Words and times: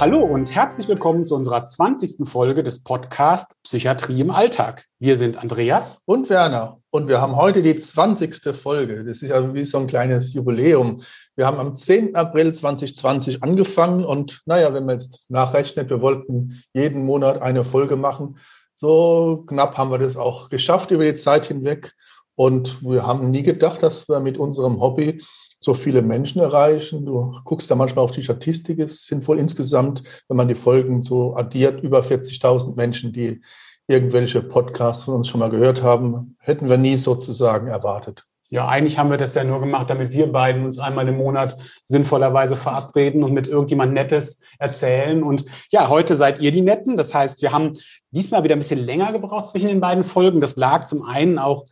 Hallo 0.00 0.20
und 0.20 0.54
herzlich 0.54 0.86
willkommen 0.86 1.24
zu 1.24 1.34
unserer 1.34 1.64
20. 1.64 2.28
Folge 2.28 2.62
des 2.62 2.84
Podcast 2.84 3.56
Psychiatrie 3.64 4.20
im 4.20 4.30
Alltag. 4.30 4.86
Wir 5.00 5.16
sind 5.16 5.36
Andreas 5.36 6.02
und 6.04 6.30
Werner 6.30 6.78
und 6.90 7.08
wir 7.08 7.20
haben 7.20 7.34
heute 7.34 7.62
die 7.62 7.74
20. 7.74 8.54
Folge. 8.54 9.02
Das 9.02 9.22
ist 9.22 9.30
ja 9.30 9.54
wie 9.54 9.64
so 9.64 9.78
ein 9.78 9.88
kleines 9.88 10.34
Jubiläum. 10.34 11.02
Wir 11.34 11.46
haben 11.48 11.58
am 11.58 11.74
10. 11.74 12.14
April 12.14 12.54
2020 12.54 13.42
angefangen 13.42 14.04
und 14.04 14.40
naja, 14.46 14.72
wenn 14.72 14.86
man 14.86 15.00
jetzt 15.00 15.28
nachrechnet, 15.32 15.90
wir 15.90 16.00
wollten 16.00 16.62
jeden 16.72 17.04
Monat 17.04 17.42
eine 17.42 17.64
Folge 17.64 17.96
machen. 17.96 18.38
So 18.76 19.42
knapp 19.48 19.76
haben 19.78 19.90
wir 19.90 19.98
das 19.98 20.16
auch 20.16 20.48
geschafft 20.48 20.92
über 20.92 21.02
die 21.02 21.16
Zeit 21.16 21.46
hinweg. 21.46 21.92
Und 22.36 22.80
wir 22.84 23.04
haben 23.04 23.32
nie 23.32 23.42
gedacht, 23.42 23.82
dass 23.82 24.08
wir 24.08 24.20
mit 24.20 24.38
unserem 24.38 24.80
Hobby 24.80 25.20
so 25.60 25.74
viele 25.74 26.02
Menschen 26.02 26.40
erreichen. 26.40 27.04
Du 27.04 27.34
guckst 27.44 27.70
da 27.70 27.74
manchmal 27.74 28.04
auf 28.04 28.12
die 28.12 28.22
Statistik, 28.22 28.78
es 28.78 29.06
sind 29.06 29.26
wohl 29.26 29.38
insgesamt, 29.38 30.02
wenn 30.28 30.36
man 30.36 30.48
die 30.48 30.54
Folgen 30.54 31.02
so 31.02 31.36
addiert, 31.36 31.82
über 31.82 32.00
40.000 32.00 32.76
Menschen, 32.76 33.12
die 33.12 33.40
irgendwelche 33.88 34.42
Podcasts 34.42 35.04
von 35.04 35.14
uns 35.14 35.28
schon 35.28 35.40
mal 35.40 35.50
gehört 35.50 35.82
haben. 35.82 36.36
Hätten 36.40 36.68
wir 36.68 36.76
nie 36.76 36.96
sozusagen 36.96 37.68
erwartet. 37.68 38.24
Ja, 38.50 38.66
eigentlich 38.66 38.96
haben 38.96 39.10
wir 39.10 39.18
das 39.18 39.34
ja 39.34 39.44
nur 39.44 39.60
gemacht, 39.60 39.90
damit 39.90 40.12
wir 40.12 40.32
beiden 40.32 40.64
uns 40.64 40.78
einmal 40.78 41.06
im 41.06 41.18
Monat 41.18 41.56
sinnvollerweise 41.84 42.56
verabreden 42.56 43.22
und 43.22 43.34
mit 43.34 43.46
irgendjemand 43.46 43.92
Nettes 43.92 44.40
erzählen. 44.58 45.22
Und 45.22 45.44
ja, 45.70 45.88
heute 45.88 46.14
seid 46.14 46.40
ihr 46.40 46.50
die 46.50 46.62
Netten. 46.62 46.96
Das 46.96 47.14
heißt, 47.14 47.42
wir 47.42 47.52
haben 47.52 47.76
diesmal 48.10 48.44
wieder 48.44 48.56
ein 48.56 48.60
bisschen 48.60 48.78
länger 48.78 49.12
gebraucht 49.12 49.48
zwischen 49.48 49.68
den 49.68 49.80
beiden 49.80 50.04
Folgen. 50.04 50.40
Das 50.40 50.56
lag 50.56 50.84
zum 50.84 51.02
einen 51.02 51.38
auch 51.38 51.66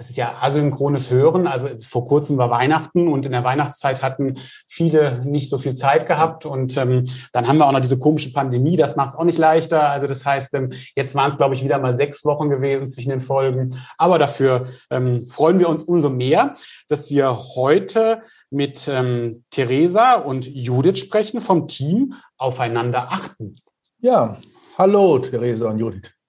das 0.00 0.08
ist 0.08 0.16
ja 0.16 0.38
asynchrones 0.40 1.10
Hören. 1.10 1.46
Also 1.46 1.68
vor 1.86 2.06
kurzem 2.06 2.38
war 2.38 2.48
Weihnachten 2.48 3.06
und 3.06 3.26
in 3.26 3.32
der 3.32 3.44
Weihnachtszeit 3.44 4.02
hatten 4.02 4.36
viele 4.66 5.22
nicht 5.26 5.50
so 5.50 5.58
viel 5.58 5.74
Zeit 5.74 6.06
gehabt. 6.06 6.46
Und 6.46 6.74
ähm, 6.78 7.04
dann 7.34 7.46
haben 7.46 7.58
wir 7.58 7.66
auch 7.66 7.72
noch 7.72 7.80
diese 7.80 7.98
komische 7.98 8.32
Pandemie. 8.32 8.78
Das 8.78 8.96
macht 8.96 9.10
es 9.10 9.14
auch 9.14 9.24
nicht 9.24 9.36
leichter. 9.36 9.90
Also 9.90 10.06
das 10.06 10.24
heißt, 10.24 10.54
ähm, 10.54 10.70
jetzt 10.96 11.14
waren 11.14 11.30
es, 11.30 11.36
glaube 11.36 11.54
ich, 11.54 11.62
wieder 11.62 11.78
mal 11.78 11.92
sechs 11.92 12.24
Wochen 12.24 12.48
gewesen 12.48 12.88
zwischen 12.88 13.10
den 13.10 13.20
Folgen. 13.20 13.76
Aber 13.98 14.18
dafür 14.18 14.68
ähm, 14.88 15.26
freuen 15.28 15.58
wir 15.58 15.68
uns 15.68 15.82
umso 15.82 16.08
mehr, 16.08 16.54
dass 16.88 17.10
wir 17.10 17.38
heute 17.54 18.22
mit 18.48 18.88
ähm, 18.88 19.44
Theresa 19.50 20.14
und 20.14 20.46
Judith 20.46 20.98
sprechen 20.98 21.42
vom 21.42 21.68
Team 21.68 22.14
Aufeinander 22.38 23.12
achten. 23.12 23.52
Ja, 23.98 24.38
hallo 24.78 25.18
Theresa 25.18 25.68
und 25.68 25.78
Judith. 25.78 26.19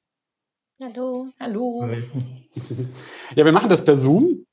Hallo. 0.84 1.28
Hallo. 1.40 1.88
Ja, 3.36 3.46
wir 3.46 3.52
machen 3.52 3.70
das 3.70 3.86
per 3.86 3.96
Zoom 3.96 4.46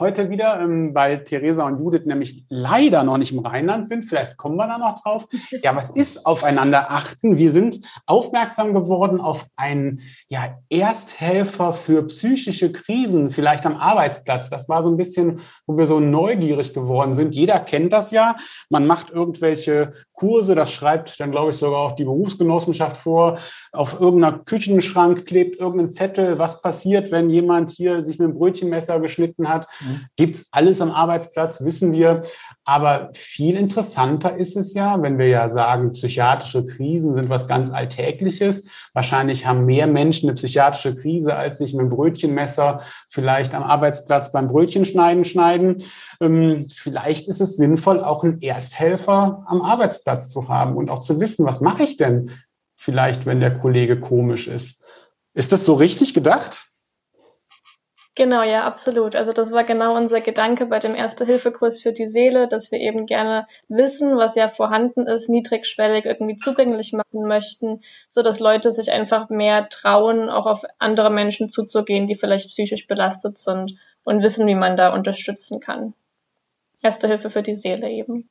heute 0.00 0.30
wieder, 0.30 0.60
ähm, 0.60 0.94
weil 0.94 1.22
Theresa 1.22 1.66
und 1.66 1.80
Judith 1.80 2.06
nämlich 2.06 2.44
leider 2.48 3.04
noch 3.04 3.18
nicht 3.18 3.32
im 3.32 3.40
Rheinland 3.40 3.86
sind. 3.86 4.04
Vielleicht 4.04 4.36
kommen 4.36 4.56
wir 4.56 4.66
da 4.66 4.78
noch 4.78 5.00
drauf. 5.00 5.26
Ja, 5.62 5.74
was 5.74 5.90
ist 5.90 6.26
aufeinander 6.26 6.90
achten? 6.90 7.38
Wir 7.38 7.50
sind 7.50 7.80
aufmerksam 8.06 8.74
geworden 8.74 9.20
auf 9.20 9.46
einen 9.56 10.00
ja, 10.28 10.58
Ersthelfer 10.68 11.72
für 11.72 12.06
psychische 12.06 12.72
Krisen, 12.72 13.30
vielleicht 13.30 13.64
am 13.64 13.76
Arbeitsplatz. 13.76 14.50
Das 14.50 14.68
war 14.68 14.82
so 14.82 14.90
ein 14.90 14.96
bisschen, 14.96 15.40
wo 15.66 15.78
wir 15.78 15.86
so 15.86 15.98
neugierig 15.98 16.74
geworden 16.74 17.14
sind. 17.14 17.34
Jeder 17.34 17.58
kennt 17.60 17.92
das 17.92 18.10
ja. 18.10 18.36
Man 18.68 18.86
macht 18.86 19.10
irgendwelche 19.10 19.92
Kurse, 20.12 20.54
das 20.54 20.72
schreibt 20.72 21.18
dann, 21.20 21.30
glaube 21.30 21.50
ich, 21.50 21.56
sogar 21.56 21.80
auch 21.80 21.96
die 21.96 22.04
Berufsgenossenschaft 22.04 22.96
vor. 22.96 23.38
Auf 23.72 23.98
irgendeiner 24.00 24.38
Küchenschrank 24.40 25.26
klebt 25.26 25.56
irgendein 25.56 25.90
Zettel, 25.90 26.38
was 26.38 26.60
passiert, 26.60 27.10
wenn 27.10 27.30
jemand 27.30 27.70
hier 27.70 28.02
sich 28.02 28.18
mit 28.18 28.28
einem 28.28 28.38
Brötchenmesser 28.38 29.00
geschnitten 29.00 29.48
hat. 29.48 29.66
Mhm. 29.86 30.06
Gibt 30.16 30.36
es 30.36 30.48
alles 30.50 30.80
am 30.80 30.90
Arbeitsplatz, 30.90 31.62
wissen 31.62 31.92
wir. 31.92 32.22
Aber 32.64 33.10
viel 33.12 33.56
interessanter 33.56 34.36
ist 34.36 34.56
es 34.56 34.74
ja, 34.74 35.00
wenn 35.02 35.18
wir 35.18 35.28
ja 35.28 35.48
sagen, 35.48 35.92
psychiatrische 35.92 36.64
Krisen 36.66 37.14
sind 37.14 37.28
was 37.28 37.46
ganz 37.46 37.70
Alltägliches. 37.70 38.68
Wahrscheinlich 38.92 39.46
haben 39.46 39.64
mehr 39.64 39.86
Menschen 39.86 40.28
eine 40.28 40.34
psychiatrische 40.34 40.94
Krise, 40.94 41.36
als 41.36 41.58
sich 41.58 41.72
mit 41.72 41.80
einem 41.80 41.90
Brötchenmesser 41.90 42.80
vielleicht 43.08 43.54
am 43.54 43.62
Arbeitsplatz 43.62 44.32
beim 44.32 44.48
Brötchenschneiden 44.48 45.24
schneiden. 45.24 45.82
Ähm, 46.20 46.66
vielleicht 46.74 47.28
ist 47.28 47.40
es 47.40 47.56
sinnvoll, 47.56 48.02
auch 48.02 48.24
einen 48.24 48.40
Ersthelfer 48.40 49.44
am 49.46 49.62
Arbeitsplatz 49.62 50.30
zu 50.30 50.48
haben 50.48 50.76
und 50.76 50.90
auch 50.90 51.00
zu 51.00 51.20
wissen, 51.20 51.46
was 51.46 51.60
mache 51.60 51.82
ich 51.82 51.96
denn 51.96 52.30
vielleicht, 52.76 53.26
wenn 53.26 53.40
der 53.40 53.58
Kollege 53.58 53.98
komisch 53.98 54.48
ist. 54.48 54.82
Ist 55.34 55.52
das 55.52 55.64
so 55.64 55.74
richtig 55.74 56.14
gedacht? 56.14 56.66
Genau, 58.16 58.42
ja, 58.42 58.64
absolut. 58.64 59.14
Also 59.14 59.32
das 59.34 59.52
war 59.52 59.62
genau 59.62 59.94
unser 59.94 60.22
Gedanke 60.22 60.64
bei 60.66 60.78
dem 60.78 60.94
Erste-Hilfe-Kurs 60.94 61.82
für 61.82 61.92
die 61.92 62.08
Seele, 62.08 62.48
dass 62.48 62.72
wir 62.72 62.80
eben 62.80 63.04
gerne 63.04 63.46
wissen, 63.68 64.16
was 64.16 64.34
ja 64.36 64.48
vorhanden 64.48 65.06
ist, 65.06 65.28
niedrigschwellig 65.28 66.06
irgendwie 66.06 66.36
zugänglich 66.36 66.94
machen 66.94 67.28
möchten, 67.28 67.82
so 68.08 68.22
dass 68.22 68.40
Leute 68.40 68.72
sich 68.72 68.90
einfach 68.90 69.28
mehr 69.28 69.68
trauen, 69.68 70.30
auch 70.30 70.46
auf 70.46 70.64
andere 70.78 71.10
Menschen 71.10 71.50
zuzugehen, 71.50 72.06
die 72.06 72.16
vielleicht 72.16 72.48
psychisch 72.48 72.86
belastet 72.86 73.36
sind 73.36 73.76
und 74.02 74.22
wissen, 74.22 74.46
wie 74.46 74.54
man 74.54 74.78
da 74.78 74.94
unterstützen 74.94 75.60
kann. 75.60 75.92
Erste 76.80 77.08
Hilfe 77.08 77.28
für 77.28 77.42
die 77.42 77.56
Seele 77.56 77.90
eben. 77.90 78.30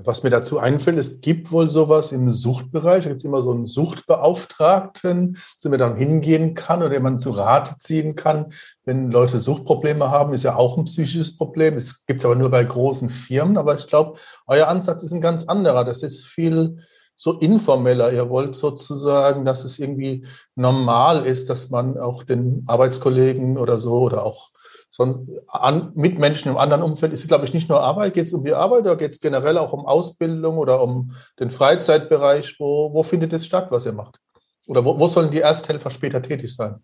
Was 0.00 0.22
mir 0.22 0.30
dazu 0.30 0.60
einfällt, 0.60 0.96
es 0.96 1.20
gibt 1.20 1.50
wohl 1.50 1.68
sowas 1.68 2.12
im 2.12 2.30
Suchtbereich. 2.30 3.02
Da 3.02 3.10
gibt 3.10 3.20
es 3.20 3.24
immer 3.24 3.42
so 3.42 3.50
einen 3.50 3.66
Suchtbeauftragten, 3.66 5.36
zu 5.58 5.68
dem 5.68 5.72
man 5.72 5.80
dann 5.80 5.96
hingehen 5.96 6.54
kann 6.54 6.82
oder 6.82 6.90
den 6.90 7.02
man 7.02 7.18
zu 7.18 7.30
Rate 7.30 7.76
ziehen 7.78 8.14
kann. 8.14 8.52
Wenn 8.84 9.10
Leute 9.10 9.40
Suchtprobleme 9.40 10.08
haben, 10.08 10.34
ist 10.34 10.44
ja 10.44 10.54
auch 10.54 10.78
ein 10.78 10.84
psychisches 10.84 11.36
Problem. 11.36 11.74
Es 11.74 12.06
gibt 12.06 12.20
es 12.20 12.26
aber 12.26 12.36
nur 12.36 12.48
bei 12.48 12.62
großen 12.62 13.10
Firmen. 13.10 13.56
Aber 13.56 13.74
ich 13.74 13.88
glaube, 13.88 14.20
euer 14.46 14.68
Ansatz 14.68 15.02
ist 15.02 15.10
ein 15.10 15.20
ganz 15.20 15.48
anderer. 15.48 15.84
Das 15.84 16.04
ist 16.04 16.26
viel 16.26 16.78
so 17.16 17.32
informeller. 17.32 18.12
Ihr 18.12 18.30
wollt 18.30 18.54
sozusagen, 18.54 19.44
dass 19.44 19.64
es 19.64 19.80
irgendwie 19.80 20.24
normal 20.54 21.26
ist, 21.26 21.50
dass 21.50 21.70
man 21.70 21.98
auch 21.98 22.22
den 22.22 22.62
Arbeitskollegen 22.68 23.58
oder 23.58 23.78
so 23.78 23.98
oder 23.98 24.22
auch 24.22 24.50
sonst 24.90 25.20
an, 25.46 25.92
mit 25.94 26.18
Menschen 26.18 26.50
im 26.50 26.56
anderen 26.56 26.82
Umfeld 26.82 27.12
ist 27.12 27.20
es, 27.20 27.28
glaube 27.28 27.44
ich, 27.44 27.52
nicht 27.52 27.68
nur 27.68 27.80
Arbeit. 27.80 28.14
Geht 28.14 28.26
es 28.26 28.32
um 28.32 28.44
die 28.44 28.54
Arbeit 28.54 28.80
oder 28.80 28.96
geht 28.96 29.10
es 29.10 29.20
generell 29.20 29.58
auch 29.58 29.72
um 29.72 29.86
Ausbildung 29.86 30.58
oder 30.58 30.82
um 30.82 31.14
den 31.38 31.50
Freizeitbereich? 31.50 32.56
Wo, 32.58 32.92
wo 32.92 33.02
findet 33.02 33.32
es 33.32 33.46
statt, 33.46 33.70
was 33.70 33.86
ihr 33.86 33.92
macht? 33.92 34.18
Oder 34.66 34.84
wo, 34.84 34.98
wo 34.98 35.08
sollen 35.08 35.30
die 35.30 35.40
Ersthelfer 35.40 35.90
später 35.90 36.22
tätig 36.22 36.54
sein? 36.54 36.82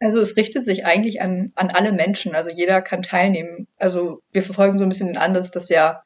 Also 0.00 0.18
es 0.18 0.36
richtet 0.36 0.66
sich 0.66 0.84
eigentlich 0.84 1.22
an, 1.22 1.52
an 1.54 1.70
alle 1.70 1.92
Menschen. 1.92 2.34
Also 2.34 2.50
jeder 2.50 2.82
kann 2.82 3.02
teilnehmen. 3.02 3.68
Also 3.78 4.20
wir 4.32 4.42
verfolgen 4.42 4.78
so 4.78 4.84
ein 4.84 4.90
bisschen 4.90 5.08
den 5.08 5.16
Ansatz, 5.16 5.50
dass 5.50 5.68
ja 5.68 6.02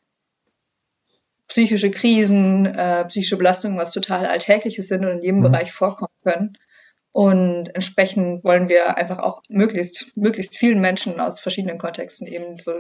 psychische 1.48 1.90
Krisen, 1.90 2.66
äh, 2.66 3.06
psychische 3.06 3.38
Belastungen 3.38 3.78
was 3.78 3.90
total 3.90 4.26
Alltägliches 4.26 4.88
sind 4.88 5.04
und 5.04 5.18
in 5.18 5.22
jedem 5.22 5.38
mhm. 5.38 5.44
Bereich 5.44 5.72
vorkommen 5.72 6.12
können. 6.22 6.58
Und 7.12 7.74
entsprechend 7.74 8.44
wollen 8.44 8.68
wir 8.68 8.96
einfach 8.96 9.18
auch 9.18 9.42
möglichst, 9.48 10.16
möglichst 10.16 10.56
vielen 10.56 10.80
Menschen 10.80 11.20
aus 11.20 11.40
verschiedenen 11.40 11.78
Kontexten 11.78 12.26
eben 12.26 12.58
so 12.58 12.72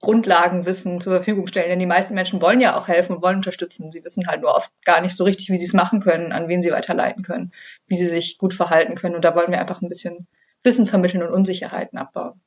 Grundlagenwissen 0.00 1.00
zur 1.00 1.14
Verfügung 1.14 1.46
stellen. 1.46 1.68
Denn 1.68 1.78
die 1.78 1.86
meisten 1.86 2.14
Menschen 2.14 2.40
wollen 2.40 2.60
ja 2.60 2.78
auch 2.78 2.88
helfen 2.88 3.16
und 3.16 3.22
wollen 3.22 3.36
unterstützen. 3.36 3.92
Sie 3.92 4.02
wissen 4.02 4.26
halt 4.26 4.40
nur 4.40 4.54
oft 4.54 4.72
gar 4.84 5.00
nicht 5.00 5.16
so 5.16 5.24
richtig, 5.24 5.50
wie 5.50 5.58
sie 5.58 5.66
es 5.66 5.74
machen 5.74 6.00
können, 6.00 6.32
an 6.32 6.48
wen 6.48 6.62
sie 6.62 6.72
weiterleiten 6.72 7.22
können, 7.22 7.52
wie 7.86 7.96
sie 7.96 8.08
sich 8.08 8.38
gut 8.38 8.54
verhalten 8.54 8.94
können. 8.94 9.14
Und 9.14 9.24
da 9.24 9.34
wollen 9.34 9.50
wir 9.50 9.60
einfach 9.60 9.82
ein 9.82 9.88
bisschen 9.88 10.26
Wissen 10.62 10.86
vermitteln 10.86 11.22
und 11.22 11.32
Unsicherheiten 11.32 11.98
abbauen. 11.98 12.40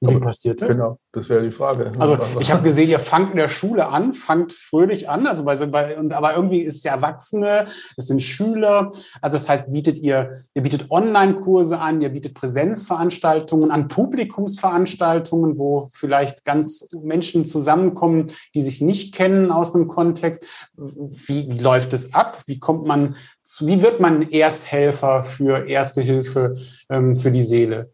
Wie 0.00 0.20
passiert 0.20 0.62
das? 0.62 0.76
Genau, 0.76 0.98
das 1.10 1.28
wäre 1.28 1.42
die 1.42 1.50
Frage. 1.50 1.90
Also 1.98 2.18
ich 2.40 2.52
habe 2.52 2.62
gesehen, 2.62 2.88
ihr 2.88 3.00
fangt 3.00 3.30
in 3.30 3.36
der 3.36 3.48
Schule 3.48 3.88
an, 3.88 4.14
fangt 4.14 4.52
fröhlich 4.52 5.08
an, 5.08 5.26
also 5.26 5.44
bei, 5.44 5.56
bei, 5.66 5.98
und, 5.98 6.12
aber 6.12 6.36
irgendwie 6.36 6.60
ist 6.60 6.76
es 6.76 6.82
ja 6.84 6.92
Erwachsene, 6.92 7.66
es 7.96 8.06
sind 8.06 8.22
Schüler. 8.22 8.92
Also 9.20 9.36
das 9.36 9.48
heißt, 9.48 9.72
bietet 9.72 9.98
ihr, 9.98 10.44
ihr 10.54 10.62
bietet 10.62 10.90
Online-Kurse 10.90 11.80
an, 11.80 12.00
ihr 12.00 12.10
bietet 12.10 12.34
Präsenzveranstaltungen 12.34 13.72
an, 13.72 13.88
Publikumsveranstaltungen, 13.88 15.58
wo 15.58 15.88
vielleicht 15.92 16.44
ganz 16.44 16.86
Menschen 17.02 17.44
zusammenkommen, 17.44 18.30
die 18.54 18.62
sich 18.62 18.80
nicht 18.80 19.14
kennen 19.14 19.50
aus 19.50 19.72
dem 19.72 19.88
Kontext. 19.88 20.46
Wie, 20.76 21.50
wie 21.50 21.58
läuft 21.58 21.92
es 21.92 22.14
ab? 22.14 22.42
Wie 22.46 22.60
kommt 22.60 22.86
man 22.86 23.16
zu, 23.42 23.66
wie 23.66 23.82
wird 23.82 23.98
man 23.98 24.22
Ersthelfer 24.22 25.24
für 25.24 25.68
Erste 25.68 26.02
Hilfe 26.02 26.54
ähm, 26.88 27.16
für 27.16 27.32
die 27.32 27.42
Seele? 27.42 27.90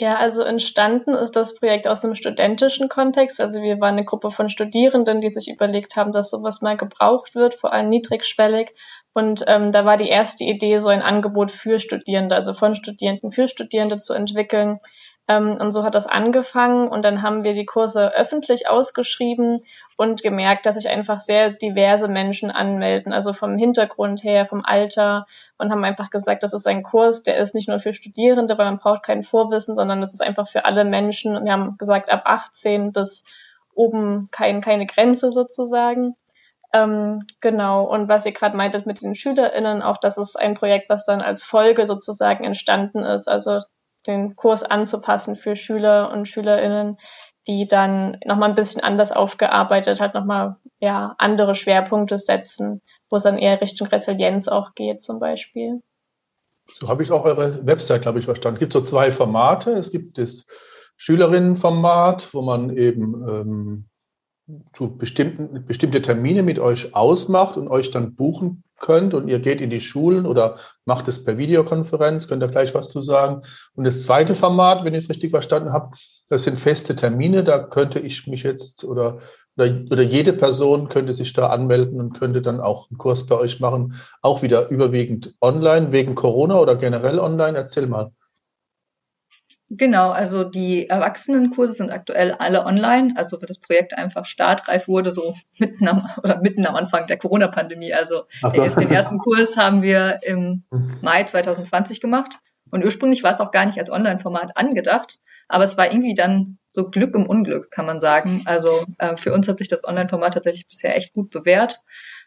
Ja, 0.00 0.14
also 0.16 0.42
entstanden 0.42 1.10
ist 1.14 1.34
das 1.34 1.56
Projekt 1.56 1.88
aus 1.88 2.04
einem 2.04 2.14
studentischen 2.14 2.88
Kontext. 2.88 3.40
Also 3.40 3.62
wir 3.62 3.80
waren 3.80 3.94
eine 3.94 4.04
Gruppe 4.04 4.30
von 4.30 4.48
Studierenden, 4.48 5.20
die 5.20 5.28
sich 5.28 5.48
überlegt 5.48 5.96
haben, 5.96 6.12
dass 6.12 6.30
sowas 6.30 6.62
mal 6.62 6.76
gebraucht 6.76 7.34
wird, 7.34 7.54
vor 7.54 7.72
allem 7.72 7.88
niedrigschwellig. 7.88 8.74
Und 9.12 9.44
ähm, 9.48 9.72
da 9.72 9.84
war 9.84 9.96
die 9.96 10.08
erste 10.08 10.44
Idee, 10.44 10.78
so 10.78 10.86
ein 10.86 11.02
Angebot 11.02 11.50
für 11.50 11.80
Studierende, 11.80 12.36
also 12.36 12.54
von 12.54 12.76
Studierenden 12.76 13.32
für 13.32 13.48
Studierende 13.48 13.96
zu 13.96 14.14
entwickeln, 14.14 14.78
und 15.28 15.72
so 15.72 15.84
hat 15.84 15.94
das 15.94 16.06
angefangen 16.06 16.88
und 16.88 17.04
dann 17.04 17.20
haben 17.20 17.44
wir 17.44 17.52
die 17.52 17.66
Kurse 17.66 18.14
öffentlich 18.14 18.66
ausgeschrieben 18.68 19.62
und 19.98 20.22
gemerkt, 20.22 20.64
dass 20.64 20.76
sich 20.76 20.88
einfach 20.88 21.20
sehr 21.20 21.50
diverse 21.50 22.08
Menschen 22.08 22.50
anmelden, 22.50 23.12
also 23.12 23.34
vom 23.34 23.58
Hintergrund 23.58 24.24
her, 24.24 24.46
vom 24.46 24.64
Alter 24.64 25.26
und 25.58 25.70
haben 25.70 25.84
einfach 25.84 26.08
gesagt, 26.08 26.44
das 26.44 26.54
ist 26.54 26.66
ein 26.66 26.82
Kurs, 26.82 27.24
der 27.24 27.36
ist 27.36 27.54
nicht 27.54 27.68
nur 27.68 27.78
für 27.78 27.92
Studierende, 27.92 28.56
weil 28.56 28.64
man 28.64 28.78
braucht 28.78 29.02
kein 29.02 29.22
Vorwissen, 29.22 29.74
sondern 29.74 30.00
das 30.00 30.14
ist 30.14 30.22
einfach 30.22 30.48
für 30.48 30.64
alle 30.64 30.84
Menschen. 30.84 31.36
Und 31.36 31.44
wir 31.44 31.52
haben 31.52 31.76
gesagt, 31.76 32.10
ab 32.10 32.22
18 32.24 32.92
bis 32.92 33.22
oben 33.74 34.28
kein, 34.30 34.62
keine 34.62 34.86
Grenze 34.86 35.30
sozusagen. 35.30 36.16
Ähm, 36.72 37.26
genau, 37.40 37.84
und 37.84 38.08
was 38.08 38.24
ihr 38.24 38.32
gerade 38.32 38.56
meintet 38.56 38.86
mit 38.86 39.02
den 39.02 39.14
SchülerInnen, 39.14 39.82
auch 39.82 39.98
das 39.98 40.16
ist 40.16 40.38
ein 40.38 40.54
Projekt, 40.54 40.88
was 40.88 41.04
dann 41.04 41.20
als 41.20 41.44
Folge 41.44 41.84
sozusagen 41.84 42.44
entstanden 42.44 43.00
ist, 43.04 43.28
also 43.28 43.60
den 44.06 44.36
Kurs 44.36 44.62
anzupassen 44.62 45.36
für 45.36 45.56
Schüler 45.56 46.10
und 46.12 46.26
SchülerInnen, 46.26 46.98
die 47.46 47.66
dann 47.66 48.18
nochmal 48.24 48.50
ein 48.50 48.54
bisschen 48.54 48.82
anders 48.82 49.12
aufgearbeitet 49.12 50.00
hat, 50.00 50.14
nochmal 50.14 50.56
ja, 50.78 51.14
andere 51.18 51.54
Schwerpunkte 51.54 52.18
setzen, 52.18 52.82
wo 53.10 53.16
es 53.16 53.22
dann 53.22 53.38
eher 53.38 53.60
Richtung 53.60 53.88
Resilienz 53.88 54.48
auch 54.48 54.74
geht 54.74 55.02
zum 55.02 55.18
Beispiel. 55.18 55.82
So 56.70 56.88
habe 56.88 57.02
ich 57.02 57.10
auch 57.10 57.24
eure 57.24 57.66
Website, 57.66 58.02
glaube 58.02 58.18
ich, 58.18 58.26
verstanden. 58.26 58.56
Es 58.56 58.60
gibt 58.60 58.74
so 58.74 58.82
zwei 58.82 59.10
Formate. 59.10 59.72
Es 59.72 59.90
gibt 59.90 60.18
das 60.18 60.46
Schülerinnenformat, 60.96 62.34
wo 62.34 62.42
man 62.42 62.76
eben 62.76 63.26
ähm, 63.26 63.88
so 64.76 64.88
bestimmten, 64.88 65.64
bestimmte 65.64 66.02
Termine 66.02 66.42
mit 66.42 66.58
euch 66.58 66.94
ausmacht 66.94 67.56
und 67.56 67.68
euch 67.68 67.90
dann 67.90 68.14
buchen 68.14 68.64
könnt 68.78 69.14
und 69.14 69.28
ihr 69.28 69.38
geht 69.38 69.60
in 69.60 69.70
die 69.70 69.80
Schulen 69.80 70.26
oder 70.26 70.56
macht 70.84 71.08
es 71.08 71.24
per 71.24 71.38
Videokonferenz, 71.38 72.28
könnt 72.28 72.42
ihr 72.42 72.48
gleich 72.48 72.74
was 72.74 72.90
zu 72.90 73.00
sagen. 73.00 73.42
Und 73.74 73.84
das 73.84 74.02
zweite 74.02 74.34
Format, 74.34 74.84
wenn 74.84 74.94
ich 74.94 75.04
es 75.04 75.10
richtig 75.10 75.30
verstanden 75.30 75.72
habe, 75.72 75.96
das 76.28 76.44
sind 76.44 76.60
feste 76.60 76.94
Termine, 76.94 77.44
da 77.44 77.58
könnte 77.58 77.98
ich 77.98 78.26
mich 78.26 78.42
jetzt 78.42 78.84
oder, 78.84 79.18
oder, 79.56 79.70
oder 79.90 80.02
jede 80.02 80.32
Person 80.32 80.88
könnte 80.88 81.12
sich 81.12 81.32
da 81.32 81.48
anmelden 81.48 82.00
und 82.00 82.18
könnte 82.18 82.42
dann 82.42 82.60
auch 82.60 82.90
einen 82.90 82.98
Kurs 82.98 83.26
bei 83.26 83.36
euch 83.36 83.60
machen, 83.60 83.94
auch 84.22 84.42
wieder 84.42 84.68
überwiegend 84.68 85.34
online, 85.40 85.92
wegen 85.92 86.14
Corona 86.14 86.58
oder 86.58 86.76
generell 86.76 87.18
online. 87.18 87.56
Erzähl 87.56 87.86
mal. 87.86 88.12
Genau, 89.70 90.10
also 90.10 90.44
die 90.44 90.88
Erwachsenenkurse 90.88 91.74
sind 91.74 91.90
aktuell 91.90 92.32
alle 92.32 92.64
online, 92.64 93.12
also 93.16 93.38
weil 93.38 93.46
das 93.46 93.58
Projekt 93.58 93.92
einfach 93.92 94.24
startreif 94.24 94.88
wurde, 94.88 95.12
so 95.12 95.34
mitten 95.58 95.86
am, 95.86 96.08
oder 96.22 96.40
mitten 96.40 96.66
am 96.66 96.74
Anfang 96.74 97.06
der 97.06 97.18
Corona-Pandemie. 97.18 97.92
Also 97.92 98.24
so. 98.50 98.66
den 98.66 98.90
ersten 98.90 99.18
Kurs 99.18 99.58
haben 99.58 99.82
wir 99.82 100.20
im 100.22 100.64
mhm. 100.70 100.98
Mai 101.02 101.22
2020 101.24 102.00
gemacht 102.00 102.38
und 102.70 102.82
ursprünglich 102.82 103.22
war 103.22 103.30
es 103.30 103.40
auch 103.40 103.50
gar 103.50 103.66
nicht 103.66 103.78
als 103.78 103.90
Online-Format 103.90 104.56
angedacht, 104.56 105.18
aber 105.48 105.64
es 105.64 105.76
war 105.76 105.92
irgendwie 105.92 106.14
dann 106.14 106.58
so 106.66 106.88
Glück 106.88 107.14
im 107.14 107.26
Unglück, 107.26 107.70
kann 107.70 107.84
man 107.84 108.00
sagen. 108.00 108.42
Also 108.46 108.86
äh, 108.98 109.16
für 109.18 109.34
uns 109.34 109.48
hat 109.48 109.58
sich 109.58 109.68
das 109.68 109.86
Online-Format 109.86 110.34
tatsächlich 110.34 110.66
bisher 110.66 110.96
echt 110.96 111.12
gut 111.12 111.30
bewährt. 111.30 111.82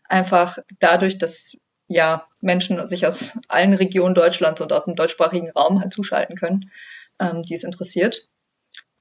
Einfach 0.07 0.59
dadurch, 0.79 1.17
dass 1.17 1.57
ja 1.87 2.27
Menschen 2.39 2.87
sich 2.87 3.07
aus 3.07 3.39
allen 3.47 3.73
Regionen 3.73 4.13
Deutschlands 4.13 4.61
und 4.61 4.71
aus 4.73 4.85
dem 4.85 4.95
deutschsprachigen 4.95 5.49
Raum 5.51 5.81
halt 5.81 5.91
zuschalten 5.91 6.35
können 6.35 6.69
ähm, 7.21 7.43
die 7.43 7.53
es 7.53 7.63
interessiert. 7.63 8.27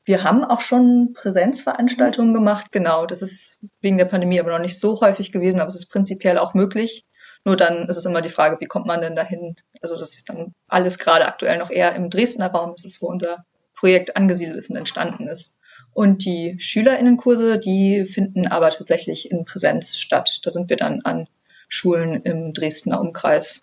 Wir 0.05 0.23
haben 0.23 0.45
auch 0.45 0.61
schon 0.61 1.13
Präsenzveranstaltungen 1.15 2.35
gemacht, 2.35 2.73
genau. 2.73 3.07
Das 3.07 3.23
ist 3.23 3.65
wegen 3.81 3.99
der 3.99 4.05
Pandemie 4.05 4.41
aber 4.41 4.51
noch 4.51 4.61
nicht 4.61 4.79
so 4.79 5.01
häufig 5.01 5.33
gewesen, 5.33 5.61
aber 5.61 5.69
es 5.69 5.75
ist 5.75 5.91
prinzipiell 5.91 6.39
auch 6.39 6.55
möglich. 6.55 7.05
Nur 7.45 7.57
dann 7.57 7.89
ist 7.89 7.97
es 7.97 8.07
immer 8.07 8.23
die 8.23 8.29
Frage, 8.29 8.61
wie 8.61 8.67
kommt 8.67 8.87
man 8.87 9.01
denn 9.01 9.17
dahin? 9.17 9.57
Also 9.81 9.97
das 9.97 10.15
ist 10.15 10.29
dann 10.29 10.55
alles 10.69 10.99
gerade 10.99 11.27
aktuell 11.27 11.59
noch 11.59 11.71
eher 11.71 11.95
im 11.95 12.11
Dresdner 12.11 12.51
Raum. 12.51 12.75
Das 12.77 12.85
ist, 12.85 13.01
wo 13.01 13.07
unser 13.07 13.45
Projekt 13.75 14.17
angesiedelt 14.17 14.59
ist 14.59 14.71
und 14.71 14.77
entstanden 14.77 15.27
ist. 15.27 15.59
Und 15.93 16.25
die 16.25 16.57
SchülerInnenkurse, 16.61 17.59
die 17.59 18.05
finden 18.05 18.47
aber 18.47 18.71
tatsächlich 18.71 19.31
in 19.31 19.45
Präsenz 19.45 19.97
statt. 19.97 20.41
Da 20.45 20.51
sind 20.51 20.69
wir 20.71 20.77
dann 20.77 21.01
an 21.03 21.29
Schulen 21.69 22.23
im 22.23 22.53
Dresdner 22.53 23.01
Umkreis. 23.01 23.63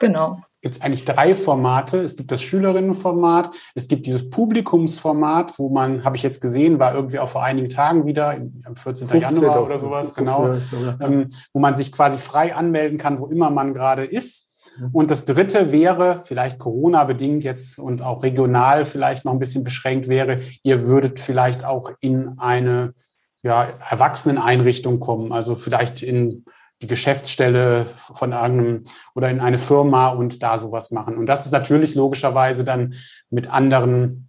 Genau 0.00 0.42
gibt 0.62 0.76
es 0.76 0.80
eigentlich 0.80 1.04
drei 1.04 1.34
Formate. 1.34 1.98
Es 1.98 2.16
gibt 2.16 2.30
das 2.30 2.40
Schülerinnenformat, 2.40 3.50
es 3.74 3.88
gibt 3.88 4.06
dieses 4.06 4.30
Publikumsformat, 4.30 5.58
wo 5.58 5.68
man, 5.68 6.04
habe 6.04 6.16
ich 6.16 6.22
jetzt 6.22 6.40
gesehen, 6.40 6.78
war 6.78 6.94
irgendwie 6.94 7.18
auch 7.18 7.28
vor 7.28 7.42
einigen 7.42 7.68
Tagen 7.68 8.06
wieder, 8.06 8.30
am 8.30 8.76
14. 8.76 9.08
15. 9.08 9.20
Januar 9.20 9.64
oder 9.64 9.78
sowas, 9.78 10.12
15. 10.12 10.24
genau, 10.24 10.54
ähm, 11.00 11.28
wo 11.52 11.58
man 11.58 11.74
sich 11.74 11.92
quasi 11.92 12.18
frei 12.18 12.54
anmelden 12.54 12.96
kann, 12.96 13.18
wo 13.18 13.26
immer 13.26 13.50
man 13.50 13.74
gerade 13.74 14.04
ist. 14.04 14.52
Mhm. 14.78 14.90
Und 14.92 15.10
das 15.10 15.24
dritte 15.24 15.72
wäre, 15.72 16.22
vielleicht 16.24 16.60
Corona-bedingt 16.60 17.42
jetzt 17.42 17.80
und 17.80 18.00
auch 18.00 18.22
regional 18.22 18.84
vielleicht 18.84 19.24
noch 19.24 19.32
ein 19.32 19.40
bisschen 19.40 19.64
beschränkt 19.64 20.08
wäre, 20.08 20.38
ihr 20.62 20.86
würdet 20.86 21.18
vielleicht 21.18 21.64
auch 21.64 21.90
in 22.00 22.38
eine 22.38 22.94
ja, 23.42 23.64
Erwachseneneinrichtung 23.90 25.00
kommen, 25.00 25.32
also 25.32 25.56
vielleicht 25.56 26.02
in 26.02 26.44
die 26.82 26.88
Geschäftsstelle 26.88 27.86
von 27.86 28.32
irgendeinem 28.32 28.84
oder 29.14 29.30
in 29.30 29.40
eine 29.40 29.58
Firma 29.58 30.08
und 30.08 30.42
da 30.42 30.58
sowas 30.58 30.90
machen. 30.90 31.16
Und 31.16 31.26
das 31.26 31.46
ist 31.46 31.52
natürlich 31.52 31.94
logischerweise 31.94 32.64
dann 32.64 32.94
mit 33.30 33.48
anderen 33.48 34.28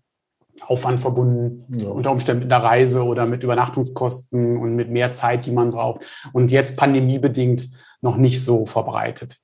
Aufwand 0.61 0.99
verbunden, 0.99 1.65
ja. 1.77 1.89
unter 1.89 2.11
Umständen 2.11 2.43
mit 2.43 2.51
der 2.51 2.63
Reise 2.63 3.03
oder 3.03 3.25
mit 3.25 3.43
Übernachtungskosten 3.43 4.57
und 4.57 4.75
mit 4.75 4.89
mehr 4.89 5.11
Zeit, 5.11 5.45
die 5.47 5.51
man 5.51 5.71
braucht. 5.71 6.05
Und 6.31 6.51
jetzt 6.51 6.77
pandemiebedingt 6.77 7.69
noch 8.01 8.17
nicht 8.17 8.43
so 8.43 8.65
verbreitet. 8.65 9.39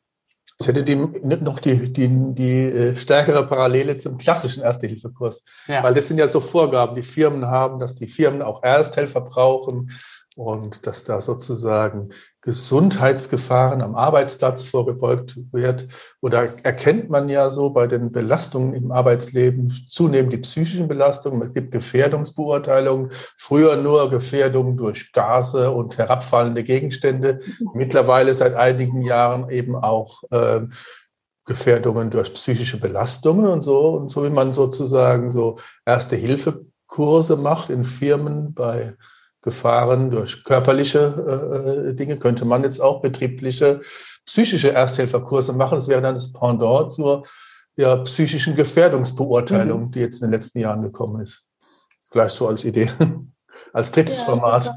Es 0.59 0.67
hätte 0.67 0.83
die, 0.83 0.95
noch 0.95 1.59
die, 1.59 1.91
die, 1.91 2.33
die 2.35 2.63
äh, 2.63 2.95
stärkere 2.95 3.47
Parallele 3.47 3.95
zum 3.95 4.17
klassischen 4.17 4.61
Erste-Hilfe-Kurs. 4.61 5.45
Ja. 5.67 5.81
Weil 5.83 5.93
das 5.93 6.09
sind 6.09 6.17
ja 6.17 6.27
so 6.27 6.41
Vorgaben, 6.41 6.95
die 6.95 7.03
Firmen 7.03 7.47
haben, 7.47 7.79
dass 7.79 7.95
die 7.95 8.07
Firmen 8.07 8.41
auch 8.41 8.61
Ersthelfer 8.61 9.21
brauchen 9.21 9.89
und 10.35 10.85
dass 10.85 11.03
da 11.03 11.21
sozusagen 11.21 12.09
Gesundheitsgefahren 12.49 13.83
am 13.83 13.93
Arbeitsplatz 13.93 14.63
vorgebeugt 14.63 15.37
wird. 15.51 15.87
Oder 16.19 16.49
erkennt 16.63 17.07
man 17.07 17.29
ja 17.29 17.51
so 17.51 17.69
bei 17.69 17.85
den 17.85 18.11
Belastungen 18.11 18.73
im 18.73 18.91
Arbeitsleben 18.91 19.71
zunehmend 19.87 20.33
die 20.33 20.39
psychischen 20.39 20.87
Belastungen. 20.87 21.43
Es 21.43 21.53
gibt 21.53 21.69
Gefährdungsbeurteilungen, 21.69 23.11
früher 23.37 23.75
nur 23.75 24.09
Gefährdungen 24.09 24.77
durch 24.77 25.11
Gase 25.11 25.69
und 25.69 25.99
herabfallende 25.99 26.63
Gegenstände, 26.63 27.37
mittlerweile 27.75 28.33
seit 28.33 28.55
einigen 28.55 29.03
Jahren 29.03 29.51
eben 29.51 29.75
auch 29.75 30.23
äh, 30.31 30.61
Gefährdungen 31.45 32.09
durch 32.09 32.33
psychische 32.33 32.79
Belastungen 32.79 33.45
und 33.45 33.61
so. 33.61 33.89
Und 33.89 34.09
so 34.09 34.23
wie 34.23 34.31
man 34.31 34.53
sozusagen 34.53 35.29
so 35.29 35.59
Erste-Hilfe-Kurse 35.85 37.35
macht 37.35 37.69
in 37.69 37.85
Firmen 37.85 38.55
bei 38.55 38.95
Gefahren 39.41 40.11
durch 40.11 40.43
körperliche 40.43 41.89
äh, 41.89 41.93
Dinge, 41.95 42.17
könnte 42.17 42.45
man 42.45 42.63
jetzt 42.63 42.79
auch 42.81 43.01
betriebliche 43.01 43.79
psychische 44.25 44.73
Ersthelferkurse 44.73 45.53
machen. 45.53 45.75
Das 45.75 45.87
wäre 45.87 46.01
dann 46.01 46.15
das 46.15 46.33
Pendant 46.33 46.91
zur 46.91 47.23
ja, 47.75 47.95
psychischen 47.97 48.55
Gefährdungsbeurteilung, 48.55 49.85
mhm. 49.85 49.91
die 49.91 49.99
jetzt 49.99 50.21
in 50.21 50.27
den 50.27 50.33
letzten 50.33 50.59
Jahren 50.59 50.81
gekommen 50.81 51.21
ist. 51.21 51.47
Vielleicht 52.11 52.35
so 52.35 52.47
als 52.47 52.63
Idee, 52.65 52.91
als 53.73 53.91
drittes 53.91 54.19
ja, 54.19 54.25
Format 54.25 54.71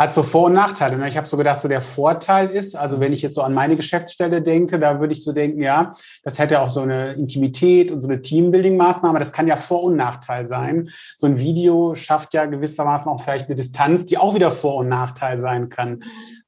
hat 0.00 0.14
so 0.14 0.22
Vor- 0.22 0.46
und 0.46 0.54
Nachteile. 0.54 0.96
Ne? 0.96 1.06
Ich 1.08 1.18
habe 1.18 1.26
so 1.26 1.36
gedacht, 1.36 1.60
so 1.60 1.68
der 1.68 1.82
Vorteil 1.82 2.48
ist, 2.48 2.74
also 2.74 3.00
wenn 3.00 3.12
ich 3.12 3.20
jetzt 3.20 3.34
so 3.34 3.42
an 3.42 3.52
meine 3.52 3.76
Geschäftsstelle 3.76 4.40
denke, 4.40 4.78
da 4.78 4.98
würde 4.98 5.12
ich 5.12 5.22
so 5.22 5.32
denken, 5.32 5.60
ja, 5.60 5.92
das 6.22 6.38
hätte 6.38 6.62
auch 6.62 6.70
so 6.70 6.80
eine 6.80 7.12
Intimität 7.12 7.92
und 7.92 8.00
so 8.00 8.08
eine 8.08 8.22
Teambuilding-Maßnahme. 8.22 9.18
Das 9.18 9.30
kann 9.30 9.46
ja 9.46 9.58
Vor- 9.58 9.82
und 9.82 9.96
Nachteil 9.96 10.46
sein. 10.46 10.88
So 11.18 11.26
ein 11.26 11.38
Video 11.38 11.94
schafft 11.94 12.32
ja 12.32 12.46
gewissermaßen 12.46 13.12
auch 13.12 13.20
vielleicht 13.20 13.48
eine 13.48 13.56
Distanz, 13.56 14.06
die 14.06 14.16
auch 14.16 14.34
wieder 14.34 14.50
Vor- 14.50 14.76
und 14.76 14.88
Nachteil 14.88 15.36
sein 15.36 15.68
kann. 15.68 16.02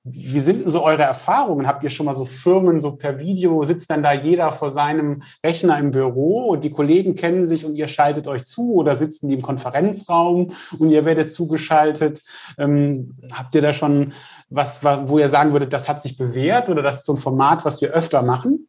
Wie 0.04 0.40
sind 0.40 0.62
denn 0.62 0.68
so 0.68 0.82
eure 0.82 1.02
Erfahrungen? 1.02 1.68
Habt 1.68 1.85
ihr 1.85 1.90
schon 1.90 2.06
mal 2.06 2.14
so 2.14 2.25
Firmen 2.25 2.80
so 2.80 2.97
per 2.97 3.21
Video, 3.21 3.62
sitzt 3.62 3.88
dann 3.88 4.02
da 4.02 4.12
jeder 4.12 4.50
vor 4.50 4.71
seinem 4.71 5.23
Rechner 5.47 5.78
im 5.78 5.92
Büro 5.92 6.49
und 6.49 6.64
die 6.64 6.71
Kollegen 6.71 7.14
kennen 7.14 7.44
sich 7.44 7.64
und 7.64 7.76
ihr 7.76 7.87
schaltet 7.87 8.26
euch 8.26 8.44
zu 8.44 8.75
oder 8.75 8.97
sitzen 8.97 9.28
die 9.28 9.35
im 9.35 9.42
Konferenzraum 9.42 10.50
und 10.76 10.90
ihr 10.90 11.04
werdet 11.04 11.30
zugeschaltet? 11.32 12.23
Ähm, 12.59 13.16
habt 13.30 13.54
ihr 13.54 13.62
da 13.62 13.73
schon 13.73 14.12
was, 14.50 14.82
wo 14.82 15.21
ihr 15.21 15.28
sagen 15.28 15.52
würdet, 15.52 15.73
das 15.73 15.88
hat 15.88 16.02
sich 16.02 16.16
bewährt 16.16 16.68
oder 16.68 16.82
das 16.82 17.00
ist 17.00 17.06
so 17.06 17.12
ein 17.12 17.18
Format, 17.18 17.64
was 17.64 17.80
wir 17.80 17.90
öfter 17.90 18.23
machen? 18.23 18.66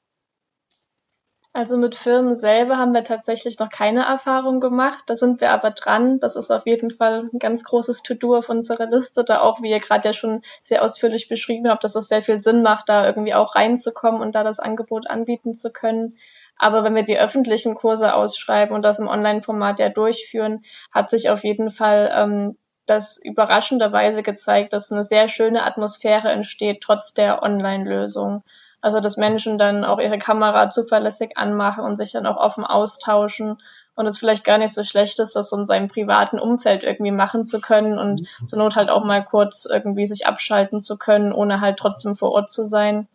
Also 1.56 1.78
mit 1.78 1.96
Firmen 1.96 2.34
selber 2.34 2.78
haben 2.78 2.94
wir 2.94 3.04
tatsächlich 3.04 3.60
noch 3.60 3.70
keine 3.70 4.06
Erfahrung 4.06 4.60
gemacht. 4.60 5.04
Da 5.06 5.16
sind 5.16 5.40
wir 5.40 5.52
aber 5.52 5.70
dran. 5.70 6.20
Das 6.20 6.36
ist 6.36 6.50
auf 6.50 6.66
jeden 6.66 6.90
Fall 6.90 7.30
ein 7.32 7.38
ganz 7.38 7.64
großes 7.64 8.02
To-Do 8.02 8.36
auf 8.36 8.50
unserer 8.50 8.88
Liste. 8.88 9.24
Da 9.24 9.42
auch, 9.42 9.62
wie 9.62 9.70
ihr 9.70 9.80
gerade 9.80 10.10
ja 10.10 10.14
schon 10.14 10.42
sehr 10.64 10.84
ausführlich 10.84 11.30
beschrieben 11.30 11.70
habt, 11.70 11.84
dass 11.84 11.94
es 11.94 12.08
sehr 12.08 12.24
viel 12.24 12.42
Sinn 12.42 12.64
macht, 12.64 12.90
da 12.90 13.06
irgendwie 13.06 13.36
auch 13.36 13.56
reinzukommen 13.56 14.20
und 14.20 14.34
da 14.34 14.44
das 14.44 14.60
Angebot 14.60 15.08
anbieten 15.08 15.54
zu 15.54 15.72
können. 15.72 16.18
Aber 16.58 16.84
wenn 16.84 16.96
wir 16.96 17.04
die 17.04 17.20
öffentlichen 17.20 17.76
Kurse 17.76 18.16
ausschreiben 18.16 18.76
und 18.76 18.82
das 18.82 18.98
im 18.98 19.08
Online-Format 19.08 19.80
ja 19.80 19.90
durchführen, 19.90 20.64
hat 20.92 21.12
sich 21.12 21.30
auf 21.30 21.44
jeden 21.44 21.70
Fall 21.70 22.12
ähm, 22.16 22.54
das 22.88 23.20
überraschenderweise 23.24 24.24
gezeigt, 24.24 24.74
dass 24.74 24.92
eine 24.92 25.04
sehr 25.04 25.30
schöne 25.30 25.64
Atmosphäre 25.66 26.30
entsteht, 26.32 26.82
trotz 26.82 27.14
der 27.14 27.44
Online-Lösung. 27.44 28.44
Also 28.84 29.00
dass 29.00 29.16
Menschen 29.16 29.58
dann 29.58 29.86
auch 29.86 29.98
ihre 29.98 30.18
Kamera 30.18 30.70
zuverlässig 30.70 31.38
anmachen 31.38 31.86
und 31.86 31.96
sich 31.96 32.12
dann 32.12 32.25
auch 32.25 32.36
offen 32.36 32.66
austauschen 32.66 33.58
und 33.96 34.08
es 34.08 34.18
vielleicht 34.18 34.44
gar 34.44 34.58
nicht 34.58 34.74
so 34.74 34.84
schlecht 34.84 35.22
ist, 35.22 35.38
das 35.38 35.50
so 35.50 35.58
in 35.58 35.66
seinem 35.66 35.88
privaten 35.88 36.38
Umfeld 36.38 36.84
irgendwie 36.84 37.12
machen 37.12 37.46
zu 37.46 37.62
können 37.62 37.98
und 37.98 38.30
mhm. 38.42 38.48
zur 38.50 38.60
Not 38.60 38.75
halt 38.75 38.90
auch 38.90 39.06
mal 39.06 39.24
kurz 39.24 39.66
irgendwie 39.66 40.06
sich 40.06 40.28
abschalten 40.28 40.82
zu 40.82 40.98
können, 40.98 41.32
ohne 41.32 41.62
halt 41.62 41.78
trotzdem 41.80 42.18
vor 42.18 42.34
Ort 42.34 42.52
zu 42.52 42.66
sein. 42.66 43.08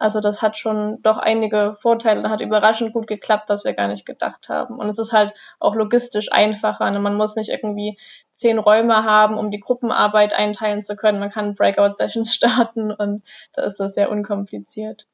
Also 0.00 0.20
das 0.20 0.40
hat 0.40 0.56
schon 0.56 1.02
doch 1.02 1.18
einige 1.18 1.74
Vorteile, 1.74 2.30
hat 2.30 2.40
überraschend 2.40 2.94
gut 2.94 3.06
geklappt, 3.06 3.50
was 3.50 3.66
wir 3.66 3.74
gar 3.74 3.86
nicht 3.86 4.06
gedacht 4.06 4.48
haben. 4.48 4.78
Und 4.78 4.88
es 4.88 4.98
ist 4.98 5.12
halt 5.12 5.34
auch 5.58 5.74
logistisch 5.74 6.32
einfacher. 6.32 6.90
Ne? 6.90 7.00
Man 7.00 7.16
muss 7.16 7.36
nicht 7.36 7.50
irgendwie 7.50 7.98
zehn 8.34 8.58
Räume 8.58 9.04
haben, 9.04 9.36
um 9.36 9.50
die 9.50 9.60
Gruppenarbeit 9.60 10.32
einteilen 10.32 10.80
zu 10.80 10.96
können. 10.96 11.20
Man 11.20 11.28
kann 11.30 11.54
Breakout-Sessions 11.54 12.34
starten 12.34 12.90
und 12.92 13.24
da 13.52 13.64
ist 13.64 13.78
das 13.78 13.92
sehr 13.92 14.10
unkompliziert. 14.10 15.06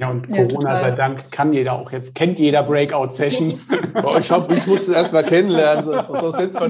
Ja, 0.00 0.08
und 0.08 0.30
Corona 0.30 0.72
ja, 0.72 0.78
sei 0.78 0.90
Dank 0.92 1.30
kann 1.30 1.52
jeder 1.52 1.74
auch 1.74 1.92
jetzt, 1.92 2.14
kennt 2.14 2.38
jeder 2.38 2.62
Breakout-Sessions. 2.62 3.68
ich, 4.18 4.30
hab, 4.30 4.50
ich 4.50 4.66
musste 4.66 4.94
erst 4.94 5.12
mal 5.12 5.22
kennenlernen. 5.22 5.84
So, 5.84 5.92
so, 6.30 6.68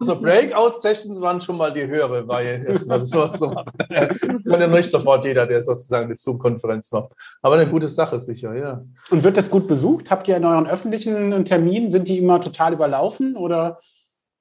so 0.00 0.20
Breakout-Sessions 0.20 1.18
waren 1.22 1.40
schon 1.40 1.56
mal 1.56 1.72
die 1.72 1.86
höhere 1.86 2.28
Weihe 2.28 2.62
erstmal. 2.66 3.06
So, 3.06 3.28
so. 3.28 3.48
Kann 3.48 4.60
ja 4.60 4.66
nicht 4.66 4.90
sofort 4.90 5.24
jeder, 5.24 5.46
der 5.46 5.62
sozusagen 5.62 6.04
eine 6.04 6.16
Zoom-Konferenz 6.16 6.92
macht. 6.92 7.12
Aber 7.40 7.54
eine 7.54 7.66
gute 7.70 7.88
Sache 7.88 8.20
sicher, 8.20 8.54
ja. 8.54 8.82
Und 9.08 9.24
wird 9.24 9.38
das 9.38 9.50
gut 9.50 9.66
besucht? 9.68 10.10
Habt 10.10 10.28
ihr 10.28 10.36
in 10.36 10.44
euren 10.44 10.66
öffentlichen 10.66 11.46
Terminen, 11.46 11.88
sind 11.88 12.08
die 12.08 12.18
immer 12.18 12.42
total 12.42 12.74
überlaufen 12.74 13.36
oder 13.36 13.78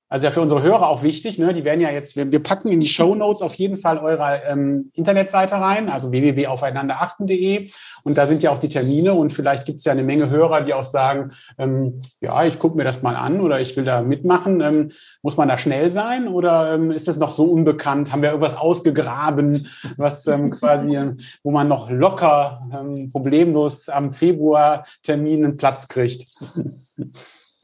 also 0.07 0.25
ja 0.25 0.31
für 0.31 0.41
unsere 0.41 0.61
Hörer 0.61 0.87
auch 0.87 1.03
wichtig, 1.03 1.39
ne? 1.39 1.53
Die 1.53 1.65
werden 1.65 1.81
ja 1.81 1.89
jetzt, 1.89 2.15
wir, 2.15 2.31
wir 2.31 2.41
packen 2.41 2.67
in 2.69 2.79
die 2.79 2.87
Show 2.87 3.15
Notes 3.15 3.41
auf 3.41 3.55
jeden 3.55 3.77
Fall 3.77 3.97
eure 3.97 4.41
ähm, 4.47 4.89
Internetseite 4.93 5.55
rein, 5.55 5.89
also 5.89 6.11
www.aufeinanderachten.de 6.11 7.69
und 8.03 8.17
da 8.17 8.27
sind 8.27 8.43
ja 8.43 8.51
auch 8.51 8.59
die 8.59 8.69
Termine 8.69 9.13
und 9.13 9.31
vielleicht 9.31 9.65
gibt 9.65 9.79
es 9.79 9.85
ja 9.85 9.91
eine 9.91 10.03
Menge 10.03 10.29
Hörer, 10.29 10.61
die 10.61 10.73
auch 10.73 10.83
sagen, 10.83 11.31
ähm, 11.57 12.01
ja, 12.21 12.45
ich 12.45 12.59
gucke 12.59 12.77
mir 12.77 12.83
das 12.83 13.01
mal 13.01 13.15
an 13.15 13.41
oder 13.41 13.59
ich 13.59 13.75
will 13.75 13.83
da 13.83 14.01
mitmachen. 14.01 14.61
Ähm, 14.61 14.89
muss 15.23 15.37
man 15.37 15.47
da 15.47 15.57
schnell 15.57 15.89
sein 15.89 16.27
oder 16.27 16.75
ähm, 16.75 16.91
ist 16.91 17.07
das 17.07 17.17
noch 17.17 17.31
so 17.31 17.45
unbekannt? 17.45 18.11
Haben 18.11 18.21
wir 18.21 18.29
irgendwas 18.29 18.55
ausgegraben, 18.55 19.67
was 19.97 20.27
ähm, 20.27 20.51
quasi, 20.59 20.97
wo 21.43 21.51
man 21.51 21.67
noch 21.67 21.89
locker, 21.89 22.61
ähm, 22.71 23.09
problemlos 23.09 23.89
am 23.89 24.13
Februar 24.13 24.85
Termin 25.01 25.43
einen 25.43 25.57
Platz 25.57 25.87
kriegt? 25.87 26.27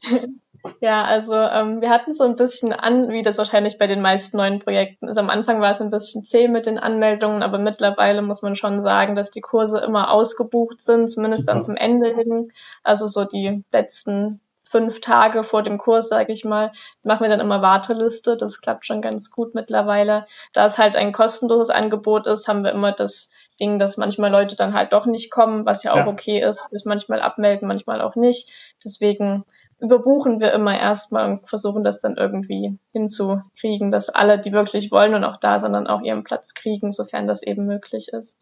Ja, 0.80 1.04
also 1.04 1.34
ähm, 1.34 1.80
wir 1.80 1.90
hatten 1.90 2.14
so 2.14 2.24
ein 2.24 2.36
bisschen 2.36 2.72
an, 2.72 3.10
wie 3.10 3.22
das 3.22 3.38
wahrscheinlich 3.38 3.78
bei 3.78 3.86
den 3.86 4.00
meisten 4.00 4.36
neuen 4.36 4.60
Projekten 4.60 5.08
ist. 5.08 5.18
Am 5.18 5.30
Anfang 5.30 5.60
war 5.60 5.72
es 5.72 5.80
ein 5.80 5.90
bisschen 5.90 6.24
zäh 6.24 6.48
mit 6.48 6.66
den 6.66 6.78
Anmeldungen, 6.78 7.42
aber 7.42 7.58
mittlerweile 7.58 8.22
muss 8.22 8.42
man 8.42 8.54
schon 8.54 8.80
sagen, 8.80 9.16
dass 9.16 9.30
die 9.30 9.40
Kurse 9.40 9.80
immer 9.80 10.10
ausgebucht 10.10 10.82
sind, 10.82 11.08
zumindest 11.08 11.48
dann 11.48 11.62
zum 11.62 11.76
Ende 11.76 12.14
hin. 12.14 12.52
Also 12.84 13.08
so 13.08 13.24
die 13.24 13.64
letzten 13.72 14.40
fünf 14.72 15.00
Tage 15.02 15.44
vor 15.44 15.62
dem 15.62 15.78
Kurs, 15.78 16.08
sage 16.08 16.32
ich 16.32 16.44
mal, 16.44 16.72
machen 17.02 17.24
wir 17.24 17.28
dann 17.28 17.40
immer 17.40 17.60
Warteliste. 17.60 18.36
Das 18.36 18.60
klappt 18.60 18.86
schon 18.86 19.02
ganz 19.02 19.30
gut 19.30 19.54
mittlerweile. 19.54 20.26
Da 20.54 20.66
es 20.66 20.78
halt 20.78 20.96
ein 20.96 21.12
kostenloses 21.12 21.68
Angebot 21.70 22.26
ist, 22.26 22.48
haben 22.48 22.64
wir 22.64 22.72
immer 22.72 22.92
das 22.92 23.30
Ding, 23.60 23.78
dass 23.78 23.98
manchmal 23.98 24.30
Leute 24.30 24.56
dann 24.56 24.72
halt 24.72 24.94
doch 24.94 25.04
nicht 25.04 25.30
kommen, 25.30 25.66
was 25.66 25.82
ja 25.82 25.92
auch 25.92 25.98
ja. 25.98 26.06
okay 26.06 26.40
ist, 26.40 26.70
sich 26.70 26.84
manchmal 26.86 27.20
abmelden, 27.20 27.68
manchmal 27.68 28.00
auch 28.00 28.16
nicht. 28.16 28.50
Deswegen 28.82 29.44
überbuchen 29.82 30.40
wir 30.40 30.52
immer 30.52 30.78
erstmal 30.78 31.30
und 31.30 31.48
versuchen 31.48 31.82
das 31.82 32.00
dann 32.00 32.16
irgendwie 32.16 32.78
hinzukriegen, 32.92 33.90
dass 33.90 34.08
alle, 34.08 34.38
die 34.38 34.52
wirklich 34.52 34.92
wollen 34.92 35.14
und 35.14 35.24
auch 35.24 35.38
da 35.38 35.58
sind, 35.58 35.72
dann 35.72 35.88
auch 35.88 36.02
ihren 36.02 36.24
Platz 36.24 36.54
kriegen, 36.54 36.92
sofern 36.92 37.26
das 37.26 37.42
eben 37.42 37.66
möglich 37.66 38.08
ist. 38.12 38.32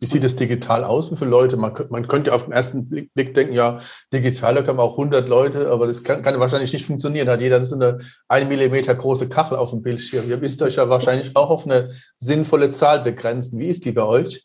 Wie 0.00 0.06
sieht 0.06 0.24
es 0.24 0.34
digital 0.34 0.82
aus? 0.82 1.10
Viele 1.16 1.30
Leute? 1.30 1.56
Man, 1.56 1.72
man 1.88 2.08
könnte 2.08 2.34
auf 2.34 2.46
den 2.46 2.52
ersten 2.52 2.88
Blick, 2.88 3.14
Blick, 3.14 3.34
denken, 3.34 3.52
ja, 3.52 3.78
digital, 4.12 4.56
da 4.56 4.62
kann 4.62 4.74
man 4.74 4.84
auch 4.84 4.98
100 4.98 5.28
Leute, 5.28 5.70
aber 5.70 5.86
das 5.86 6.02
kann, 6.02 6.22
kann 6.22 6.40
wahrscheinlich 6.40 6.72
nicht 6.72 6.84
funktionieren. 6.84 7.28
Hat 7.28 7.40
jeder 7.40 7.64
so 7.64 7.76
eine 7.76 7.98
ein 8.26 8.48
Millimeter 8.48 8.96
große 8.96 9.28
Kachel 9.28 9.56
auf 9.56 9.70
dem 9.70 9.82
Bildschirm. 9.82 10.28
Ihr 10.28 10.38
müsst 10.38 10.60
euch 10.62 10.74
ja 10.74 10.88
wahrscheinlich 10.88 11.36
auch 11.36 11.50
auf 11.50 11.66
eine 11.66 11.88
sinnvolle 12.16 12.72
Zahl 12.72 13.04
begrenzen. 13.04 13.60
Wie 13.60 13.68
ist 13.68 13.84
die 13.84 13.92
bei 13.92 14.02
euch? 14.02 14.44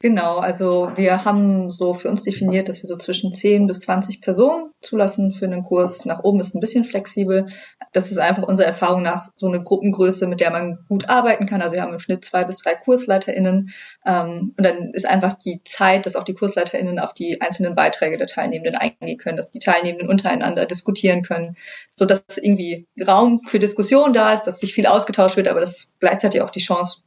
Genau, 0.00 0.38
also 0.38 0.92
wir 0.94 1.24
haben 1.24 1.70
so 1.70 1.92
für 1.92 2.08
uns 2.08 2.22
definiert, 2.22 2.68
dass 2.68 2.84
wir 2.84 2.86
so 2.86 2.96
zwischen 2.96 3.32
10 3.32 3.66
bis 3.66 3.80
20 3.80 4.20
Personen 4.20 4.70
zulassen 4.80 5.34
für 5.34 5.46
einen 5.46 5.64
Kurs. 5.64 6.04
Nach 6.04 6.22
oben 6.22 6.38
ist 6.38 6.54
ein 6.54 6.60
bisschen 6.60 6.84
flexibel. 6.84 7.48
Das 7.92 8.12
ist 8.12 8.18
einfach 8.18 8.44
unserer 8.44 8.68
Erfahrung 8.68 9.02
nach 9.02 9.20
so 9.34 9.48
eine 9.48 9.60
Gruppengröße, 9.60 10.28
mit 10.28 10.38
der 10.38 10.52
man 10.52 10.78
gut 10.88 11.08
arbeiten 11.08 11.46
kann. 11.46 11.62
Also 11.62 11.74
wir 11.74 11.82
haben 11.82 11.94
im 11.94 11.98
Schnitt 11.98 12.24
zwei 12.24 12.44
bis 12.44 12.58
drei 12.58 12.76
KursleiterInnen. 12.76 13.74
Ähm, 14.06 14.54
und 14.56 14.64
dann 14.64 14.92
ist 14.94 15.04
einfach 15.04 15.34
die 15.34 15.62
Zeit, 15.64 16.06
dass 16.06 16.14
auch 16.14 16.22
die 16.22 16.34
KursleiterInnen 16.34 17.00
auf 17.00 17.12
die 17.12 17.40
einzelnen 17.40 17.74
Beiträge 17.74 18.18
der 18.18 18.28
Teilnehmenden 18.28 18.76
eingehen 18.76 19.18
können, 19.18 19.36
dass 19.36 19.50
die 19.50 19.58
Teilnehmenden 19.58 20.08
untereinander 20.08 20.64
diskutieren 20.66 21.24
können, 21.24 21.56
so 21.90 22.04
dass 22.04 22.38
irgendwie 22.38 22.86
Raum 23.04 23.40
für 23.48 23.58
Diskussion 23.58 24.12
da 24.12 24.32
ist, 24.32 24.44
dass 24.44 24.60
sich 24.60 24.74
viel 24.74 24.86
ausgetauscht 24.86 25.36
wird, 25.36 25.48
aber 25.48 25.58
dass 25.58 25.96
gleichzeitig 25.98 26.40
auch 26.40 26.50
die 26.50 26.60
Chance 26.60 27.02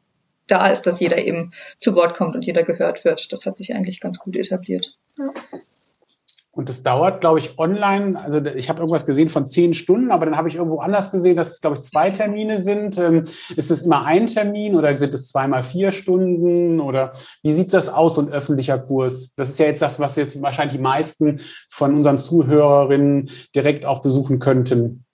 da 0.51 0.67
ist, 0.67 0.83
dass 0.83 0.99
jeder 0.99 1.17
eben 1.17 1.51
zu 1.79 1.95
Wort 1.95 2.15
kommt 2.15 2.35
und 2.35 2.45
jeder 2.45 2.63
gehört 2.63 3.05
wird. 3.05 3.31
Das 3.31 3.45
hat 3.45 3.57
sich 3.57 3.73
eigentlich 3.73 3.99
ganz 3.99 4.19
gut 4.19 4.35
etabliert. 4.35 4.97
Ja. 5.17 5.31
Und 6.53 6.67
das 6.67 6.83
dauert, 6.83 7.21
glaube 7.21 7.39
ich, 7.39 7.57
online. 7.57 8.11
Also 8.21 8.39
ich 8.39 8.67
habe 8.67 8.79
irgendwas 8.79 9.05
gesehen 9.05 9.29
von 9.29 9.45
zehn 9.45 9.73
Stunden, 9.73 10.11
aber 10.11 10.25
dann 10.25 10.35
habe 10.35 10.49
ich 10.49 10.55
irgendwo 10.55 10.79
anders 10.79 11.09
gesehen, 11.09 11.37
dass 11.37 11.53
es, 11.53 11.61
glaube 11.61 11.77
ich, 11.77 11.81
zwei 11.81 12.09
Termine 12.09 12.61
sind. 12.61 12.97
Ähm, 12.97 13.23
ist 13.55 13.71
es 13.71 13.83
immer 13.83 14.03
ein 14.05 14.27
Termin 14.27 14.75
oder 14.75 14.95
sind 14.97 15.13
es 15.13 15.29
zweimal 15.29 15.63
vier 15.63 15.93
Stunden? 15.93 16.81
Oder 16.81 17.11
wie 17.41 17.53
sieht 17.53 17.73
das 17.73 17.87
aus, 17.87 18.15
so 18.15 18.21
ein 18.21 18.29
öffentlicher 18.29 18.79
Kurs? 18.79 19.33
Das 19.37 19.49
ist 19.49 19.59
ja 19.59 19.67
jetzt 19.67 19.81
das, 19.81 20.01
was 20.01 20.17
jetzt 20.17 20.41
wahrscheinlich 20.41 20.75
die 20.75 20.83
meisten 20.83 21.39
von 21.69 21.95
unseren 21.95 22.17
Zuhörerinnen 22.17 23.29
direkt 23.55 23.85
auch 23.85 24.01
besuchen 24.01 24.39
könnten. 24.39 25.05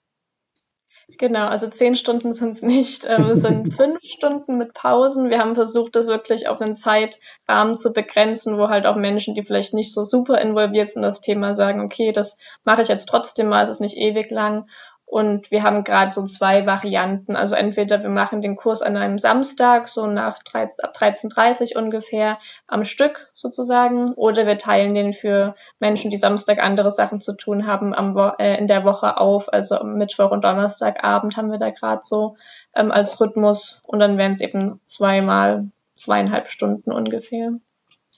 Genau, 1.16 1.46
also 1.46 1.68
zehn 1.68 1.96
Stunden 1.96 2.34
sind 2.34 2.50
es 2.50 2.62
nicht. 2.62 3.06
Es 3.06 3.40
sind 3.40 3.72
fünf 3.72 4.02
Stunden 4.02 4.58
mit 4.58 4.74
Pausen. 4.74 5.30
Wir 5.30 5.38
haben 5.38 5.54
versucht, 5.54 5.96
das 5.96 6.06
wirklich 6.06 6.48
auf 6.48 6.60
einen 6.60 6.76
Zeitrahmen 6.76 7.78
zu 7.78 7.94
begrenzen, 7.94 8.58
wo 8.58 8.68
halt 8.68 8.84
auch 8.84 8.96
Menschen, 8.96 9.34
die 9.34 9.42
vielleicht 9.42 9.72
nicht 9.72 9.92
so 9.94 10.04
super 10.04 10.38
involviert 10.40 10.90
sind, 10.90 11.02
das 11.02 11.22
Thema 11.22 11.54
sagen, 11.54 11.80
okay, 11.80 12.12
das 12.12 12.36
mache 12.62 12.82
ich 12.82 12.88
jetzt 12.88 13.08
trotzdem 13.08 13.48
mal, 13.48 13.64
es 13.64 13.70
ist 13.70 13.80
nicht 13.80 13.96
ewig 13.96 14.30
lang. 14.30 14.68
Und 15.08 15.50
wir 15.50 15.62
haben 15.62 15.84
gerade 15.84 16.10
so 16.10 16.24
zwei 16.26 16.66
Varianten. 16.66 17.34
Also 17.34 17.54
entweder 17.54 18.02
wir 18.02 18.10
machen 18.10 18.42
den 18.42 18.56
Kurs 18.56 18.82
an 18.82 18.94
einem 18.94 19.18
Samstag, 19.18 19.88
so 19.88 20.06
nach 20.06 20.42
13, 20.42 20.84
ab 20.84 20.94
13.30 20.94 21.78
ungefähr 21.78 22.38
am 22.66 22.84
Stück 22.84 23.30
sozusagen, 23.32 24.12
oder 24.12 24.46
wir 24.46 24.58
teilen 24.58 24.94
den 24.94 25.14
für 25.14 25.54
Menschen, 25.80 26.10
die 26.10 26.18
Samstag 26.18 26.62
andere 26.62 26.90
Sachen 26.90 27.22
zu 27.22 27.34
tun 27.34 27.66
haben, 27.66 27.94
am, 27.94 28.14
äh, 28.38 28.58
in 28.58 28.66
der 28.66 28.84
Woche 28.84 29.16
auf. 29.16 29.50
Also 29.50 29.76
am 29.76 29.94
Mittwoch 29.94 30.30
und 30.30 30.44
Donnerstagabend 30.44 31.38
haben 31.38 31.50
wir 31.50 31.58
da 31.58 31.70
gerade 31.70 32.02
so 32.02 32.36
ähm, 32.74 32.92
als 32.92 33.18
Rhythmus. 33.18 33.80
Und 33.84 34.00
dann 34.00 34.18
wären 34.18 34.32
es 34.32 34.42
eben 34.42 34.78
zweimal 34.84 35.70
zweieinhalb 35.96 36.48
Stunden 36.48 36.92
ungefähr. 36.92 37.52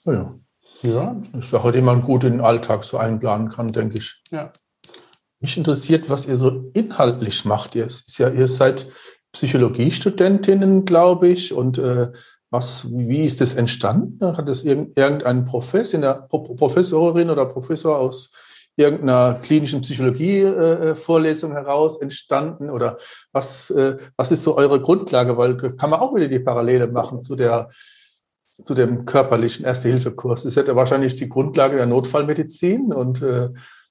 Ja. 0.04 0.34
Ja, 0.82 1.14
das 1.34 1.46
ist 1.46 1.54
auch, 1.54 1.70
den 1.70 1.84
man 1.84 2.02
gut 2.02 2.24
in 2.24 2.32
den 2.32 2.40
Alltag 2.40 2.84
so 2.84 2.96
einplanen 2.96 3.50
kann, 3.50 3.70
denke 3.70 3.98
ich. 3.98 4.22
Ja. 4.30 4.50
Mich 5.40 5.56
interessiert, 5.56 6.10
was 6.10 6.26
ihr 6.26 6.36
so 6.36 6.70
inhaltlich 6.74 7.44
macht. 7.44 7.74
Ihr, 7.74 7.86
ist 7.86 8.18
ja, 8.18 8.28
ihr 8.28 8.46
seid 8.46 8.86
Psychologiestudentinnen, 9.32 10.84
glaube 10.84 11.28
ich. 11.28 11.52
Und 11.54 11.78
äh, 11.78 12.12
was, 12.50 12.86
wie 12.90 13.24
ist 13.24 13.40
das 13.40 13.54
entstanden? 13.54 14.36
Hat 14.36 14.48
das 14.48 14.64
irgendein 14.64 15.44
Professor, 15.44 16.28
Professorin 16.28 17.30
oder 17.30 17.46
Professor 17.46 17.96
aus 17.96 18.30
irgendeiner 18.76 19.34
klinischen 19.42 19.80
Psychologie-Vorlesung 19.80 21.52
äh, 21.52 21.54
heraus 21.54 22.02
entstanden? 22.02 22.68
Oder 22.68 22.98
was, 23.32 23.70
äh, 23.70 23.96
was 24.16 24.32
ist 24.32 24.42
so 24.42 24.56
eure 24.56 24.80
Grundlage? 24.80 25.38
Weil 25.38 25.56
kann 25.56 25.90
man 25.90 26.00
auch 26.00 26.14
wieder 26.14 26.28
die 26.28 26.38
Parallele 26.38 26.86
machen 26.88 27.22
zu 27.22 27.34
der 27.36 27.68
zu 28.62 28.74
dem 28.74 29.06
körperlichen 29.06 29.64
Erste-Hilfe-Kurs. 29.64 30.42
Das 30.42 30.54
ist 30.54 30.68
ja 30.68 30.76
wahrscheinlich 30.76 31.16
die 31.16 31.30
Grundlage 31.30 31.76
der 31.76 31.86
Notfallmedizin 31.86 32.92
und 32.92 33.22
äh, 33.22 33.48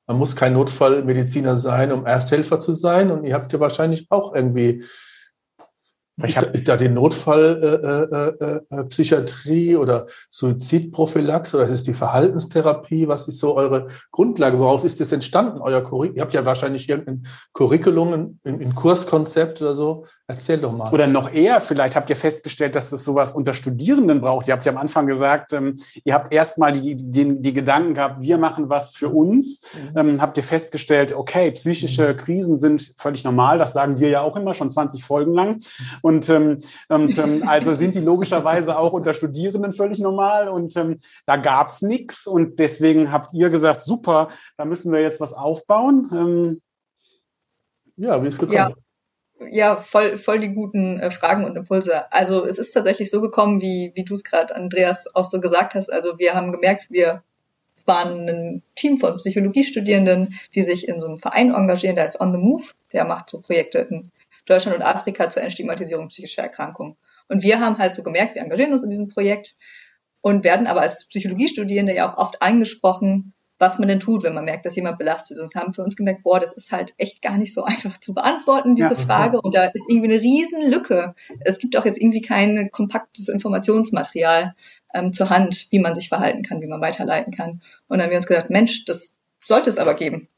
man 0.10 0.18
muss 0.18 0.36
kein 0.36 0.54
Notfallmediziner 0.54 1.56
sein, 1.56 1.92
um 1.92 2.04
Ersthelfer 2.04 2.60
zu 2.60 2.74
sein. 2.74 3.12
Und 3.12 3.26
ihr 3.26 3.36
habt 3.36 3.54
ja 3.54 3.60
wahrscheinlich 3.60 4.08
auch 4.10 4.34
irgendwie 4.34 4.84
ich 6.28 6.36
da, 6.36 6.46
da 6.48 6.78
den 6.78 6.94
Notfallpsychiatrie 6.94 8.46
äh, 8.46 8.46
äh, 8.46 8.82
äh, 8.82 8.84
Psychiatrie 8.86 9.76
oder 9.76 10.06
Suizidprophylax 10.30 11.56
oder 11.56 11.64
ist 11.64 11.72
es 11.72 11.84
die 11.84 11.94
Verhaltenstherapie? 11.94 13.08
Was 13.08 13.28
ist 13.28 13.40
so 13.40 13.56
eure 13.56 13.88
Grundlage? 14.12 14.60
Woraus 14.60 14.84
ist 14.84 15.00
das 15.00 15.12
entstanden, 15.12 15.62
euer 15.62 15.82
Curriculum? 15.82 16.16
Ihr 16.16 16.22
habt 16.22 16.34
ja 16.34 16.46
wahrscheinlich 16.46 16.90
irgendein 16.90 17.24
Curriculum, 17.54 18.38
ein, 18.44 18.62
ein 18.62 18.76
Kurskonzept 18.76 19.62
oder 19.62 19.76
so. 19.76 20.06
Erzähl 20.28 20.60
doch 20.60 20.72
mal. 20.72 20.92
Oder 20.92 21.08
noch 21.08 21.32
eher, 21.32 21.62
vielleicht 21.62 21.96
habt 21.96 22.10
ihr 22.10 22.16
festgestellt, 22.16 22.76
dass 22.76 22.92
es 22.92 23.04
sowas 23.04 23.32
unter 23.32 23.54
Studierenden 23.54 24.22
braucht. 24.22 24.48
Ihr 24.48 24.54
habt 24.54 24.66
ja 24.66 24.72
am 24.72 24.78
Anfang 24.78 25.08
gesagt, 25.08 25.54
ähm, 25.54 25.76
ihr 26.04 26.14
habt 26.14 26.34
erstmal 26.34 26.72
die, 26.72 26.96
die, 26.96 27.42
die 27.42 27.54
Gedanken 27.54 27.94
gehabt, 27.96 28.22
wir 28.22 28.38
machen 28.38 28.70
was 28.70 28.92
für 28.92 29.10
uns. 29.10 29.62
Mhm. 29.74 29.98
Ähm, 29.98 30.22
habt 30.22 30.38
ihr 30.38 30.44
festgestellt, 30.44 31.14
okay, 31.14 31.52
psychische 31.52 32.14
mhm. 32.14 32.18
Krisen 32.18 32.58
sind 32.58 32.94
völlig 32.98 33.24
normal. 33.24 33.58
Das 33.58 33.74
sagen 33.74 34.00
wir 34.00 34.10
ja 34.10 34.22
auch 34.22 34.36
immer 34.36 34.54
schon 34.54 34.70
20 34.70 35.04
Folgen 35.04 35.34
lang. 35.34 35.60
Und, 36.02 36.09
ähm, 36.10 36.58
und 36.88 37.18
ähm, 37.18 37.44
also 37.48 37.74
sind 37.74 37.96
die 37.96 38.00
logischerweise 38.00 38.78
auch 38.78 38.94
unter 38.94 39.14
Studierenden 39.14 39.72
völlig 39.72 40.00
normal. 40.00 40.50
Und 40.50 40.76
ähm, 40.76 40.98
da 41.26 41.38
gab's 41.38 41.82
nichts. 41.82 42.28
Und 42.28 42.60
deswegen 42.60 43.12
habt 43.12 43.34
ihr 43.34 43.50
gesagt, 43.50 43.84
super, 43.84 44.30
da 44.58 44.66
müssen 44.66 44.92
wir 44.92 45.02
jetzt 45.02 45.22
was 45.22 45.34
aufbauen. 45.34 46.10
Ähm, 46.14 46.62
ja, 47.98 48.24
wie 48.24 48.28
ist 48.28 48.40
gekommen? 48.40 48.56
Ja. 48.56 48.72
ja, 49.50 49.76
voll, 49.76 50.18
voll 50.18 50.40
die 50.40 50.54
guten 50.54 51.00
äh, 51.00 51.12
Fragen 51.12 51.44
und 51.44 51.58
Impulse. 51.58 52.12
Also 52.12 52.46
es 52.46 52.58
ist 52.58 52.72
tatsächlich 52.72 53.10
so 53.12 53.22
gekommen, 53.22 53.62
wie, 53.62 53.92
wie 53.96 54.06
du 54.06 54.14
es 54.14 54.24
gerade, 54.24 54.56
Andreas, 54.56 55.14
auch 55.16 55.26
so 55.26 55.42
gesagt 55.42 55.76
hast. 55.76 55.92
Also 55.92 56.18
wir 56.18 56.34
haben 56.34 56.52
gemerkt, 56.52 56.86
wir 56.90 57.24
waren 57.86 58.30
ein 58.30 58.64
Team 58.76 59.00
von 59.00 59.18
Psychologiestudierenden, 59.18 60.40
die 60.56 60.62
sich 60.62 60.88
in 60.88 61.00
so 61.00 61.08
einem 61.08 61.20
Verein 61.20 61.54
engagieren, 61.54 61.96
der 61.96 62.06
ist 62.06 62.22
On 62.22 62.32
the 62.32 62.38
Move, 62.38 62.64
der 62.94 63.04
macht 63.04 63.30
so 63.30 63.42
Projekte 63.42 63.80
in 63.80 64.12
Deutschland 64.50 64.78
und 64.78 64.84
Afrika 64.84 65.30
zur 65.30 65.44
Entstigmatisierung 65.44 66.10
psychischer 66.10 66.44
Erkrankungen. 66.44 66.98
Und 67.28 67.44
wir 67.44 67.60
haben 67.60 67.78
halt 67.78 67.94
so 67.94 68.04
gemerkt, 68.04 68.36
wir 68.36 68.42
engagieren 68.42 68.74
uns 68.74 68.84
in 68.84 68.90
diesem 68.90 69.10
Projekt 69.10 69.56
und 70.22 70.44
werden 70.44 70.68
aber 70.68 70.82
als 70.82 71.08
Psychologiestudierende 71.08 71.96
ja 71.96 72.10
auch 72.10 72.18
oft 72.18 72.42
angesprochen, 72.42 73.34
was 73.60 73.78
man 73.78 73.90
denn 73.90 74.00
tut, 74.00 74.24
wenn 74.24 74.34
man 74.34 74.46
merkt, 74.46 74.66
dass 74.66 74.76
jemand 74.76 74.98
belastet 74.98 75.38
ist. 75.38 75.44
Und 75.44 75.56
haben 75.56 75.74
für 75.74 75.84
uns 75.84 75.98
gemerkt, 75.98 76.24
boah, 76.24 76.40
das 76.40 76.54
ist 76.54 76.72
halt 76.72 76.94
echt 76.98 77.22
gar 77.22 77.38
nicht 77.38 77.54
so 77.54 77.64
einfach 77.66 77.98
zu 78.00 78.14
beantworten, 78.14 78.76
diese 78.76 78.96
ja, 78.96 79.00
Frage. 79.00 79.42
Und 79.42 79.54
da 79.54 79.66
ist 79.66 79.90
irgendwie 79.90 80.14
eine 80.14 80.22
riesen 80.22 80.70
Lücke. 80.70 81.14
Es 81.42 81.60
gibt 81.60 81.78
auch 81.78 81.86
jetzt 81.86 82.02
irgendwie 82.02 82.22
kein 82.22 82.72
kompaktes 82.72 83.28
Informationsmaterial 83.28 84.56
ähm, 84.94 85.14
zur 85.14 85.30
Hand, 85.30 85.68
wie 85.72 85.80
man 85.80 85.94
sich 85.94 86.10
verhalten 86.10 86.42
kann, 86.42 86.62
wie 86.62 86.68
man 86.68 86.82
weiterleiten 86.82 87.34
kann. 87.34 87.62
Und 87.88 87.98
dann 87.98 88.04
haben 88.04 88.12
wir 88.12 88.18
uns 88.18 88.28
gedacht, 88.28 88.50
Mensch, 88.50 88.86
das 88.86 89.20
sollte 89.44 89.70
es 89.70 89.78
aber 89.78 89.94
geben. 89.94 90.30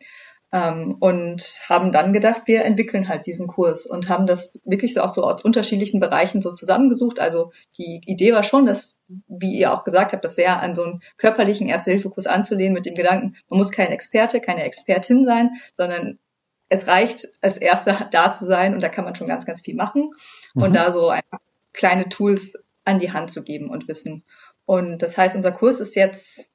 Ähm, 0.54 0.98
und 1.00 1.62
haben 1.70 1.92
dann 1.92 2.12
gedacht, 2.12 2.44
wir 2.46 2.66
entwickeln 2.66 3.08
halt 3.08 3.26
diesen 3.26 3.48
Kurs 3.48 3.86
und 3.86 4.10
haben 4.10 4.28
das 4.28 4.60
wirklich 4.66 4.94
so 4.94 5.02
auch 5.02 5.14
so 5.14 5.24
aus 5.24 5.42
unterschiedlichen 5.42 6.00
Bereichen 6.02 6.42
so 6.42 6.52
zusammengesucht. 6.52 7.20
Also 7.20 7.52
die 7.78 8.02
Idee 8.06 8.34
war 8.34 8.44
schon, 8.44 8.66
dass, 8.66 9.00
wie 9.28 9.58
ihr 9.58 9.74
auch 9.74 9.86
gesagt 9.86 10.12
habt, 10.12 10.26
das 10.26 10.36
sehr 10.36 10.60
an 10.60 10.76
so 10.76 10.84
einen 10.84 11.02
körperlichen 11.18 11.68
Erste-Hilfe-Kurs 11.68 12.28
anzulehnen 12.28 12.74
mit 12.74 12.86
dem 12.86 12.96
Gedanken, 12.96 13.38
man 13.50 13.60
muss 13.60 13.72
kein 13.72 13.92
Experte, 13.92 14.42
keine 14.42 14.64
Expertin 14.64 15.26
sein, 15.26 15.52
sondern 15.74 16.20
es 16.68 16.88
reicht, 16.88 17.28
als 17.42 17.58
Erster 17.58 18.08
da 18.12 18.32
zu 18.32 18.46
sein 18.46 18.74
und 18.74 18.82
da 18.82 18.90
kann 18.90 19.06
man 19.06 19.16
schon 19.16 19.28
ganz, 19.28 19.46
ganz 19.46 19.62
viel 19.62 19.76
machen 19.76 20.10
mhm. 20.54 20.64
und 20.64 20.74
da 20.74 20.92
so 20.92 21.10
einfach 21.10 21.40
kleine 21.74 22.10
Tools 22.10 22.66
an 22.86 23.00
die 23.00 23.12
Hand 23.12 23.32
zu 23.32 23.44
geben 23.44 23.70
und 23.70 23.88
Wissen. 23.88 24.24
Und 24.66 25.00
das 25.00 25.18
heißt, 25.18 25.36
unser 25.36 25.52
Kurs 25.52 25.80
ist 25.80 25.96
jetzt 25.96 26.52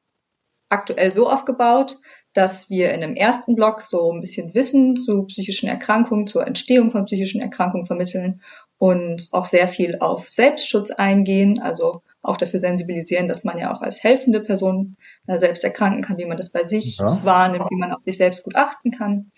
aktuell 0.69 1.13
so 1.13 1.29
aufgebaut, 1.31 1.99
dass 2.37 2.69
wir 2.69 2.93
in 2.93 3.01
dem 3.01 3.17
ersten 3.17 3.55
Block 3.55 3.87
so 3.87 4.13
ein 4.13 4.21
bisschen 4.21 4.55
Wissen 4.55 4.97
zu 4.97 5.25
psychischen 5.25 5.69
Erkrankungen, 5.69 6.27
zur 6.27 6.47
Entstehung 6.47 6.91
von 6.91 7.07
psychischen 7.07 7.41
Erkrankungen 7.41 7.87
vermitteln 7.87 8.43
und 8.79 9.29
auch 9.33 9.47
sehr 9.47 9.69
viel 9.69 9.99
auf 10.01 10.29
Selbstschutz 10.29 10.91
eingehen, 10.91 11.61
also 11.61 12.03
auch 12.23 12.37
dafür 12.37 12.59
sensibilisieren, 12.59 13.29
dass 13.29 13.45
man 13.45 13.57
ja 13.57 13.73
auch 13.73 13.81
als 13.81 14.03
helfende 14.03 14.41
Person 14.41 14.97
äh, 15.27 15.39
selbst 15.39 15.65
erkranken 15.65 16.03
kann, 16.03 16.19
wie 16.19 16.27
man 16.27 16.37
das 16.37 16.51
bei 16.51 16.65
sich 16.65 16.99
ja. 16.99 17.25
wahrnimmt, 17.25 17.71
wie 17.71 17.77
man 17.77 17.93
auf 17.93 18.03
sich 18.03 18.19
selbst 18.19 18.43
gut 18.43 18.57
achten 18.57 18.91
kann. 18.91 19.31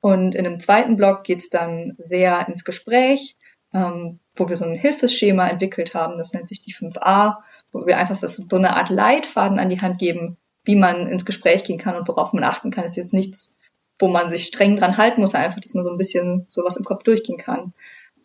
Und 0.00 0.34
in 0.34 0.44
dem 0.44 0.60
zweiten 0.60 0.96
Block 0.96 1.24
geht's 1.24 1.50
dann 1.50 1.94
sehr 1.98 2.46
ins 2.48 2.64
Gespräch, 2.64 3.36
ähm, 3.74 4.20
wo 4.36 4.48
wir 4.48 4.56
so 4.56 4.64
ein 4.64 4.76
Hilfeschema 4.76 5.48
entwickelt 5.48 5.94
haben, 5.94 6.16
das 6.16 6.32
nennt 6.32 6.48
sich 6.48 6.62
die 6.62 6.72
5a, 6.72 7.36
wo 7.72 7.84
wir 7.84 7.98
einfach 7.98 8.14
so 8.14 8.56
eine 8.56 8.76
Art 8.76 8.88
Leitfaden 8.88 9.58
an 9.58 9.68
die 9.68 9.80
Hand 9.80 9.98
geben, 9.98 10.38
wie 10.68 10.76
man 10.76 11.06
ins 11.06 11.24
Gespräch 11.24 11.64
gehen 11.64 11.78
kann 11.78 11.96
und 11.96 12.06
worauf 12.08 12.34
man 12.34 12.44
achten 12.44 12.70
kann. 12.70 12.82
Das 12.82 12.92
ist 12.92 13.04
jetzt 13.04 13.14
nichts, 13.14 13.56
wo 13.98 14.06
man 14.06 14.28
sich 14.28 14.44
streng 14.44 14.76
dran 14.76 14.98
halten 14.98 15.22
muss, 15.22 15.34
einfach, 15.34 15.60
dass 15.60 15.72
man 15.72 15.82
so 15.82 15.90
ein 15.90 15.96
bisschen 15.96 16.44
sowas 16.50 16.76
im 16.76 16.84
Kopf 16.84 17.04
durchgehen 17.04 17.38
kann 17.38 17.72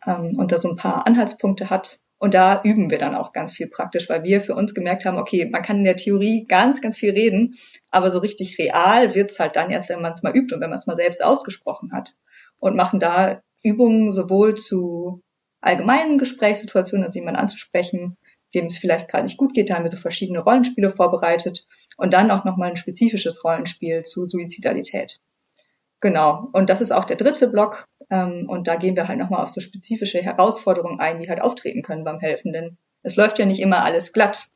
ähm, 0.06 0.36
und 0.38 0.52
da 0.52 0.58
so 0.58 0.70
ein 0.70 0.76
paar 0.76 1.08
Anhaltspunkte 1.08 1.70
hat. 1.70 2.00
Und 2.18 2.34
da 2.34 2.62
üben 2.64 2.92
wir 2.92 2.98
dann 2.98 3.16
auch 3.16 3.32
ganz 3.32 3.54
viel 3.54 3.68
praktisch, 3.68 4.10
weil 4.10 4.26
wir 4.26 4.42
für 4.42 4.56
uns 4.56 4.74
gemerkt 4.74 5.06
haben, 5.06 5.18
okay, 5.18 5.50
man 5.50 5.62
kann 5.62 5.78
in 5.78 5.84
der 5.86 5.96
Theorie 5.96 6.46
ganz, 6.46 6.82
ganz 6.82 6.98
viel 6.98 7.12
reden, 7.12 7.56
aber 7.92 8.12
so 8.12 8.20
richtig 8.20 8.58
real 8.60 9.16
wird's 9.16 9.40
halt 9.40 9.56
dann 9.56 9.72
erst, 9.72 9.88
wenn 9.88 10.02
man 10.02 10.12
es 10.12 10.22
mal 10.22 10.36
übt 10.36 10.54
und 10.54 10.60
wenn 10.60 10.70
man 10.70 10.80
es 10.80 10.86
mal 10.86 10.98
selbst 10.98 11.24
ausgesprochen 11.24 11.94
hat. 11.94 12.16
Und 12.60 12.76
machen 12.76 13.00
da 13.00 13.42
Übungen 13.64 14.12
sowohl 14.12 14.56
zu 14.56 15.22
allgemeinen 15.62 16.18
Gesprächssituationen, 16.18 17.06
also 17.06 17.20
jemanden 17.20 17.40
anzusprechen, 17.40 18.18
dem 18.54 18.66
es 18.66 18.78
vielleicht 18.78 19.10
gerade 19.10 19.24
nicht 19.24 19.38
gut 19.38 19.54
geht. 19.54 19.70
Da 19.70 19.76
haben 19.76 19.84
wir 19.84 19.92
so 19.92 19.98
verschiedene 19.98 20.40
Rollenspiele 20.40 20.92
vorbereitet 20.92 21.68
und 21.98 22.14
dann 22.14 22.32
auch 22.32 22.46
nochmal 22.46 22.70
ein 22.70 22.78
spezifisches 22.78 23.44
Rollenspiel 23.44 24.04
zu 24.04 24.26
Suizidalität. 24.26 25.20
Genau. 26.00 26.50
Und 26.52 26.70
das 26.70 26.82
ist 26.82 26.92
auch 26.92 27.06
der 27.06 27.16
dritte 27.16 27.48
Block. 27.48 27.88
Ähm, 28.10 28.46
und 28.48 28.68
da 28.68 28.76
gehen 28.76 28.96
wir 28.96 29.08
halt 29.08 29.20
nochmal 29.20 29.42
auf 29.42 29.50
so 29.50 29.62
spezifische 29.62 30.22
Herausforderungen 30.22 31.00
ein, 31.00 31.20
die 31.20 31.30
halt 31.30 31.42
auftreten 31.42 31.82
können 31.82 32.04
beim 32.04 32.20
Helfenden. 32.20 32.78
Es 33.04 33.16
läuft 33.16 33.40
ja 33.40 33.46
nicht 33.46 33.62
immer 33.62 33.84
alles 33.84 34.14
glatt 34.14 34.50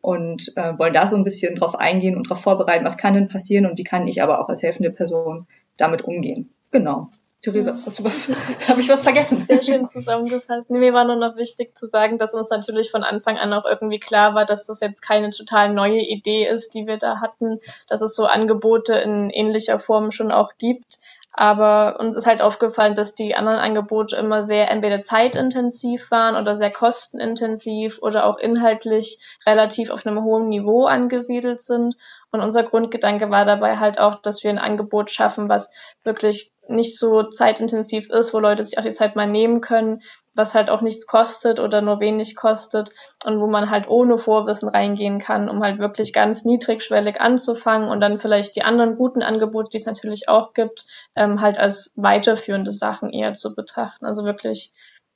und 0.00 0.52
äh, 0.56 0.78
wollen 0.78 0.94
da 0.94 1.06
so 1.06 1.16
ein 1.16 1.24
bisschen 1.24 1.54
drauf 1.54 1.74
eingehen 1.74 2.16
und 2.16 2.30
darauf 2.30 2.42
vorbereiten, 2.42 2.84
was 2.84 2.98
kann 2.98 3.14
denn 3.14 3.28
passieren 3.28 3.66
und 3.66 3.78
wie 3.78 3.84
kann 3.84 4.06
ich 4.06 4.22
aber 4.22 4.40
auch 4.40 4.48
als 4.48 4.62
helfende 4.62 4.90
Person 4.90 5.46
damit 5.76 6.02
umgehen. 6.02 6.50
Genau. 6.70 7.08
Theresa, 7.44 7.76
hast 7.84 7.98
du 7.98 8.04
was? 8.04 8.32
Habe 8.68 8.80
ich 8.80 8.88
was 8.88 9.02
vergessen? 9.02 9.44
Sehr 9.46 9.62
schön 9.62 9.90
zusammengefasst. 9.90 10.70
Nee, 10.70 10.78
mir 10.78 10.94
war 10.94 11.04
nur 11.04 11.16
noch 11.16 11.36
wichtig 11.36 11.76
zu 11.76 11.88
sagen, 11.88 12.16
dass 12.16 12.32
uns 12.32 12.48
natürlich 12.48 12.90
von 12.90 13.04
Anfang 13.04 13.36
an 13.36 13.52
auch 13.52 13.66
irgendwie 13.66 14.00
klar 14.00 14.34
war, 14.34 14.46
dass 14.46 14.64
das 14.64 14.80
jetzt 14.80 15.02
keine 15.02 15.28
total 15.30 15.74
neue 15.74 16.00
Idee 16.00 16.48
ist, 16.48 16.72
die 16.72 16.86
wir 16.86 16.96
da 16.96 17.20
hatten, 17.20 17.60
dass 17.86 18.00
es 18.00 18.14
so 18.14 18.24
Angebote 18.24 18.94
in 18.94 19.28
ähnlicher 19.28 19.78
Form 19.78 20.10
schon 20.10 20.32
auch 20.32 20.54
gibt. 20.56 20.98
Aber 21.36 21.98
uns 21.98 22.16
ist 22.16 22.26
halt 22.26 22.40
aufgefallen, 22.40 22.94
dass 22.94 23.14
die 23.14 23.34
anderen 23.34 23.58
Angebote 23.58 24.16
immer 24.16 24.42
sehr 24.42 24.70
entweder 24.70 25.02
zeitintensiv 25.02 26.10
waren 26.12 26.36
oder 26.40 26.54
sehr 26.56 26.70
kostenintensiv 26.70 27.98
oder 28.00 28.24
auch 28.24 28.38
inhaltlich 28.38 29.18
relativ 29.44 29.90
auf 29.90 30.06
einem 30.06 30.22
hohen 30.22 30.48
Niveau 30.48 30.86
angesiedelt 30.86 31.60
sind. 31.60 31.96
Und 32.34 32.40
unser 32.40 32.64
Grundgedanke 32.64 33.30
war 33.30 33.44
dabei 33.44 33.76
halt 33.76 34.00
auch, 34.00 34.20
dass 34.20 34.42
wir 34.42 34.50
ein 34.50 34.58
Angebot 34.58 35.12
schaffen, 35.12 35.48
was 35.48 35.70
wirklich 36.02 36.52
nicht 36.66 36.98
so 36.98 37.22
zeitintensiv 37.22 38.10
ist, 38.10 38.34
wo 38.34 38.40
Leute 38.40 38.64
sich 38.64 38.76
auch 38.76 38.82
die 38.82 38.90
Zeit 38.90 39.14
mal 39.14 39.28
nehmen 39.28 39.60
können, 39.60 40.02
was 40.34 40.52
halt 40.52 40.68
auch 40.68 40.80
nichts 40.80 41.06
kostet 41.06 41.60
oder 41.60 41.80
nur 41.80 42.00
wenig 42.00 42.34
kostet 42.34 42.90
und 43.24 43.38
wo 43.38 43.46
man 43.46 43.70
halt 43.70 43.86
ohne 43.86 44.18
Vorwissen 44.18 44.68
reingehen 44.68 45.20
kann, 45.20 45.48
um 45.48 45.62
halt 45.62 45.78
wirklich 45.78 46.12
ganz 46.12 46.44
niedrigschwellig 46.44 47.20
anzufangen 47.20 47.88
und 47.88 48.00
dann 48.00 48.18
vielleicht 48.18 48.56
die 48.56 48.64
anderen 48.64 48.96
guten 48.96 49.22
Angebote, 49.22 49.70
die 49.70 49.76
es 49.76 49.86
natürlich 49.86 50.28
auch 50.28 50.54
gibt, 50.54 50.86
ähm, 51.14 51.40
halt 51.40 51.56
als 51.56 51.92
weiterführende 51.94 52.72
Sachen 52.72 53.10
eher 53.10 53.34
zu 53.34 53.54
betrachten. 53.54 54.06
Also 54.06 54.24
wirklich 54.24 54.72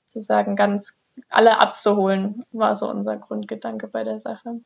zu 0.06 0.20
sagen, 0.20 0.54
ganz 0.54 0.96
alle 1.28 1.58
abzuholen, 1.58 2.44
war 2.52 2.76
so 2.76 2.88
unser 2.88 3.16
Grundgedanke 3.16 3.88
bei 3.88 4.04
der 4.04 4.20
Sache. 4.20 4.60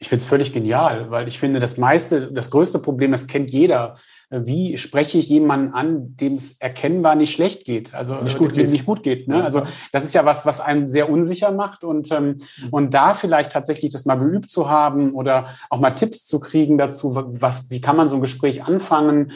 Ich 0.00 0.08
finde 0.08 0.22
es 0.22 0.28
völlig 0.28 0.52
genial, 0.52 1.10
weil 1.10 1.26
ich 1.26 1.40
finde, 1.40 1.58
das 1.58 1.76
meiste, 1.76 2.32
das 2.32 2.50
größte 2.50 2.78
Problem, 2.78 3.10
das 3.10 3.26
kennt 3.26 3.50
jeder. 3.50 3.96
Wie 4.30 4.76
spreche 4.76 5.18
ich 5.18 5.28
jemanden 5.28 5.72
an, 5.72 6.16
dem 6.16 6.34
es 6.34 6.52
erkennbar 6.60 7.16
nicht 7.16 7.32
schlecht 7.32 7.64
geht, 7.64 7.94
also 7.94 8.14
nicht 8.22 8.38
gut 8.38 8.54
geht, 8.54 8.70
nicht 8.70 8.86
gut 8.86 9.02
geht. 9.02 9.26
Ne? 9.26 9.42
Also 9.42 9.62
das 9.90 10.04
ist 10.04 10.14
ja 10.14 10.24
was, 10.24 10.46
was 10.46 10.60
einem 10.60 10.86
sehr 10.86 11.10
unsicher 11.10 11.50
macht 11.50 11.82
und 11.82 12.12
ähm, 12.12 12.36
mhm. 12.62 12.68
und 12.70 12.94
da 12.94 13.12
vielleicht 13.14 13.50
tatsächlich 13.50 13.90
das 13.90 14.04
mal 14.04 14.16
geübt 14.16 14.50
zu 14.50 14.70
haben 14.70 15.14
oder 15.14 15.46
auch 15.68 15.80
mal 15.80 15.90
Tipps 15.90 16.26
zu 16.26 16.38
kriegen 16.38 16.78
dazu, 16.78 17.16
was, 17.16 17.70
wie 17.70 17.80
kann 17.80 17.96
man 17.96 18.08
so 18.08 18.16
ein 18.16 18.20
Gespräch 18.20 18.62
anfangen, 18.62 19.32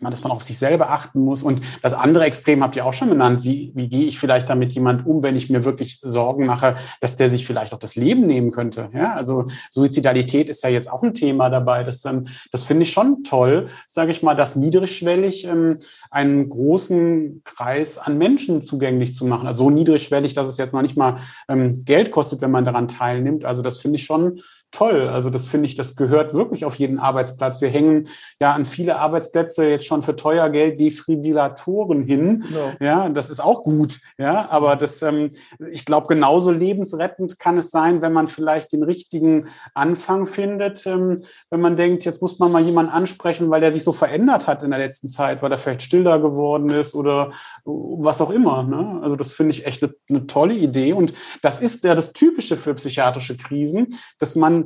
dass 0.00 0.22
man 0.22 0.32
auf 0.32 0.42
sich 0.42 0.58
selber 0.58 0.90
achten 0.90 1.20
muss. 1.20 1.42
Und 1.42 1.60
das 1.82 1.94
andere 1.94 2.24
Extrem 2.24 2.62
habt 2.62 2.76
ihr 2.76 2.86
auch 2.86 2.92
schon 2.92 3.10
genannt. 3.10 3.44
Wie, 3.44 3.72
wie 3.74 3.88
gehe 3.88 4.06
ich 4.06 4.18
vielleicht 4.18 4.48
damit 4.48 4.72
jemand 4.72 5.06
um, 5.06 5.22
wenn 5.22 5.36
ich 5.36 5.50
mir 5.50 5.64
wirklich 5.64 5.98
Sorgen 6.02 6.46
mache, 6.46 6.76
dass 7.00 7.16
der 7.16 7.28
sich 7.28 7.46
vielleicht 7.46 7.74
auch 7.74 7.78
das 7.78 7.96
Leben 7.96 8.26
nehmen 8.26 8.50
könnte? 8.52 8.90
Ja, 8.94 9.14
also 9.14 9.46
Suizidalität 9.70 10.48
ist 10.48 10.62
ja 10.62 10.70
jetzt 10.70 10.90
auch 10.90 11.02
ein 11.02 11.14
Thema 11.14 11.50
dabei. 11.50 11.82
Das, 11.82 12.04
ähm, 12.04 12.26
das 12.52 12.64
finde 12.64 12.84
ich 12.84 12.92
schon 12.92 13.24
toll, 13.24 13.68
sage 13.88 14.12
ich 14.12 14.22
mal, 14.22 14.34
das 14.34 14.56
niedrigschwellig 14.56 15.46
ähm, 15.46 15.78
einen 16.10 16.48
großen 16.48 17.42
Kreis 17.44 17.98
an 17.98 18.18
Menschen 18.18 18.62
zugänglich 18.62 19.14
zu 19.14 19.26
machen. 19.26 19.46
Also 19.46 19.64
so 19.64 19.70
niedrigschwellig, 19.70 20.34
dass 20.34 20.46
es 20.46 20.58
jetzt 20.58 20.74
noch 20.74 20.82
nicht 20.82 20.96
mal 20.96 21.18
ähm, 21.48 21.82
Geld 21.84 22.12
kostet, 22.12 22.40
wenn 22.40 22.52
man 22.52 22.64
daran 22.64 22.86
teilnimmt. 22.86 23.44
Also 23.44 23.62
das 23.62 23.78
finde 23.78 23.96
ich 23.96 24.04
schon 24.04 24.40
toll. 24.70 25.08
Also 25.08 25.30
das 25.30 25.46
finde 25.46 25.66
ich, 25.66 25.74
das 25.74 25.96
gehört 25.96 26.34
wirklich 26.34 26.64
auf 26.64 26.76
jeden 26.76 26.98
Arbeitsplatz. 26.98 27.60
Wir 27.60 27.68
hängen 27.68 28.08
ja 28.40 28.52
an 28.52 28.64
viele 28.64 28.98
Arbeitsplätze 28.98 29.66
jetzt 29.66 29.86
schon 29.86 30.02
für 30.02 30.14
teuer 30.14 30.50
Geld 30.50 30.78
Defibrillatoren 30.78 32.02
hin. 32.02 32.44
Genau. 32.48 32.72
Ja, 32.80 33.08
das 33.08 33.30
ist 33.30 33.40
auch 33.40 33.62
gut. 33.62 34.00
Ja, 34.18 34.48
aber 34.50 34.76
das, 34.76 35.02
ähm, 35.02 35.30
ich 35.70 35.84
glaube, 35.84 36.06
genauso 36.08 36.50
lebensrettend 36.50 37.38
kann 37.38 37.56
es 37.56 37.70
sein, 37.70 38.02
wenn 38.02 38.12
man 38.12 38.28
vielleicht 38.28 38.72
den 38.72 38.82
richtigen 38.82 39.48
Anfang 39.74 40.26
findet, 40.26 40.86
ähm, 40.86 41.22
wenn 41.50 41.60
man 41.60 41.76
denkt, 41.76 42.04
jetzt 42.04 42.20
muss 42.20 42.38
man 42.38 42.52
mal 42.52 42.62
jemanden 42.62 42.92
ansprechen, 42.92 43.50
weil 43.50 43.60
der 43.60 43.72
sich 43.72 43.84
so 43.84 43.92
verändert 43.92 44.46
hat 44.46 44.62
in 44.62 44.70
der 44.70 44.80
letzten 44.80 45.08
Zeit, 45.08 45.42
weil 45.42 45.50
er 45.50 45.58
vielleicht 45.58 45.82
stiller 45.82 46.18
geworden 46.18 46.70
ist 46.70 46.94
oder 46.94 47.32
was 47.64 48.20
auch 48.20 48.30
immer. 48.30 48.62
Ne? 48.64 49.00
Also 49.02 49.16
das 49.16 49.32
finde 49.32 49.52
ich 49.52 49.66
echt 49.66 49.82
eine, 49.82 49.94
eine 50.10 50.26
tolle 50.26 50.54
Idee. 50.54 50.92
Und 50.92 51.12
das 51.42 51.58
ist 51.58 51.84
ja 51.84 51.94
das 51.94 52.12
Typische 52.12 52.56
für 52.56 52.74
psychiatrische 52.74 53.36
Krisen, 53.36 53.88
dass 54.18 54.36
man 54.36 54.57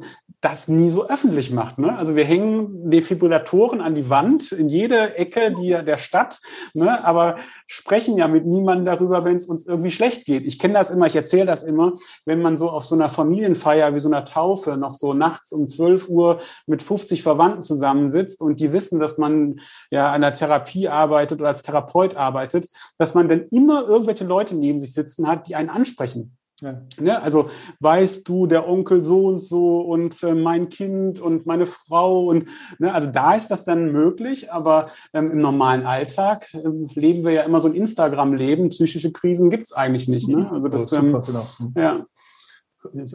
das 0.42 0.66
nie 0.66 0.88
so 0.88 1.06
öffentlich 1.06 1.52
macht. 1.52 1.78
Ne? 1.78 1.96
Also 1.96 2.16
wir 2.16 2.24
hängen 2.24 2.90
Defibrillatoren 2.90 3.80
an 3.80 3.94
die 3.94 4.10
Wand 4.10 4.50
in 4.50 4.68
jede 4.68 5.16
Ecke 5.16 5.54
die, 5.54 5.68
der 5.68 5.98
Stadt, 5.98 6.40
ne? 6.74 7.04
aber 7.04 7.36
sprechen 7.68 8.18
ja 8.18 8.26
mit 8.26 8.44
niemandem 8.44 8.86
darüber, 8.86 9.24
wenn 9.24 9.36
es 9.36 9.46
uns 9.46 9.66
irgendwie 9.66 9.92
schlecht 9.92 10.24
geht. 10.24 10.44
Ich 10.44 10.58
kenne 10.58 10.74
das 10.74 10.90
immer, 10.90 11.06
ich 11.06 11.14
erzähle 11.14 11.46
das 11.46 11.62
immer, 11.62 11.92
wenn 12.24 12.42
man 12.42 12.56
so 12.56 12.70
auf 12.70 12.84
so 12.84 12.96
einer 12.96 13.08
Familienfeier 13.08 13.94
wie 13.94 14.00
so 14.00 14.08
einer 14.08 14.24
Taufe 14.24 14.76
noch 14.76 14.94
so 14.94 15.14
nachts 15.14 15.52
um 15.52 15.68
12 15.68 16.08
Uhr 16.08 16.40
mit 16.66 16.82
50 16.82 17.22
Verwandten 17.22 17.62
zusammensitzt 17.62 18.42
und 18.42 18.58
die 18.58 18.72
wissen, 18.72 18.98
dass 18.98 19.18
man 19.18 19.60
ja 19.92 20.10
an 20.12 20.22
der 20.22 20.32
Therapie 20.32 20.88
arbeitet 20.88 21.40
oder 21.40 21.50
als 21.50 21.62
Therapeut 21.62 22.16
arbeitet, 22.16 22.66
dass 22.98 23.14
man 23.14 23.28
dann 23.28 23.46
immer 23.52 23.86
irgendwelche 23.86 24.24
Leute 24.24 24.56
neben 24.56 24.80
sich 24.80 24.92
sitzen 24.92 25.28
hat, 25.28 25.46
die 25.46 25.54
einen 25.54 25.70
ansprechen. 25.70 26.36
Ja. 26.62 26.80
Ne? 26.98 27.22
Also 27.22 27.50
weißt 27.80 28.26
du, 28.28 28.46
der 28.46 28.68
Onkel 28.68 29.02
so 29.02 29.26
und 29.26 29.40
so 29.40 29.80
und 29.80 30.22
äh, 30.22 30.34
mein 30.34 30.68
Kind 30.68 31.20
und 31.20 31.44
meine 31.44 31.66
Frau 31.66 32.26
und 32.26 32.46
ne? 32.78 32.94
also 32.94 33.10
da 33.10 33.34
ist 33.34 33.48
das 33.48 33.64
dann 33.64 33.92
möglich, 33.92 34.52
aber 34.52 34.86
ähm, 35.12 35.32
im 35.32 35.38
normalen 35.38 35.84
Alltag 35.84 36.54
äh, 36.54 36.60
leben 36.98 37.24
wir 37.24 37.32
ja 37.32 37.42
immer 37.42 37.60
so 37.60 37.68
ein 37.68 37.74
Instagram-Leben. 37.74 38.68
Psychische 38.70 39.12
Krisen 39.12 39.50
gibt 39.50 39.66
es 39.66 39.72
eigentlich 39.72 40.08
nicht. 40.08 40.28
Ne? 40.28 40.48
Also 40.50 40.68
das, 40.68 40.92
oh, 40.92 40.96
super, 40.96 41.18
ähm, 41.18 41.22
genau. 41.26 41.46
ja 41.76 42.06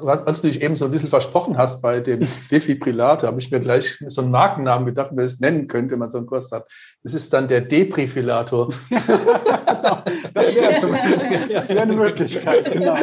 als 0.05 0.41
du 0.41 0.47
dich 0.47 0.61
eben 0.61 0.75
so 0.75 0.85
ein 0.85 0.91
bisschen 0.91 1.09
versprochen 1.09 1.57
hast 1.57 1.81
bei 1.81 1.99
dem 1.99 2.21
Defibrillator, 2.51 3.27
habe 3.27 3.39
ich 3.39 3.51
mir 3.51 3.59
gleich 3.59 4.03
so 4.07 4.21
einen 4.21 4.31
Markennamen 4.31 4.85
gedacht, 4.85 5.11
wie 5.11 5.15
man 5.15 5.25
es 5.25 5.39
nennen 5.39 5.67
könnte, 5.67 5.91
wenn 5.91 5.99
man 5.99 6.09
so 6.09 6.17
einen 6.17 6.27
Kurs 6.27 6.51
hat. 6.51 6.67
Das 7.03 7.13
ist 7.13 7.31
dann 7.33 7.47
der 7.47 7.61
Deprifilator. 7.61 8.69
das 8.89 10.55
wäre 10.55 11.69
wär 11.69 11.81
eine 11.81 11.95
Möglichkeit, 11.95 12.71
genau. 12.71 12.95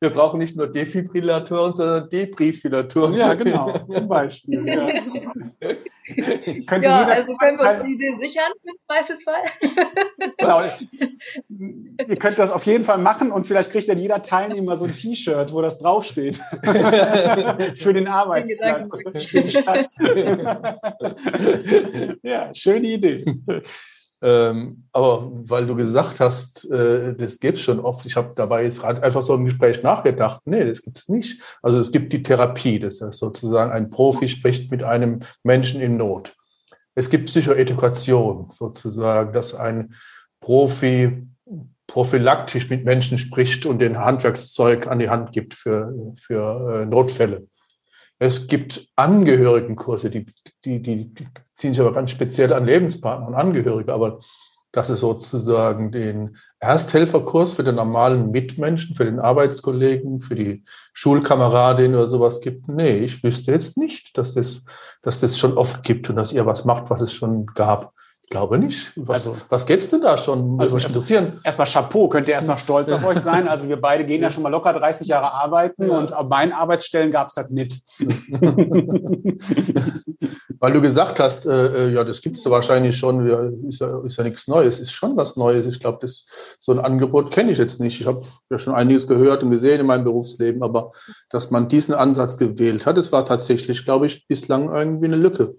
Wir 0.00 0.10
brauchen 0.10 0.38
nicht 0.38 0.56
nur 0.56 0.66
Defibrillatoren, 0.66 1.72
sondern 1.74 2.08
Debrifilatoren. 2.08 3.14
Ja, 3.14 3.34
genau, 3.34 3.78
zum 3.90 4.08
Beispiel. 4.08 4.66
Ja. 4.66 4.88
Könnte 6.66 6.86
ja, 6.86 7.06
also 7.06 7.34
können 7.36 7.58
wir 7.58 7.70
uns 7.70 7.86
die 7.86 7.94
Idee 7.94 8.16
sichern 8.18 8.52
im 8.64 8.74
Zweifelsfall. 8.86 9.42
Genau. 10.38 10.62
Ihr 12.08 12.16
könnt 12.16 12.38
das 12.38 12.50
auf 12.50 12.64
jeden 12.66 12.84
Fall 12.84 12.98
machen 12.98 13.30
und 13.30 13.46
vielleicht 13.46 13.70
kriegt 13.70 13.88
dann 13.88 13.98
jeder 13.98 14.22
Teilnehmer 14.22 14.76
so 14.76 14.84
ein 14.84 14.94
T-Shirt, 14.94 15.52
wo 15.52 15.62
das 15.62 15.78
draufsteht. 15.78 16.36
Für 17.76 17.92
den 17.92 18.06
Arbeitsplatz. 18.06 18.88
Ja, 22.22 22.54
schöne 22.54 22.86
Idee. 22.86 23.24
Ähm, 24.22 24.84
aber 24.92 25.30
weil 25.32 25.66
du 25.66 25.74
gesagt 25.74 26.20
hast, 26.20 26.70
äh, 26.70 27.14
das 27.14 27.38
gibt 27.38 27.56
es 27.56 27.64
schon 27.64 27.80
oft, 27.80 28.04
ich 28.04 28.16
habe 28.16 28.32
dabei 28.36 28.64
jetzt 28.64 28.84
einfach 28.84 29.22
so 29.22 29.34
im 29.34 29.46
Gespräch 29.46 29.82
nachgedacht, 29.82 30.42
nee, 30.44 30.64
das 30.64 30.82
gibt 30.82 30.98
es 30.98 31.08
nicht. 31.08 31.58
Also 31.62 31.78
es 31.78 31.90
gibt 31.90 32.12
die 32.12 32.22
Therapie, 32.22 32.78
das 32.78 33.00
heißt 33.00 33.18
sozusagen 33.18 33.72
ein 33.72 33.88
Profi 33.88 34.28
spricht 34.28 34.70
mit 34.70 34.84
einem 34.84 35.20
Menschen 35.42 35.80
in 35.80 35.96
Not. 35.96 36.34
Es 36.94 37.08
gibt 37.08 37.26
Psychoedukation, 37.26 38.50
sozusagen, 38.50 39.32
dass 39.32 39.54
ein 39.54 39.94
Profi 40.40 41.26
prophylaktisch 41.86 42.68
mit 42.68 42.84
Menschen 42.84 43.18
spricht 43.18 43.66
und 43.66 43.80
den 43.80 43.98
Handwerkszeug 43.98 44.86
an 44.86 44.98
die 44.98 45.08
Hand 45.08 45.32
gibt 45.32 45.54
für, 45.54 45.92
für 46.18 46.82
äh, 46.82 46.86
Notfälle. 46.86 47.46
Es 48.22 48.46
gibt 48.46 48.86
Angehörigenkurse, 48.96 50.10
die, 50.10 50.26
die, 50.64 50.82
die, 50.82 51.14
die 51.14 51.24
ziehen 51.50 51.72
sich 51.72 51.80
aber 51.80 51.94
ganz 51.94 52.10
speziell 52.10 52.52
an 52.52 52.66
Lebenspartner 52.66 53.26
und 53.26 53.34
Angehörige. 53.34 53.94
Aber 53.94 54.20
dass 54.72 54.88
es 54.88 55.00
sozusagen 55.00 55.90
den 55.90 56.36
Ersthelferkurs 56.60 57.54
für 57.54 57.64
den 57.64 57.74
normalen 57.74 58.30
Mitmenschen, 58.30 58.94
für 58.94 59.04
den 59.04 59.18
Arbeitskollegen, 59.18 60.20
für 60.20 60.34
die 60.34 60.62
Schulkameradin 60.92 61.94
oder 61.94 62.06
sowas 62.06 62.40
gibt. 62.40 62.68
Nee, 62.68 62.98
ich 62.98 63.24
wüsste 63.24 63.52
jetzt 63.52 63.76
nicht, 63.78 64.16
dass 64.16 64.34
das, 64.34 64.64
dass 65.02 65.18
das 65.18 65.38
schon 65.38 65.56
oft 65.56 65.82
gibt 65.82 66.08
und 66.10 66.16
dass 66.16 66.32
ihr 66.32 66.46
was 66.46 66.64
macht, 66.66 66.90
was 66.90 67.00
es 67.00 67.12
schon 67.12 67.46
gab 67.46 67.94
glaube 68.30 68.58
nicht. 68.58 68.92
Was, 68.94 69.26
also, 69.26 69.36
was 69.48 69.66
gäbe 69.66 69.80
es 69.80 69.90
denn 69.90 70.00
da 70.00 70.16
schon? 70.16 70.58
Also 70.58 70.76
mich 70.76 70.86
interessieren. 70.86 71.40
Erstmal 71.42 71.66
Chapeau, 71.66 72.08
könnt 72.08 72.28
ihr 72.28 72.34
erstmal 72.34 72.56
stolz 72.56 72.90
auf 72.90 73.04
euch 73.04 73.18
sein. 73.18 73.48
Also 73.48 73.68
wir 73.68 73.80
beide 73.80 74.06
gehen 74.06 74.22
ja 74.26 74.30
schon 74.30 74.44
mal 74.44 74.48
locker 74.50 74.72
30 74.72 75.08
Jahre 75.08 75.32
arbeiten 75.32 75.88
ja. 75.88 75.98
und 75.98 76.12
auf 76.14 76.28
meinen 76.28 76.52
Arbeitsstellen 76.52 77.10
gab 77.10 77.28
es 77.28 77.34
das 77.34 77.50
nicht. 77.50 77.82
Weil 80.60 80.72
du 80.72 80.80
gesagt 80.80 81.18
hast, 81.18 81.46
äh, 81.46 81.88
äh 81.88 81.92
ja, 81.92 82.04
das 82.04 82.20
gibt 82.20 82.36
es 82.36 82.48
wahrscheinlich 82.48 82.96
schon, 82.96 83.26
ja, 83.26 83.40
ist, 83.66 83.80
ja, 83.80 84.00
ist 84.04 84.16
ja 84.16 84.24
nichts 84.24 84.46
Neues, 84.46 84.78
ist 84.78 84.92
schon 84.92 85.16
was 85.16 85.36
Neues. 85.36 85.66
Ich 85.66 85.80
glaube, 85.80 86.06
so 86.06 86.72
ein 86.72 86.78
Angebot 86.78 87.32
kenne 87.32 87.50
ich 87.50 87.58
jetzt 87.58 87.80
nicht. 87.80 88.00
Ich 88.00 88.06
habe 88.06 88.22
ja 88.48 88.60
schon 88.60 88.74
einiges 88.74 89.08
gehört 89.08 89.42
und 89.42 89.50
gesehen 89.50 89.80
in 89.80 89.86
meinem 89.86 90.04
Berufsleben, 90.04 90.62
aber 90.62 90.90
dass 91.30 91.50
man 91.50 91.66
diesen 91.68 91.94
Ansatz 91.96 92.38
gewählt 92.38 92.86
hat, 92.86 92.96
das 92.96 93.10
war 93.10 93.26
tatsächlich, 93.26 93.84
glaube 93.84 94.06
ich, 94.06 94.28
bislang 94.28 94.72
irgendwie 94.72 95.06
eine 95.06 95.16
Lücke. 95.16 95.56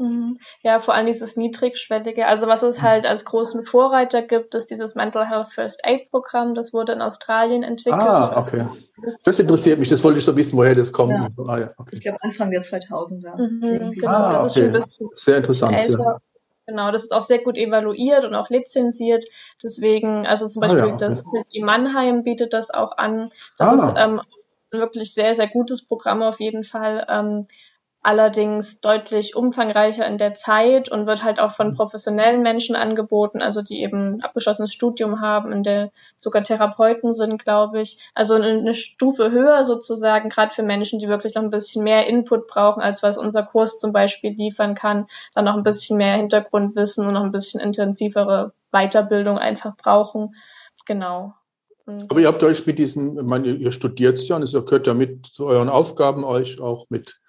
Mhm. 0.00 0.38
Ja, 0.62 0.80
vor 0.80 0.94
allem 0.94 1.06
dieses 1.06 1.36
niedrigschwellige. 1.36 2.26
Also 2.26 2.46
was 2.46 2.62
es 2.62 2.80
halt 2.80 3.04
als 3.04 3.26
großen 3.26 3.62
Vorreiter 3.62 4.22
gibt, 4.22 4.54
ist 4.54 4.70
dieses 4.70 4.94
Mental 4.94 5.28
Health 5.28 5.52
First 5.52 5.84
Aid 5.84 6.10
Programm. 6.10 6.54
Das 6.54 6.72
wurde 6.72 6.92
in 6.92 7.02
Australien 7.02 7.62
entwickelt. 7.62 8.00
Ah, 8.00 8.32
okay. 8.36 8.66
Das 9.24 9.38
interessiert 9.38 9.78
mich. 9.78 9.90
Das 9.90 10.02
wollte 10.02 10.18
ich 10.18 10.24
so 10.24 10.34
wissen, 10.36 10.56
woher 10.56 10.74
das 10.74 10.92
kommt. 10.92 11.12
Ja. 11.12 11.28
Ah, 11.46 11.58
ja, 11.58 11.70
okay. 11.76 11.96
Ich 11.96 12.00
glaube 12.00 12.18
Anfang 12.22 12.50
der 12.50 12.62
2000er. 12.62 13.36
Mhm, 13.36 13.90
genau, 13.92 14.08
ah, 14.08 14.38
ein 14.38 14.72
bisschen, 14.72 15.10
Sehr 15.14 15.36
interessant. 15.36 15.76
Ja. 15.76 16.16
Genau, 16.66 16.92
das 16.92 17.02
ist 17.02 17.12
auch 17.12 17.24
sehr 17.24 17.40
gut 17.40 17.58
evaluiert 17.58 18.24
und 18.24 18.34
auch 18.34 18.48
lizenziert. 18.48 19.24
Deswegen, 19.62 20.26
also 20.26 20.46
zum 20.46 20.60
Beispiel 20.60 20.80
ah, 20.80 20.86
ja, 20.86 20.94
okay. 20.94 21.04
das 21.04 21.24
City 21.24 21.62
Mannheim 21.62 22.22
bietet 22.22 22.52
das 22.52 22.70
auch 22.70 22.96
an. 22.96 23.30
Das 23.58 23.68
ah. 23.68 23.88
ist 23.88 23.94
ähm, 23.98 24.20
wirklich 24.70 25.12
sehr, 25.12 25.34
sehr 25.34 25.48
gutes 25.48 25.84
Programm 25.84 26.22
auf 26.22 26.40
jeden 26.40 26.64
Fall. 26.64 27.04
Ähm, 27.08 27.46
allerdings 28.02 28.80
deutlich 28.80 29.36
umfangreicher 29.36 30.06
in 30.06 30.16
der 30.16 30.34
Zeit 30.34 30.90
und 30.90 31.06
wird 31.06 31.22
halt 31.22 31.38
auch 31.38 31.52
von 31.52 31.68
mhm. 31.68 31.74
professionellen 31.74 32.42
Menschen 32.42 32.74
angeboten, 32.74 33.42
also 33.42 33.60
die 33.60 33.82
eben 33.82 34.22
abgeschlossenes 34.22 34.72
Studium 34.72 35.20
haben, 35.20 35.52
in 35.52 35.62
der 35.62 35.90
sogar 36.16 36.42
Therapeuten 36.42 37.12
sind, 37.12 37.44
glaube 37.44 37.82
ich. 37.82 38.10
Also 38.14 38.34
eine 38.34 38.72
Stufe 38.72 39.30
höher 39.30 39.64
sozusagen, 39.64 40.30
gerade 40.30 40.54
für 40.54 40.62
Menschen, 40.62 40.98
die 40.98 41.08
wirklich 41.08 41.34
noch 41.34 41.42
ein 41.42 41.50
bisschen 41.50 41.84
mehr 41.84 42.06
Input 42.06 42.46
brauchen, 42.48 42.80
als 42.80 43.02
was 43.02 43.18
unser 43.18 43.42
Kurs 43.42 43.78
zum 43.78 43.92
Beispiel 43.92 44.32
liefern 44.32 44.74
kann, 44.74 45.06
dann 45.34 45.44
noch 45.44 45.56
ein 45.56 45.62
bisschen 45.62 45.98
mehr 45.98 46.16
Hintergrundwissen 46.16 47.06
und 47.06 47.12
noch 47.12 47.24
ein 47.24 47.32
bisschen 47.32 47.60
intensivere 47.60 48.52
Weiterbildung 48.72 49.38
einfach 49.38 49.76
brauchen. 49.76 50.34
Genau. 50.86 51.34
Aber 52.08 52.20
ihr 52.20 52.28
habt 52.28 52.42
euch 52.42 52.66
mit 52.66 52.78
diesen, 52.78 53.18
ich 53.18 53.24
meine, 53.24 53.48
ihr 53.48 53.72
studiert 53.72 54.20
ja 54.28 54.36
und 54.36 54.42
es 54.42 54.52
gehört 54.52 54.86
ja 54.86 54.94
mit 54.94 55.26
zu 55.26 55.46
euren 55.46 55.68
Aufgaben, 55.68 56.24
euch 56.24 56.60
auch 56.60 56.86
mit 56.88 57.19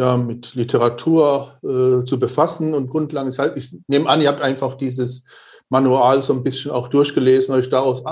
ja, 0.00 0.16
mit 0.16 0.54
Literatur 0.54 1.58
äh, 1.62 2.06
zu 2.06 2.18
befassen 2.18 2.72
und 2.72 2.88
Grundlagen. 2.88 3.28
Deshalb, 3.28 3.58
ich 3.58 3.76
nehme 3.86 4.08
an, 4.08 4.22
ihr 4.22 4.28
habt 4.28 4.40
einfach 4.40 4.74
dieses 4.74 5.62
Manual 5.68 6.22
so 6.22 6.32
ein 6.32 6.42
bisschen 6.42 6.70
auch 6.70 6.88
durchgelesen, 6.88 7.54
euch 7.54 7.68
daraus, 7.68 8.02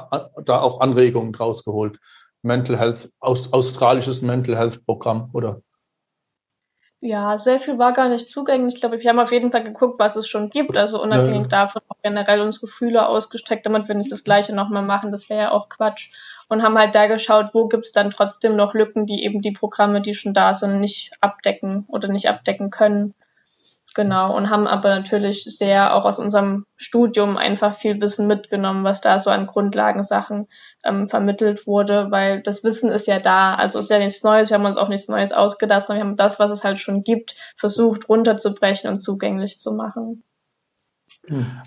da 0.45 0.61
auch 0.61 0.81
Anregungen 0.81 1.33
draus 1.33 1.65
geholt. 1.65 1.99
Mental 2.43 2.79
Health, 2.79 3.11
aus, 3.21 3.55
australisches 3.55 4.21
Mental 4.21 4.55
Health 4.55 4.85
Programm, 4.85 5.31
oder? 5.33 5.63
Ja, 7.01 7.39
sehr 7.39 7.59
viel 7.59 7.79
war 7.79 7.95
gar 7.95 8.11
nicht 8.11 8.29
zugänglich. 8.29 8.75
Ich 8.75 8.81
glaube, 8.81 9.01
wir 9.01 9.09
haben 9.09 9.19
auf 9.19 9.33
jeden 9.33 9.51
Fall 9.51 9.65
geguckt, 9.65 9.99
was 9.99 10.17
es 10.17 10.29
schon 10.29 10.51
gibt. 10.51 10.77
Also 10.77 11.01
unabhängig 11.01 11.43
ja. 11.43 11.49
davon 11.49 11.81
auch 11.89 11.97
generell 12.03 12.43
uns 12.43 12.61
Gefühle 12.61 13.09
ausgestreckt, 13.09 13.65
damit 13.65 13.89
wir 13.89 13.95
nicht 13.95 14.13
das 14.13 14.25
Gleiche 14.25 14.55
nochmal 14.55 14.83
machen. 14.83 15.11
Das 15.11 15.31
wäre 15.31 15.41
ja 15.41 15.51
auch 15.53 15.71
Quatsch. 15.71 16.11
Und 16.49 16.63
haben 16.63 16.79
halt 16.79 16.95
da 16.95 17.07
geschaut, 17.07 17.51
wo 17.53 17.69
gibt's 17.69 17.93
dann 17.93 18.11
trotzdem 18.11 18.57
noch 18.57 18.75
Lücken, 18.75 19.07
die 19.07 19.25
eben 19.25 19.43
die 19.43 19.53
Programme, 19.53 20.01
die 20.01 20.15
schon 20.15 20.35
da 20.35 20.55
sind, 20.55 20.81
nicht 20.81 21.13
abdecken 21.21 21.85
oder 21.89 22.09
nicht 22.09 22.29
abdecken 22.29 22.71
können. 22.71 23.15
Genau, 23.95 24.37
und 24.37 24.49
haben 24.49 24.67
aber 24.67 24.91
natürlich 24.91 25.45
sehr 25.45 25.95
auch 25.95 26.05
aus 26.05 26.19
unserem 26.19 26.67
Studium 26.77 27.37
einfach 27.37 27.75
viel 27.75 28.01
Wissen 28.01 28.27
mitgenommen, 28.27 28.85
was 28.85 29.01
da 29.01 29.19
so 29.19 29.31
an 29.31 29.47
Grundlagensachen 29.47 30.47
ähm, 30.85 31.09
vermittelt 31.09 31.67
wurde, 31.67 32.11
weil 32.11 32.43
das 32.43 32.63
Wissen 32.63 32.91
ist 32.91 33.09
ja 33.09 33.19
da, 33.19 33.55
also 33.55 33.79
ist 33.81 33.91
ja 33.91 33.99
nichts 33.99 34.23
Neues, 34.23 34.51
wir 34.51 34.57
haben 34.57 34.67
uns 34.67 34.77
auch 34.77 34.89
nichts 34.89 35.09
Neues 35.09 35.33
ausgedacht, 35.33 35.87
sondern 35.87 36.05
wir 36.05 36.11
haben 36.11 36.17
das, 36.17 36.39
was 36.39 36.51
es 36.51 36.65
halt 36.65 36.79
schon 36.79 37.03
gibt, 37.03 37.35
versucht 37.57 38.09
runterzubrechen 38.09 38.91
und 38.91 39.01
zugänglich 39.01 39.59
zu 39.59 39.73
machen. 39.73 40.23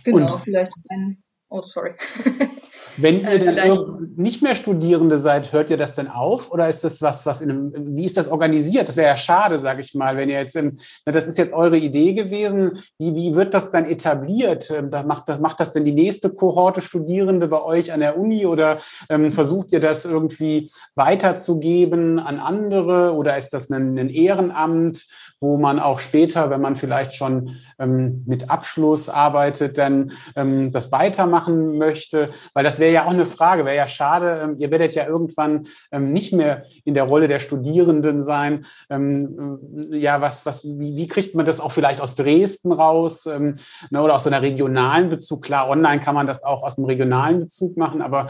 Genau, 0.04 0.34
und 0.34 0.40
vielleicht 0.42 0.74
ein 0.90 1.22
Oh, 1.52 1.62
sorry. 1.62 1.96
Wenn 2.98 3.22
ihr 3.22 3.54
dann 3.54 4.14
nicht 4.16 4.42
mehr 4.42 4.56
Studierende 4.56 5.18
seid, 5.18 5.52
hört 5.52 5.70
ihr 5.70 5.78
das 5.78 5.96
dann 5.96 6.08
auf? 6.08 6.52
Oder 6.52 6.70
ist 6.70 6.84
das 6.84 7.02
was, 7.02 7.26
was 7.26 7.42
in 7.42 7.50
einem, 7.50 7.96
wie 7.96 8.06
ist 8.06 8.18
das 8.18 8.28
organisiert? 8.30 8.88
Das 8.88 8.96
wäre 8.96 9.10
ja 9.10 9.18
schade, 9.18 9.60
sage 9.60 9.82
ich 9.82 9.94
mal, 9.94 10.16
wenn 10.16 10.30
ihr 10.30 10.40
jetzt, 10.40 10.56
im, 10.56 10.78
das 11.06 11.28
ist 11.28 11.38
jetzt 11.38 11.54
eure 11.54 11.78
Idee 11.78 12.14
gewesen. 12.14 12.80
Wie, 12.98 13.14
wie 13.16 13.36
wird 13.36 13.54
das 13.54 13.72
dann 13.72 13.86
etabliert? 13.86 14.72
Ähm, 14.72 14.92
da 14.92 15.04
macht, 15.04 15.28
das, 15.28 15.40
macht 15.40 15.60
das 15.60 15.74
denn 15.74 15.84
die 15.84 15.92
nächste 15.92 16.30
Kohorte 16.30 16.82
Studierende 16.82 17.48
bei 17.48 17.62
euch 17.62 17.92
an 17.92 18.00
der 18.00 18.18
Uni 18.18 18.46
oder 18.46 18.78
ähm, 19.10 19.32
versucht 19.32 19.72
ihr 19.72 19.80
das 19.80 20.06
irgendwie 20.06 20.72
weiterzugeben 20.96 22.20
an 22.20 22.40
andere? 22.40 23.14
Oder 23.14 23.38
ist 23.38 23.50
das 23.50 23.70
ein, 23.70 23.98
ein 23.98 24.10
Ehrenamt, 24.10 25.06
wo 25.40 25.58
man 25.58 25.80
auch 25.80 26.00
später, 26.00 26.50
wenn 26.50 26.62
man 26.62 26.76
vielleicht 26.76 27.14
schon 27.14 27.56
ähm, 27.80 28.24
mit 28.26 28.50
Abschluss 28.50 29.10
arbeitet, 29.10 29.78
dann 29.78 30.12
ähm, 30.36 30.72
das 30.72 30.92
weitermacht? 30.92 31.42
machen 31.42 31.78
möchte, 31.78 32.30
weil 32.54 32.64
das 32.64 32.80
wäre 32.82 32.92
ja 32.92 33.06
auch 33.06 33.14
eine 33.14 33.26
Frage, 33.26 33.64
wäre 33.64 33.78
ja 33.78 33.88
schade. 33.88 34.42
Ähm, 34.44 34.56
ihr 34.58 34.70
werdet 34.72 34.94
ja 34.94 35.08
irgendwann 35.08 35.68
ähm, 35.94 36.12
nicht 36.12 36.34
mehr 36.34 36.64
in 36.84 36.94
der 36.94 37.06
Rolle 37.06 37.30
der 37.30 37.40
Studierenden 37.40 38.22
sein. 38.22 38.66
Ähm, 38.90 39.88
äh, 39.92 39.98
ja, 39.98 40.20
was, 40.20 40.46
was, 40.46 40.66
wie, 40.66 40.98
wie, 40.98 41.08
kriegt 41.08 41.34
man 41.36 41.46
das 41.46 41.62
auch 41.62 41.72
vielleicht 41.72 42.02
aus 42.02 42.16
Dresden 42.16 42.74
raus 42.74 43.26
ne, 43.26 43.54
oder 43.92 44.16
aus 44.16 44.26
so 44.26 44.30
einer 44.30 44.42
regionalen 44.42 45.10
Bezug? 45.10 45.44
Klar, 45.44 45.70
online 45.70 46.02
kann 46.02 46.16
man 46.16 46.28
das 46.28 46.44
auch 46.44 46.64
aus 46.64 46.78
einem 46.78 46.86
regionalen 46.86 47.40
Bezug 47.40 47.78
machen, 47.78 48.02
aber 48.02 48.28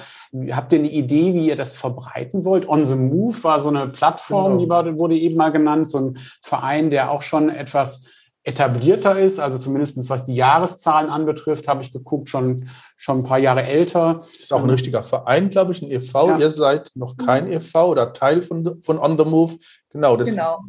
habt 0.51 0.73
ihr 0.73 0.79
eine 0.79 0.89
Idee, 0.89 1.33
wie 1.33 1.47
ihr 1.47 1.55
das 1.55 1.75
verbreiten 1.75 2.45
wollt? 2.45 2.67
On 2.67 2.85
the 2.85 2.95
Move 2.95 3.43
war 3.43 3.59
so 3.59 3.69
eine 3.69 3.87
Plattform, 3.87 4.57
genau. 4.57 4.83
die 4.83 4.99
wurde 4.99 5.15
eben 5.15 5.37
mal 5.37 5.51
genannt, 5.51 5.89
so 5.89 5.97
ein 5.99 6.17
Verein, 6.41 6.89
der 6.89 7.11
auch 7.11 7.21
schon 7.21 7.49
etwas 7.49 8.03
etablierter 8.43 9.19
ist, 9.19 9.39
also 9.39 9.59
zumindest 9.59 10.09
was 10.09 10.25
die 10.25 10.35
Jahreszahlen 10.35 11.09
anbetrifft, 11.09 11.67
habe 11.67 11.83
ich 11.83 11.93
geguckt, 11.93 12.29
schon, 12.29 12.67
schon 12.95 13.19
ein 13.19 13.23
paar 13.23 13.37
Jahre 13.37 13.63
älter. 13.63 14.21
Ist 14.39 14.51
auch 14.51 14.63
ein 14.63 14.69
richtiger 14.69 15.03
Verein, 15.03 15.49
glaube 15.49 15.73
ich, 15.73 15.81
ein 15.81 15.91
e.V. 15.91 16.29
Ja. 16.29 16.37
Ihr 16.39 16.49
seid 16.49 16.91
noch 16.95 17.17
kein 17.17 17.45
mhm. 17.45 17.53
e.V. 17.53 17.91
oder 17.91 18.13
Teil 18.13 18.41
von, 18.41 18.81
von 18.81 18.97
On 18.97 19.17
the 19.17 19.25
Move. 19.25 19.57
Genau, 19.89 20.17
das 20.17 20.31
genau. 20.31 20.63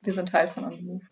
Wir 0.00 0.12
sind 0.12 0.28
Teil 0.28 0.48
von 0.48 0.64
On 0.64 0.72
the 0.72 0.82
Move. 0.82 1.02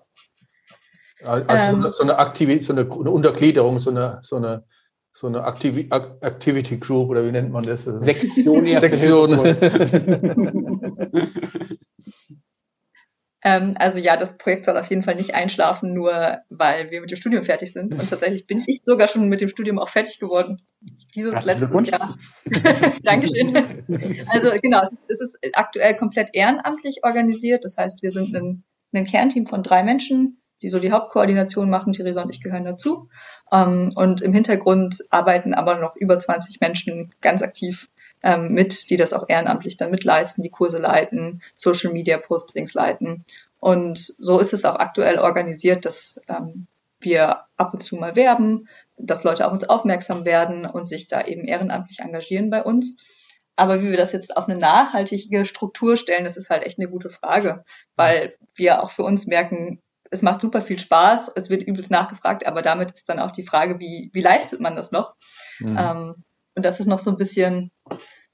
Also 1.22 1.76
ähm, 1.76 1.88
so, 1.92 2.02
eine, 2.02 2.18
Aktivität, 2.18 2.64
so 2.64 2.72
eine, 2.72 2.82
eine 2.82 3.10
Untergliederung, 3.10 3.78
so 3.78 3.90
eine, 3.90 4.20
so 4.22 4.36
eine 4.36 4.64
so 5.12 5.26
eine 5.26 5.44
Activi 5.44 5.88
Activity 5.90 6.78
Group 6.78 7.10
oder 7.10 7.26
wie 7.26 7.32
nennt 7.32 7.50
man 7.50 7.64
das? 7.64 7.82
Sektion. 7.82 8.64
Sektion. 8.80 9.32
Ähm, 13.42 13.74
also 13.78 13.98
ja, 13.98 14.16
das 14.16 14.36
Projekt 14.36 14.66
soll 14.66 14.76
auf 14.76 14.90
jeden 14.90 15.02
Fall 15.02 15.14
nicht 15.14 15.34
einschlafen, 15.34 15.94
nur 15.94 16.38
weil 16.50 16.90
wir 16.90 17.00
mit 17.00 17.10
dem 17.10 17.16
Studium 17.16 17.44
fertig 17.44 17.72
sind. 17.72 17.92
Und 17.92 18.08
tatsächlich 18.10 18.46
bin 18.46 18.62
ich 18.66 18.82
sogar 18.84 19.08
schon 19.08 19.28
mit 19.28 19.40
dem 19.40 19.48
Studium 19.48 19.78
auch 19.78 19.88
fertig 19.88 20.18
geworden. 20.18 20.60
Dieses 21.14 21.44
letzte 21.44 21.90
Jahr. 21.90 22.14
Dankeschön. 23.02 23.56
Also 24.28 24.50
genau, 24.62 24.80
es 24.82 24.92
ist, 24.92 25.10
es 25.10 25.20
ist, 25.20 25.38
aktuell 25.54 25.96
komplett 25.96 26.30
ehrenamtlich 26.34 27.02
organisiert. 27.02 27.64
Das 27.64 27.76
heißt, 27.76 28.02
wir 28.02 28.10
sind 28.10 28.34
ein, 28.36 28.64
ein 28.92 29.06
Kernteam 29.06 29.46
von 29.46 29.62
drei 29.62 29.82
Menschen, 29.82 30.42
die 30.62 30.68
so 30.68 30.78
die 30.78 30.92
Hauptkoordination 30.92 31.70
machen. 31.70 31.94
Theresa 31.94 32.22
und 32.22 32.30
ich 32.30 32.42
gehören 32.42 32.64
dazu. 32.64 33.08
Ähm, 33.50 33.92
und 33.94 34.20
im 34.20 34.34
Hintergrund 34.34 34.98
arbeiten 35.08 35.54
aber 35.54 35.78
noch 35.78 35.96
über 35.96 36.18
20 36.18 36.60
Menschen 36.60 37.14
ganz 37.22 37.42
aktiv 37.42 37.88
ähm, 38.22 38.52
mit, 38.52 38.90
die 38.90 38.96
das 38.96 39.12
auch 39.12 39.24
ehrenamtlich 39.28 39.76
dann 39.76 39.90
mitleisten, 39.90 40.42
die 40.42 40.50
Kurse 40.50 40.78
leiten, 40.78 41.42
Social 41.56 41.92
Media 41.92 42.18
Postings 42.18 42.74
leiten. 42.74 43.24
Und 43.58 43.98
so 43.98 44.38
ist 44.38 44.52
es 44.52 44.64
auch 44.64 44.76
aktuell 44.76 45.18
organisiert, 45.18 45.84
dass 45.84 46.20
ähm, 46.28 46.66
wir 47.00 47.44
ab 47.56 47.74
und 47.74 47.82
zu 47.82 47.96
mal 47.96 48.16
werben, 48.16 48.68
dass 48.96 49.24
Leute 49.24 49.46
auf 49.46 49.52
uns 49.52 49.68
aufmerksam 49.68 50.24
werden 50.24 50.66
und 50.66 50.86
sich 50.86 51.08
da 51.08 51.24
eben 51.24 51.44
ehrenamtlich 51.44 52.00
engagieren 52.00 52.50
bei 52.50 52.62
uns. 52.62 53.02
Aber 53.56 53.82
wie 53.82 53.90
wir 53.90 53.96
das 53.96 54.12
jetzt 54.12 54.36
auf 54.36 54.48
eine 54.48 54.58
nachhaltige 54.58 55.44
Struktur 55.44 55.96
stellen, 55.96 56.24
das 56.24 56.36
ist 56.36 56.50
halt 56.50 56.62
echt 56.62 56.78
eine 56.78 56.88
gute 56.88 57.10
Frage, 57.10 57.64
weil 57.96 58.34
wir 58.54 58.82
auch 58.82 58.90
für 58.90 59.02
uns 59.02 59.26
merken, 59.26 59.82
es 60.10 60.22
macht 60.22 60.40
super 60.40 60.62
viel 60.62 60.78
Spaß, 60.78 61.32
es 61.36 61.50
wird 61.50 61.62
übelst 61.62 61.90
nachgefragt, 61.90 62.46
aber 62.46 62.62
damit 62.62 62.90
ist 62.92 63.08
dann 63.08 63.20
auch 63.20 63.30
die 63.30 63.44
Frage, 63.44 63.78
wie, 63.78 64.10
wie 64.12 64.22
leistet 64.22 64.60
man 64.60 64.76
das 64.76 64.92
noch? 64.92 65.14
Mhm. 65.58 65.76
Ähm, 65.78 66.14
und 66.60 66.64
das 66.66 66.78
ist 66.78 66.88
noch 66.88 66.98
so 66.98 67.10
ein 67.10 67.16
bisschen 67.16 67.70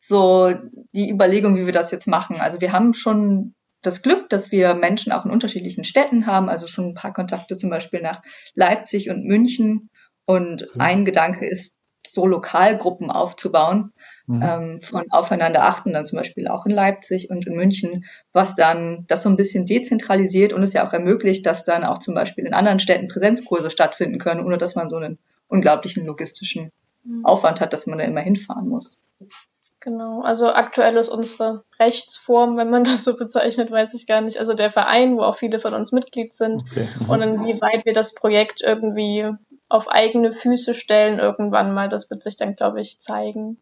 so 0.01 0.53
die 0.93 1.09
Überlegung, 1.09 1.55
wie 1.55 1.65
wir 1.65 1.73
das 1.73 1.93
jetzt 1.93 2.09
machen. 2.09 2.41
Also 2.41 2.61
wir 2.61 2.73
haben 2.73 2.93
schon 2.93 3.55
das 3.83 4.03
Glück, 4.03 4.29
dass 4.31 4.51
wir 4.51 4.75
Menschen 4.75 5.13
auch 5.13 5.25
in 5.25 5.31
unterschiedlichen 5.31 5.85
Städten 5.85 6.27
haben, 6.27 6.49
also 6.49 6.67
schon 6.67 6.89
ein 6.89 6.95
paar 6.95 7.13
Kontakte 7.13 7.57
zum 7.57 7.71
Beispiel 7.71 8.03
nach 8.03 8.23
Leipzig 8.55 9.11
und 9.11 9.25
München. 9.27 9.91
Und 10.25 10.63
mhm. 10.75 10.81
ein 10.81 11.05
Gedanke 11.05 11.47
ist, 11.47 11.79
so 12.05 12.27
Lokalgruppen 12.27 13.13
aufzubauen, 13.13 13.93
mhm. 14.27 14.43
ähm, 14.43 14.81
von 14.81 15.05
aufeinander 15.13 15.63
achten, 15.63 15.93
dann 15.93 16.05
zum 16.05 16.19
Beispiel 16.19 16.49
auch 16.49 16.67
in 16.67 16.73
Leipzig 16.73 17.31
und 17.31 17.47
in 17.47 17.55
München, 17.55 18.07
was 18.33 18.57
dann 18.57 19.05
das 19.07 19.23
so 19.23 19.29
ein 19.29 19.37
bisschen 19.37 19.67
dezentralisiert 19.67 20.53
und 20.53 20.65
es 20.65 20.73
ja 20.73 20.85
auch 20.85 20.93
ermöglicht, 20.93 21.47
dass 21.47 21.65
dann 21.65 21.85
auch 21.85 21.99
zum 21.99 22.17
Beispiel 22.17 22.45
in 22.45 22.55
anderen 22.55 22.81
Städten 22.81 23.07
Präsenzkurse 23.07 23.71
stattfinden 23.71 24.19
können, 24.19 24.45
ohne 24.45 24.59
dass 24.59 24.75
man 24.75 24.91
so 24.91 24.97
einen 24.97 25.19
unglaublichen 25.47 26.05
logistischen. 26.05 26.73
Aufwand 27.23 27.61
hat, 27.61 27.73
dass 27.73 27.87
man 27.87 27.99
da 27.99 28.05
immer 28.05 28.21
hinfahren 28.21 28.69
muss. 28.69 28.99
Genau, 29.81 30.23
also 30.23 30.49
aktuell 30.49 30.97
ist 30.97 31.09
unsere 31.09 31.63
Rechtsform, 31.79 32.57
wenn 32.57 32.71
man 32.71 32.83
das 32.85 33.05
so 33.05 33.17
bezeichnet, 33.17 33.71
weiß 33.71 33.95
ich 33.95 34.07
gar 34.07 34.21
nicht. 34.21 34.41
Also 34.41 34.55
der 34.55 34.71
Verein, 34.71 35.17
wo 35.17 35.23
auch 35.23 35.37
viele 35.37 35.61
von 35.61 35.75
uns 35.75 35.93
Mitglied 35.93 36.35
sind 36.35 36.65
okay. 36.71 36.89
mhm. 36.99 37.09
und 37.09 37.23
inwieweit 37.23 37.85
wir 37.85 37.93
das 37.93 38.15
Projekt 38.15 38.63
irgendwie 38.63 39.31
auf 39.69 39.89
eigene 39.89 40.33
Füße 40.33 40.75
stellen 40.75 41.19
irgendwann 41.19 41.73
mal, 41.75 41.89
das 41.89 42.11
wird 42.11 42.23
sich 42.23 42.37
dann, 42.37 42.57
glaube 42.57 42.81
ich, 42.81 43.01
zeigen. 43.01 43.59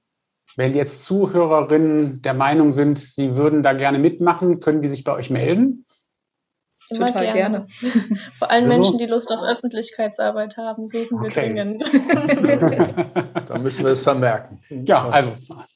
Wenn 0.56 0.74
jetzt 0.74 1.04
Zuhörerinnen 1.04 2.22
der 2.22 2.34
Meinung 2.34 2.72
sind, 2.72 2.98
sie 2.98 3.36
würden 3.36 3.62
da 3.62 3.72
gerne 3.72 3.98
mitmachen, 3.98 4.60
können 4.60 4.82
die 4.82 4.88
sich 4.88 5.04
bei 5.04 5.12
euch 5.12 5.30
melden? 5.30 5.84
Immer 6.90 7.06
Total 7.06 7.32
gerne. 7.32 7.66
gerne. 7.80 8.00
Vor 8.38 8.50
allem 8.50 8.64
also. 8.64 8.76
Menschen, 8.76 8.98
die 8.98 9.06
Lust 9.06 9.32
auf 9.32 9.42
Öffentlichkeitsarbeit 9.42 10.56
haben, 10.56 10.86
suchen 10.86 11.20
wir 11.20 11.28
okay. 11.28 11.52
dringend. 11.52 11.82
müssen 13.64 13.84
wir 13.84 13.92
es 13.92 14.02
vermerken. 14.02 14.60
Ja, 14.68 15.08
also, 15.08 15.32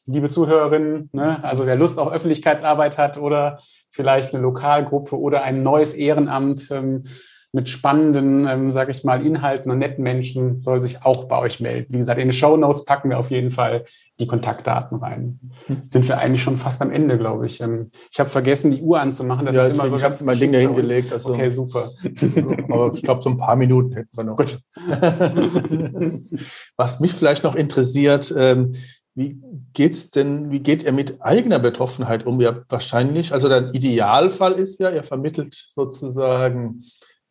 liebe 0.07 0.31
Zuhörerinnen, 0.31 1.11
ne, 1.12 1.42
also 1.42 1.66
wer 1.66 1.74
Lust 1.74 1.98
auf 1.98 2.12
Öffentlichkeitsarbeit 2.12 2.98
hat 2.98 3.18
oder 3.18 3.61
vielleicht 3.90 4.33
eine 4.33 4.42
Lokalgruppe 4.42 5.18
oder 5.18 5.42
ein 5.42 5.62
neues 5.64 5.94
Ehrenamt, 5.94 6.70
ähm, 6.70 7.03
mit 7.52 7.68
spannenden, 7.68 8.46
ähm, 8.46 8.70
sage 8.70 8.90
ich 8.90 9.04
mal, 9.04 9.24
Inhalten 9.24 9.70
und 9.70 9.78
netten 9.78 10.04
Menschen 10.04 10.58
soll 10.58 10.82
sich 10.82 11.02
auch 11.02 11.24
bei 11.24 11.38
euch 11.38 11.61
melden. 11.61 11.94
Wie 11.94 11.96
gesagt, 11.96 12.20
in 12.20 12.28
den 12.28 12.32
Show 12.32 12.58
Notes 12.58 12.84
packen 12.84 13.08
wir 13.08 13.18
auf 13.18 13.30
jeden 13.30 13.50
Fall 13.50 13.87
die 14.20 14.26
Kontaktdaten 14.26 14.98
rein. 14.98 15.40
Sind 15.87 16.06
wir 16.08 16.18
eigentlich 16.18 16.42
schon 16.42 16.58
fast 16.58 16.82
am 16.82 16.90
Ende, 16.90 17.16
glaube 17.16 17.46
ich. 17.46 17.61
Ähm, 17.62 17.90
ich 18.11 18.20
habe 18.20 18.28
vergessen, 18.28 18.70
die 18.70 18.82
Uhr 18.82 19.00
anzumachen. 19.00 19.46
Das 19.46 19.56
ja, 19.56 19.62
ist 19.62 19.74
immer 19.74 19.88
so 19.88 19.96
ich 19.96 20.04
habe 20.04 20.14
mein 20.24 20.38
Ding 20.38 20.52
dahin 20.52 20.76
gelegt. 20.76 21.11
Also, 21.12 21.32
okay, 21.32 21.48
super. 21.48 21.92
Aber 22.68 22.92
ich 22.92 23.02
glaube, 23.02 23.22
so 23.22 23.30
ein 23.30 23.38
paar 23.38 23.56
Minuten 23.56 23.94
hätten 23.94 24.14
wir 24.14 24.24
noch. 24.24 24.37
Gut. 24.37 24.58
Was 26.76 27.00
mich 27.00 27.14
vielleicht 27.14 27.44
noch 27.44 27.54
interessiert, 27.54 28.34
ähm, 28.37 28.74
wie 29.14 29.40
geht's 29.72 30.11
denn, 30.11 30.50
wie 30.50 30.61
geht 30.61 30.84
ihr 30.84 30.92
mit 30.92 31.20
eigener 31.22 31.58
Betroffenheit 31.58 32.24
um? 32.24 32.40
Ja, 32.40 32.62
wahrscheinlich, 32.68 33.32
also 33.32 33.48
der 33.48 33.74
Idealfall 33.74 34.52
ist 34.52 34.78
ja, 34.78 34.90
ihr 34.90 35.02
vermittelt 35.02 35.54
sozusagen 35.54 36.84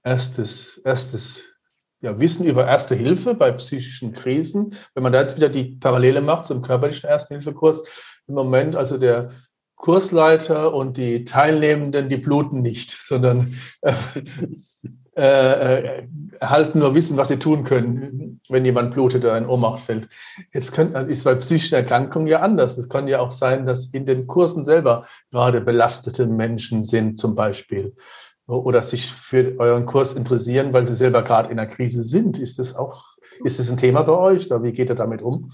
erstes, 0.03 0.77
erstes 0.77 1.43
ja, 2.01 2.19
Wissen 2.19 2.45
über 2.45 2.67
Erste 2.67 2.95
Hilfe 2.95 3.33
bei 3.33 3.51
psychischen 3.53 4.13
Krisen. 4.13 4.75
Wenn 4.93 5.03
man 5.03 5.12
da 5.12 5.19
jetzt 5.19 5.36
wieder 5.36 5.49
die 5.49 5.75
Parallele 5.75 6.21
macht 6.21 6.45
zum 6.45 6.62
körperlichen 6.62 7.10
Erste-Hilfe-Kurs, 7.10 7.83
im 8.27 8.36
Moment 8.36 8.75
also 8.75 8.97
der 8.97 9.29
Kursleiter 9.75 10.73
und 10.73 10.97
die 10.97 11.23
Teilnehmenden, 11.23 12.10
die 12.10 12.17
bluten 12.17 12.62
nicht, 12.62 12.91
sondern 12.99 13.55
äh, 13.81 13.93
äh, 15.17 16.07
erhalten 16.39 16.79
nur 16.79 16.93
Wissen, 16.93 17.17
was 17.17 17.29
sie 17.29 17.39
tun 17.39 17.63
können, 17.63 18.39
wenn 18.49 18.65
jemand 18.65 18.93
blutet 18.93 19.23
oder 19.23 19.38
in 19.38 19.47
Ohnmacht 19.47 19.79
fällt. 19.79 20.10
Jetzt 20.53 20.73
könnte, 20.73 20.99
ist 20.99 21.23
bei 21.23 21.33
psychischen 21.36 21.75
Erkrankungen 21.75 22.27
ja 22.27 22.41
anders. 22.41 22.77
Es 22.77 22.89
kann 22.89 23.07
ja 23.07 23.19
auch 23.19 23.31
sein, 23.31 23.65
dass 23.65 23.88
in 23.88 24.05
den 24.05 24.27
Kursen 24.27 24.63
selber 24.63 25.07
gerade 25.31 25.62
belastete 25.62 26.27
Menschen 26.27 26.83
sind, 26.83 27.17
zum 27.17 27.33
Beispiel 27.33 27.95
oder 28.47 28.81
sich 28.81 29.12
für 29.12 29.60
euren 29.60 29.86
Kurs 29.86 30.13
interessieren, 30.13 30.73
weil 30.73 30.88
sie 30.88 30.95
selber 30.95 31.21
gerade 31.21 31.51
in 31.51 31.60
einer 31.60 31.69
Krise 31.69 32.01
sind. 32.01 32.39
Ist 32.39 32.60
das 32.60 32.75
auch, 32.75 33.03
ist 33.43 33.60
das 33.60 33.69
ein 33.69 33.77
Thema 33.77 34.03
bei 34.03 34.13
euch 34.13 34.45
oder 34.47 34.63
wie 34.63 34.71
geht 34.71 34.89
ihr 34.89 34.95
damit 34.95 35.21
um? 35.21 35.51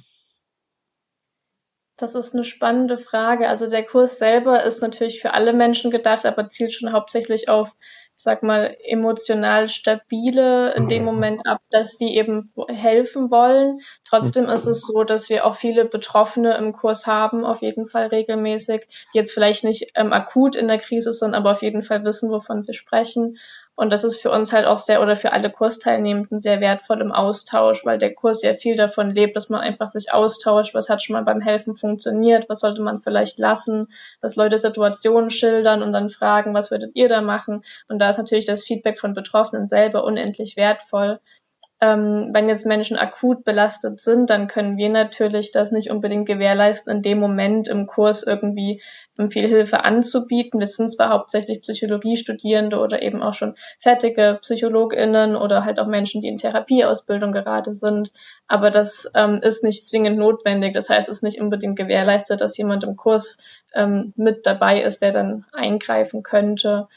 Das 1.97 2.15
ist 2.15 2.34
eine 2.34 2.43
spannende 2.43 2.97
Frage. 2.97 3.47
Also 3.47 3.69
der 3.69 3.84
Kurs 3.84 4.17
selber 4.17 4.63
ist 4.63 4.82
natürlich 4.82 5.21
für 5.21 5.34
alle 5.34 5.53
Menschen 5.53 5.91
gedacht, 5.91 6.25
aber 6.25 6.49
zielt 6.49 6.73
schon 6.73 6.91
hauptsächlich 6.91 7.49
auf 7.49 7.75
sag 8.23 8.41
mal, 8.41 8.75
emotional 8.86 9.67
stabile 9.67 10.73
in 10.75 10.88
dem 10.88 11.03
Moment 11.03 11.45
ab, 11.45 11.59
dass 11.69 11.97
die 11.97 12.15
eben 12.15 12.53
helfen 12.69 13.29
wollen. 13.29 13.81
Trotzdem 14.05 14.45
ist 14.45 14.65
es 14.65 14.81
so, 14.81 15.03
dass 15.03 15.29
wir 15.29 15.45
auch 15.45 15.57
viele 15.57 15.83
Betroffene 15.83 16.55
im 16.55 16.71
Kurs 16.71 17.05
haben, 17.05 17.43
auf 17.45 17.62
jeden 17.62 17.88
Fall 17.88 18.07
regelmäßig, 18.07 18.88
die 19.13 19.17
jetzt 19.17 19.33
vielleicht 19.33 19.65
nicht 19.65 19.91
ähm, 19.95 20.13
akut 20.13 20.55
in 20.55 20.69
der 20.69 20.79
Krise 20.79 21.13
sind, 21.13 21.33
aber 21.33 21.51
auf 21.51 21.62
jeden 21.62 21.83
Fall 21.83 22.05
wissen, 22.05 22.31
wovon 22.31 22.63
sie 22.63 22.73
sprechen 22.73 23.38
und 23.75 23.89
das 23.89 24.03
ist 24.03 24.21
für 24.21 24.29
uns 24.29 24.53
halt 24.53 24.67
auch 24.67 24.77
sehr 24.77 25.01
oder 25.01 25.15
für 25.15 25.31
alle 25.31 25.49
Kursteilnehmenden 25.49 26.38
sehr 26.39 26.62
wertvoll 26.62 27.01
im 27.01 27.12
Austausch, 27.12 27.83
weil 27.86 27.97
der 27.97 28.13
Kurs 28.13 28.43
ja 28.43 28.53
viel 28.53 28.75
davon 28.75 29.12
lebt, 29.12 29.36
dass 29.36 29.49
man 29.49 29.62
einfach 29.62 29.89
sich 29.89 30.13
austauscht, 30.13 30.75
was 30.75 30.89
hat 30.89 31.01
schon 31.01 31.15
mal 31.15 31.23
beim 31.23 31.41
Helfen 31.41 31.75
funktioniert, 31.75 32.49
was 32.49 32.59
sollte 32.59 32.83
man 32.83 33.01
vielleicht 33.01 33.39
lassen, 33.39 33.88
dass 34.21 34.36
Leute 34.36 34.59
Situationen 34.59 35.31
schildern 35.31 35.81
und 35.81 35.91
dann 35.91 36.09
fragen, 36.09 36.53
was 36.53 36.69
würdet 36.69 36.91
ihr 36.93 37.09
da 37.09 37.21
machen? 37.21 37.63
Und 37.88 37.97
da 37.99 38.09
ist 38.12 38.19
natürlich 38.19 38.45
das 38.45 38.63
Feedback 38.63 38.99
von 38.99 39.13
Betroffenen 39.13 39.65
selber 39.65 40.03
unendlich 40.03 40.55
wertvoll. 40.55 41.19
Ähm, 41.84 42.30
wenn 42.32 42.48
jetzt 42.48 42.65
Menschen 42.65 42.96
akut 42.96 43.43
belastet 43.43 44.00
sind, 44.00 44.30
dann 44.30 44.48
können 44.48 44.78
wir 44.78 44.88
natürlich 44.88 45.52
das 45.52 45.74
nicht 45.74 45.91
unbedingt 45.91 46.26
gewährleisten, 46.26 46.96
in 46.96 47.02
dem 47.02 47.19
Moment 47.19 47.67
im 47.67 47.88
Kurs 47.88 48.24
irgendwie 48.24 48.82
viel 49.30 49.50
Hilfe 49.50 49.84
anzubieten. 49.84 50.62
Wir 50.62 50.67
sind 50.67 50.93
zwar 50.93 51.10
hauptsächlich 51.10 51.62
Psychologiestudierende 51.62 52.80
oder 52.80 53.02
eben 53.02 53.22
auch 53.22 53.34
schon 53.34 53.56
fertige 53.80 54.39
PsychologInnen 54.41 55.36
oder 55.36 55.65
halt 55.65 55.78
auch 55.78 55.88
Menschen, 55.88 56.22
die 56.22 56.30
in 56.30 56.38
Therapieausbildung 56.38 57.34
gerade 57.34 57.76
sind, 57.76 58.13
aber 58.48 58.72
das 58.72 59.12
ähm, 59.13 59.41
ist 59.43 59.65
nicht 59.65 59.86
zwingend 59.86 60.17
notwendig. 60.17 60.74
Das 60.74 60.89
heißt, 60.89 61.10
es 61.10 61.17
ist 61.17 61.24
nicht 61.24 61.41
unbedingt 61.41 61.78
gewährleistet, 61.78 62.39
dass 62.39 62.58
jemand 62.58 62.86
im 62.86 62.96
Kurs 62.96 63.39
ähm, 63.74 64.13
mit 64.15 64.46
dabei 64.46 64.84
ist, 64.84 65.02
der 65.02 65.12
dann 65.12 65.43
eingreifen 65.52 66.24
könnte. 66.24 66.88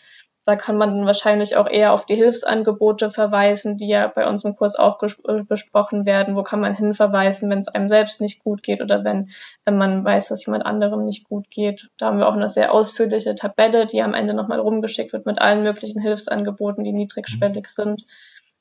Da 0.47 0.55
kann 0.55 0.77
man 0.77 0.91
dann 0.91 1.07
wahrscheinlich 1.07 1.57
auch 1.57 1.69
eher 1.69 1.93
auf 1.93 2.07
die 2.07 2.15
Hilfsangebote 2.15 3.11
verweisen, 3.11 3.79
die 3.79 3.89
ja 3.89 4.07
bei 4.07 4.29
uns 4.29 4.45
im 4.45 4.55
Kurs 4.55 4.77
auch 4.77 5.03
äh, 5.03 5.43
besprochen 5.43 6.07
werden. 6.07 6.37
Wo 6.37 6.45
kann 6.45 6.61
man 6.61 6.73
hinverweisen, 6.73 7.51
wenn 7.51 7.59
es 7.59 7.67
einem 7.67 7.89
selbst 7.89 8.21
nicht 8.21 8.45
gut 8.45 8.63
geht 8.63 8.81
oder 8.81 9.03
wenn, 9.03 9.31
wenn 9.65 9.77
man 9.77 10.05
weiß, 10.05 10.29
dass 10.29 10.47
jemand 10.47 10.65
anderem 10.65 11.05
nicht 11.05 11.25
gut 11.29 11.51
geht. 11.51 11.89
Da 11.99 12.07
haben 12.07 12.19
wir 12.19 12.29
auch 12.29 12.35
eine 12.35 12.49
sehr 12.49 12.73
ausführliche 12.73 13.35
Tabelle, 13.35 13.87
die 13.87 14.03
am 14.03 14.15
Ende 14.15 14.35
nochmal 14.35 14.61
rumgeschickt 14.61 15.13
wird 15.13 15.27
mit 15.27 15.41
allen 15.41 15.65
möglichen 15.65 16.01
Hilfsangeboten, 16.01 16.85
die 16.85 16.93
niedrigschwellig 16.93 17.67
sind. 17.67 18.07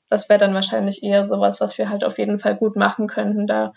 Das 0.08 0.28
wäre 0.28 0.40
dann 0.40 0.54
wahrscheinlich 0.54 1.04
eher 1.04 1.24
sowas, 1.24 1.60
was 1.60 1.78
wir 1.78 1.88
halt 1.88 2.04
auf 2.04 2.18
jeden 2.18 2.40
Fall 2.40 2.56
gut 2.56 2.74
machen 2.74 3.06
könnten, 3.06 3.46
da 3.46 3.72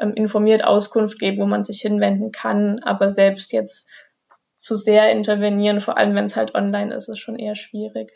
ähm, 0.00 0.14
informiert 0.14 0.64
Auskunft 0.64 1.20
geben, 1.20 1.40
wo 1.40 1.46
man 1.46 1.62
sich 1.62 1.80
hinwenden 1.80 2.32
kann, 2.32 2.80
aber 2.82 3.08
selbst 3.10 3.52
jetzt 3.52 3.88
zu 4.62 4.76
sehr 4.76 5.10
intervenieren, 5.10 5.80
vor 5.80 5.98
allem 5.98 6.14
wenn 6.14 6.26
es 6.26 6.36
halt 6.36 6.54
online 6.54 6.94
ist, 6.94 7.08
ist 7.08 7.18
schon 7.18 7.36
eher 7.36 7.56
schwierig. 7.56 8.12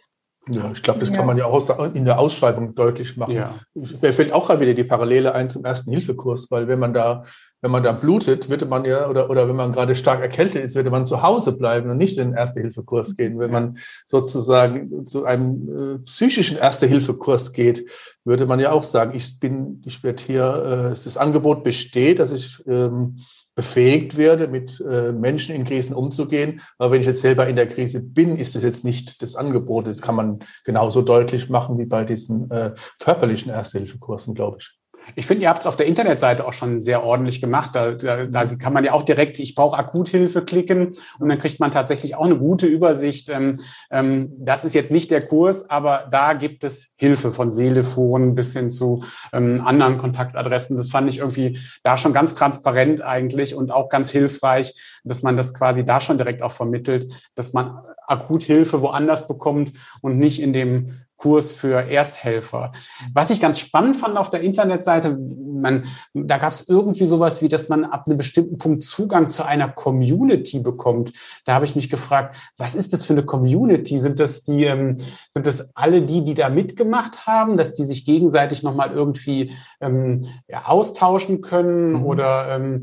Ja, 0.48 0.70
ich 0.72 0.80
glaube, 0.80 1.00
das 1.00 1.11
ja. 1.11 1.16
kann 1.16 1.26
man 1.26 1.37
ja 1.37 1.46
auch 1.46 1.92
in 1.92 2.04
der 2.04 2.20
Ausschreibung 2.20 2.76
deutlich 2.76 3.16
machen. 3.16 3.35
Ja. 3.35 3.52
Mir 3.74 4.12
fällt 4.12 4.32
auch 4.32 4.48
wieder 4.61 4.74
die 4.74 4.85
Parallele 4.85 5.35
ein 5.35 5.50
zum 5.50 5.64
ersten 5.64 5.90
Hilfekurs, 5.90 6.52
weil 6.52 6.68
wenn 6.68 6.78
man 6.78 6.94
da, 6.94 7.24
wenn 7.62 7.72
man 7.72 7.82
da 7.82 7.90
blutet, 7.90 8.48
würde 8.48 8.64
man 8.64 8.85
ja, 8.85 9.09
oder, 9.09 9.28
oder 9.28 9.48
wenn 9.48 9.56
man 9.56 9.72
gerade 9.72 9.96
stark 9.96 10.20
erkältet 10.20 10.62
ist, 10.62 10.76
würde 10.76 10.90
man 10.90 11.04
zu 11.04 11.20
Hause 11.20 11.59
bleiben 11.59 11.90
und 11.90 11.96
nicht 11.96 12.16
in 12.16 12.30
den 12.30 12.38
Erste-Hilfe-Kurs 12.38 13.16
gehen. 13.16 13.40
Wenn 13.40 13.50
man 13.50 13.76
sozusagen 14.04 15.04
zu 15.04 15.24
einem 15.24 15.96
äh, 15.96 15.98
psychischen 16.04 16.59
Erste-Hilfe-Kurs 16.59 17.52
geht, 17.52 17.90
würde 18.24 18.46
man 18.46 18.61
ja 18.61 18.70
auch 18.70 18.85
sagen, 18.85 19.16
ich 19.16 19.40
bin, 19.40 19.82
ich 19.85 20.04
werde 20.04 20.22
hier, 20.22 20.44
äh, 20.44 20.88
das 20.90 21.16
Angebot 21.16 21.64
besteht, 21.64 22.20
dass 22.20 22.30
ich 22.30 22.62
ähm, 22.68 23.18
befähigt 23.57 24.16
werde, 24.16 24.47
mit 24.47 24.81
äh, 24.81 25.12
Menschen 25.12 25.55
in 25.55 25.64
Krisen 25.64 25.97
umzugehen. 25.97 26.61
Aber 26.79 26.92
wenn 26.92 27.01
ich 27.01 27.07
jetzt 27.07 27.23
selber 27.23 27.49
in 27.49 27.57
der 27.57 27.66
Krise 27.66 28.03
bin, 28.03 28.37
ist 28.37 28.55
das 28.55 28.62
jetzt 28.62 28.85
nicht 28.85 29.23
das 29.23 29.35
Angebot. 29.35 29.87
Das 29.87 30.03
kann 30.03 30.14
man 30.14 30.38
genauso 30.64 31.03
deutlich 31.03 31.49
machen 31.49 31.79
wie 31.79 31.87
bei 31.87 32.05
diesen 32.05 32.51
äh, 32.51 32.75
körperlichen 33.01 33.51
Ersthilfekursen, 33.51 34.35
glaube 34.35 34.59
ich. 34.61 34.79
Ich 35.14 35.27
finde, 35.27 35.45
ihr 35.45 35.49
habt 35.49 35.61
es 35.61 35.66
auf 35.66 35.77
der 35.77 35.87
Internetseite 35.87 36.47
auch 36.47 36.53
schon 36.53 36.83
sehr 36.83 37.03
ordentlich 37.05 37.40
gemacht. 37.40 37.71
Da, 37.75 37.92
da, 37.92 38.27
da 38.27 38.45
kann 38.57 38.73
man 38.73 38.85
ja 38.85 38.92
auch 38.92 39.03
direkt, 39.03 39.38
ich 39.38 39.55
brauche 39.55 39.77
Akuthilfe 39.77 40.45
klicken 40.45 40.97
und 41.19 41.29
dann 41.29 41.38
kriegt 41.38 41.61
man 41.61 41.71
tatsächlich 41.71 42.16
auch 42.16 42.25
eine 42.25 42.37
gute 42.37 42.66
Übersicht. 42.66 43.29
Ähm, 43.29 43.61
ähm, 43.90 44.33
das 44.38 44.64
ist 44.64 44.75
jetzt 44.75 44.90
nicht 44.90 45.11
der 45.11 45.27
Kurs, 45.27 45.71
aber 45.71 46.09
da 46.11 46.33
gibt 46.33 46.64
es 46.64 46.92
Hilfe 46.97 47.31
von 47.31 47.51
Telefon 47.51 48.35
bis 48.35 48.53
hin 48.53 48.71
zu 48.71 49.05
ähm, 49.33 49.62
anderen 49.64 49.99
Kontaktadressen. 49.99 50.77
Das 50.77 50.90
fand 50.90 51.09
ich 51.09 51.19
irgendwie 51.19 51.59
da 51.83 51.97
schon 51.97 52.12
ganz 52.12 52.35
transparent 52.35 53.03
eigentlich 53.03 53.55
und 53.55 53.71
auch 53.71 53.88
ganz 53.88 54.11
hilfreich, 54.11 54.75
dass 55.05 55.23
man 55.23 55.37
das 55.37 55.55
quasi 55.55 55.85
da 55.85 56.01
schon 56.01 56.16
direkt 56.16 56.42
auch 56.42 56.51
vermittelt, 56.51 57.07
dass 57.35 57.53
man 57.53 57.79
Akuthilfe 58.07 58.83
woanders 58.83 59.29
bekommt 59.29 59.73
und 60.01 60.19
nicht 60.19 60.40
in 60.40 60.53
dem 60.53 60.87
Kurs 61.16 61.53
für 61.53 61.88
Ersthelfer. 61.88 62.73
Was 63.14 63.31
ich 63.31 63.40
ganz 63.40 63.59
spannend 63.59 63.97
fand 63.97 64.19
auf 64.19 64.29
der 64.29 64.42
Internetseite, 64.42 65.16
man, 65.16 65.87
da 66.12 66.37
gab 66.37 66.53
es 66.53 66.69
irgendwie 66.69 67.07
sowas 67.07 67.40
wie, 67.40 67.49
dass 67.49 67.71
man 67.71 67.85
ab 67.85 68.05
einem 68.07 68.19
bestimmten 68.19 68.59
Punkt 68.59 68.83
Zugang 68.83 69.31
zu 69.31 69.42
einer 69.42 69.69
Community 69.69 70.61
bekommt. 70.61 71.12
Da 71.47 71.55
habe 71.55 71.64
ich 71.64 71.75
mich 71.75 71.88
gefragt, 71.88 72.37
was 72.59 72.75
ist 72.75 72.92
das 72.92 73.05
für 73.05 73.14
eine 73.14 73.25
Community? 73.25 73.99
Sind 73.99 74.21
das 74.21 74.45
die, 74.45 74.64
ähm, 74.64 74.97
sind 75.31 75.47
das 75.47 75.75
alle 75.75 76.03
die, 76.03 76.23
die 76.23 76.35
da 76.35 76.51
mitgemacht 76.51 77.27
haben, 77.27 77.57
dass 77.57 77.73
die 77.73 77.85
sich 77.85 78.05
gegenseitig 78.05 78.62
nochmal 78.62 78.92
irgendwie 78.92 79.53
ähm, 79.81 80.27
ja, 80.49 80.66
austauschen 80.66 81.40
können 81.40 81.95
mhm. 81.95 82.05
oder 82.05 82.57
ähm, 82.57 82.83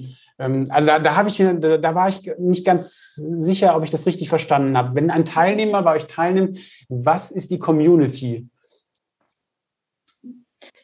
also 0.70 0.88
da, 0.88 1.00
da 1.00 1.16
habe 1.16 1.30
ich, 1.30 1.38
da, 1.38 1.78
da 1.78 1.96
war 1.96 2.10
ich 2.10 2.32
nicht 2.38 2.66
ganz 2.66 3.16
sicher, 3.16 3.76
ob 3.76 3.84
ich 3.84 3.90
das 3.90 4.06
richtig 4.06 4.30
verstanden 4.30 4.78
habe. 4.78 4.96
Wenn 4.96 5.12
ein 5.12 5.26
Teilnehmer 5.26 5.82
bei 5.84 5.96
euch 5.96 6.08
teilnimmt, 6.08 6.58
was 6.90 7.32
ist 7.32 7.52
die 7.52 7.60
Community? 7.60 8.50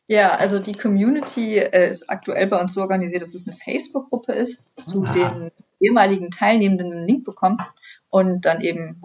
Ja, 0.07 0.35
also 0.35 0.57
die 0.57 0.73
Community 0.73 1.59
äh, 1.59 1.89
ist 1.89 2.09
aktuell 2.09 2.47
bei 2.47 2.59
uns 2.59 2.73
so 2.73 2.81
organisiert, 2.81 3.21
dass 3.21 3.35
es 3.35 3.47
eine 3.47 3.55
Facebook-Gruppe 3.55 4.33
ist, 4.33 4.87
zu 4.87 5.03
Aha. 5.03 5.13
den 5.13 5.51
ehemaligen 5.79 6.31
Teilnehmenden 6.31 6.91
einen 6.91 7.07
Link 7.07 7.25
bekommt 7.25 7.61
und 8.09 8.41
dann 8.41 8.61
eben 8.61 9.01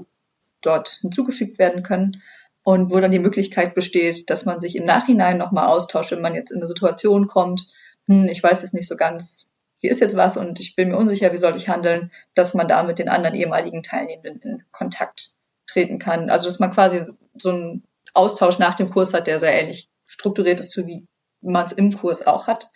dort 0.62 0.88
hinzugefügt 1.02 1.58
werden 1.58 1.82
können 1.82 2.22
und 2.62 2.90
wo 2.90 2.98
dann 3.00 3.12
die 3.12 3.18
Möglichkeit 3.18 3.74
besteht, 3.74 4.30
dass 4.30 4.46
man 4.46 4.60
sich 4.60 4.76
im 4.76 4.86
Nachhinein 4.86 5.36
nochmal 5.36 5.66
austauscht, 5.66 6.12
wenn 6.12 6.22
man 6.22 6.34
jetzt 6.34 6.50
in 6.50 6.58
eine 6.58 6.66
Situation 6.66 7.26
kommt, 7.26 7.68
hm, 8.06 8.26
ich 8.28 8.42
weiß 8.42 8.62
jetzt 8.62 8.72
nicht 8.72 8.88
so 8.88 8.96
ganz, 8.96 9.46
hier 9.84 9.90
ist 9.90 10.00
jetzt 10.00 10.16
was 10.16 10.38
und 10.38 10.60
ich 10.60 10.76
bin 10.76 10.88
mir 10.88 10.96
unsicher, 10.96 11.30
wie 11.34 11.36
soll 11.38 11.54
ich 11.56 11.68
handeln, 11.68 12.10
dass 12.34 12.54
man 12.54 12.66
da 12.66 12.82
mit 12.84 12.98
den 12.98 13.10
anderen 13.10 13.36
ehemaligen 13.36 13.82
Teilnehmenden 13.82 14.40
in 14.40 14.62
Kontakt 14.72 15.34
treten 15.66 15.98
kann. 15.98 16.30
Also 16.30 16.46
dass 16.46 16.58
man 16.58 16.72
quasi 16.72 17.04
so 17.38 17.50
einen 17.50 17.84
Austausch 18.14 18.58
nach 18.58 18.76
dem 18.76 18.88
Kurs 18.88 19.12
hat, 19.12 19.26
der 19.26 19.38
sehr 19.38 19.52
ähnlich 19.52 19.90
strukturiert 20.06 20.58
ist, 20.58 20.70
zu 20.70 20.86
wie 20.86 21.06
man 21.42 21.66
es 21.66 21.72
im 21.72 21.94
Kurs 21.94 22.26
auch 22.26 22.46
hat. 22.46 22.70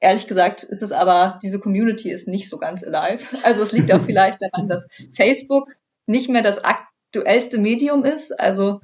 Ehrlich 0.00 0.26
gesagt 0.26 0.64
ist 0.64 0.82
es 0.82 0.90
aber, 0.90 1.38
diese 1.40 1.60
Community 1.60 2.10
ist 2.10 2.26
nicht 2.26 2.48
so 2.48 2.58
ganz 2.58 2.82
alive. 2.82 3.24
Also 3.44 3.62
es 3.62 3.70
liegt 3.70 3.92
auch 3.92 4.02
vielleicht 4.04 4.42
daran, 4.42 4.66
dass 4.66 4.88
Facebook 5.12 5.70
nicht 6.06 6.28
mehr 6.28 6.42
das 6.42 6.64
aktuellste 6.64 7.58
Medium 7.58 8.04
ist. 8.04 8.32
Also, 8.40 8.80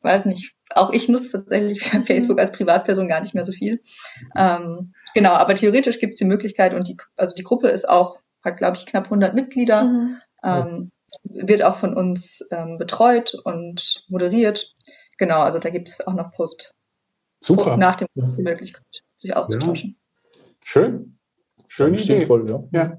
weiß 0.00 0.24
nicht, 0.24 0.54
auch 0.70 0.90
ich 0.94 1.10
nutze 1.10 1.32
tatsächlich 1.32 1.82
Facebook 1.82 2.40
als 2.40 2.52
Privatperson 2.52 3.08
gar 3.08 3.20
nicht 3.20 3.34
mehr 3.34 3.44
so 3.44 3.52
viel. 3.52 3.82
Ähm, 4.34 4.94
Genau, 5.14 5.32
aber 5.32 5.54
theoretisch 5.54 6.00
gibt 6.00 6.12
es 6.12 6.18
die 6.18 6.24
Möglichkeit 6.24 6.74
und 6.74 6.88
die, 6.88 6.96
also 7.16 7.34
die 7.34 7.42
Gruppe 7.42 7.68
ist 7.68 7.88
auch, 7.88 8.18
hat 8.42 8.56
glaube 8.56 8.76
ich 8.76 8.86
knapp 8.86 9.04
100 9.04 9.34
Mitglieder, 9.34 9.84
mhm. 9.84 10.16
ähm, 10.42 10.90
wird 11.24 11.62
auch 11.62 11.76
von 11.76 11.94
uns 11.94 12.48
ähm, 12.52 12.78
betreut 12.78 13.34
und 13.44 14.04
moderiert. 14.08 14.74
Genau, 15.18 15.40
also 15.40 15.58
da 15.58 15.70
gibt 15.70 15.88
es 15.88 16.06
auch 16.06 16.14
noch 16.14 16.32
Post. 16.32 16.74
Super. 17.40 17.76
nach 17.76 17.96
dem 17.96 18.08
Kurs 18.14 18.36
die 18.36 18.44
Möglichkeit, 18.44 19.02
sich 19.18 19.34
auszutauschen. 19.34 19.96
Ja. 20.34 20.42
Schön. 20.62 21.18
Schöne 21.68 21.96
Idee. 21.96 22.20
Sinnvoll, 22.20 22.48
ja. 22.50 22.64
ja. 22.72 22.98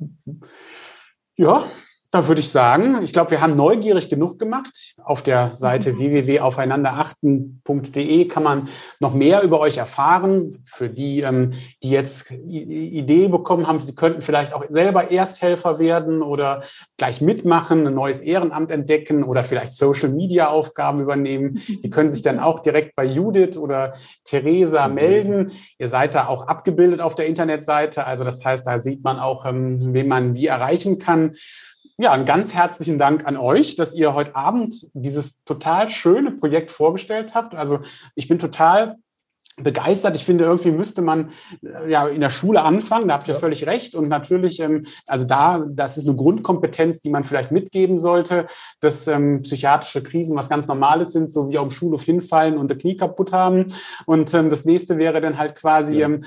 Ja, 1.35 1.65
dann 2.11 2.27
würde 2.27 2.41
ich 2.41 2.49
sagen, 2.49 3.01
ich 3.03 3.13
glaube, 3.13 3.31
wir 3.31 3.39
haben 3.39 3.55
neugierig 3.55 4.09
genug 4.09 4.37
gemacht. 4.37 4.95
Auf 5.01 5.23
der 5.23 5.53
Seite 5.53 5.93
mhm. 5.93 5.99
www.aufeinanderachten.de 5.99 8.27
kann 8.27 8.43
man 8.43 8.67
noch 8.99 9.13
mehr 9.13 9.43
über 9.43 9.61
euch 9.61 9.77
erfahren. 9.77 10.51
Für 10.65 10.89
die, 10.89 11.21
ähm, 11.21 11.51
die 11.81 11.89
jetzt 11.89 12.29
Idee 12.31 13.29
bekommen 13.29 13.65
haben, 13.65 13.79
sie 13.79 13.95
könnten 13.95 14.21
vielleicht 14.21 14.53
auch 14.53 14.65
selber 14.67 15.09
Ersthelfer 15.09 15.79
werden 15.79 16.21
oder 16.21 16.63
gleich 16.97 17.21
mitmachen, 17.21 17.87
ein 17.87 17.93
neues 17.93 18.19
Ehrenamt 18.19 18.71
entdecken 18.71 19.23
oder 19.23 19.45
vielleicht 19.45 19.77
Social-Media-Aufgaben 19.77 20.99
übernehmen. 20.99 21.61
Die 21.67 21.89
können 21.89 22.11
sich 22.11 22.23
dann 22.23 22.39
auch 22.39 22.59
direkt 22.59 22.97
bei 22.97 23.05
Judith 23.05 23.55
oder 23.55 23.93
Theresa 24.25 24.89
mhm. 24.89 24.95
melden. 24.95 25.51
Ihr 25.77 25.87
seid 25.87 26.13
da 26.13 26.27
auch 26.27 26.47
abgebildet 26.47 26.99
auf 26.99 27.15
der 27.15 27.27
Internetseite. 27.27 28.05
Also 28.05 28.25
das 28.25 28.43
heißt, 28.43 28.67
da 28.67 28.79
sieht 28.79 29.01
man 29.01 29.17
auch, 29.17 29.45
ähm, 29.45 29.93
wen 29.93 30.09
man 30.09 30.35
wie 30.35 30.47
erreichen 30.47 30.99
kann. 30.99 31.35
Ja, 32.01 32.13
einen 32.13 32.25
ganz 32.25 32.55
herzlichen 32.55 32.97
Dank 32.97 33.27
an 33.27 33.37
euch, 33.37 33.75
dass 33.75 33.93
ihr 33.93 34.15
heute 34.15 34.35
Abend 34.35 34.89
dieses 34.93 35.43
total 35.43 35.87
schöne 35.87 36.31
Projekt 36.31 36.71
vorgestellt 36.71 37.35
habt. 37.35 37.53
Also 37.53 37.77
ich 38.15 38.27
bin 38.27 38.39
total 38.39 38.95
begeistert. 39.57 40.15
Ich 40.15 40.23
finde, 40.23 40.45
irgendwie 40.45 40.71
müsste 40.71 41.01
man 41.01 41.31
äh, 41.63 41.91
ja 41.91 42.07
in 42.07 42.21
der 42.21 42.29
Schule 42.29 42.63
anfangen. 42.63 43.07
Da 43.07 43.15
habt 43.15 43.27
ihr 43.27 43.33
ja. 43.33 43.39
völlig 43.39 43.65
recht. 43.65 43.95
Und 43.95 44.07
natürlich, 44.07 44.59
ähm, 44.59 44.83
also 45.07 45.25
da, 45.25 45.65
das 45.69 45.97
ist 45.97 46.07
eine 46.07 46.15
Grundkompetenz, 46.15 46.99
die 46.99 47.09
man 47.09 47.23
vielleicht 47.23 47.51
mitgeben 47.51 47.99
sollte, 47.99 48.47
dass 48.79 49.07
ähm, 49.07 49.41
psychiatrische 49.41 50.03
Krisen 50.03 50.35
was 50.35 50.49
ganz 50.49 50.67
Normales 50.67 51.11
sind, 51.11 51.29
so 51.29 51.49
wie 51.49 51.57
auf 51.57 51.67
dem 51.67 51.71
Schulhof 51.71 52.03
hinfallen 52.03 52.57
und 52.57 52.71
das 52.71 52.77
Knie 52.77 52.95
kaputt 52.95 53.31
haben. 53.31 53.67
Und 54.05 54.33
ähm, 54.33 54.49
das 54.49 54.65
nächste 54.65 54.97
wäre 54.97 55.21
dann 55.21 55.37
halt 55.37 55.55
quasi 55.55 55.99
ja. 55.99 56.07
ähm, 56.07 56.21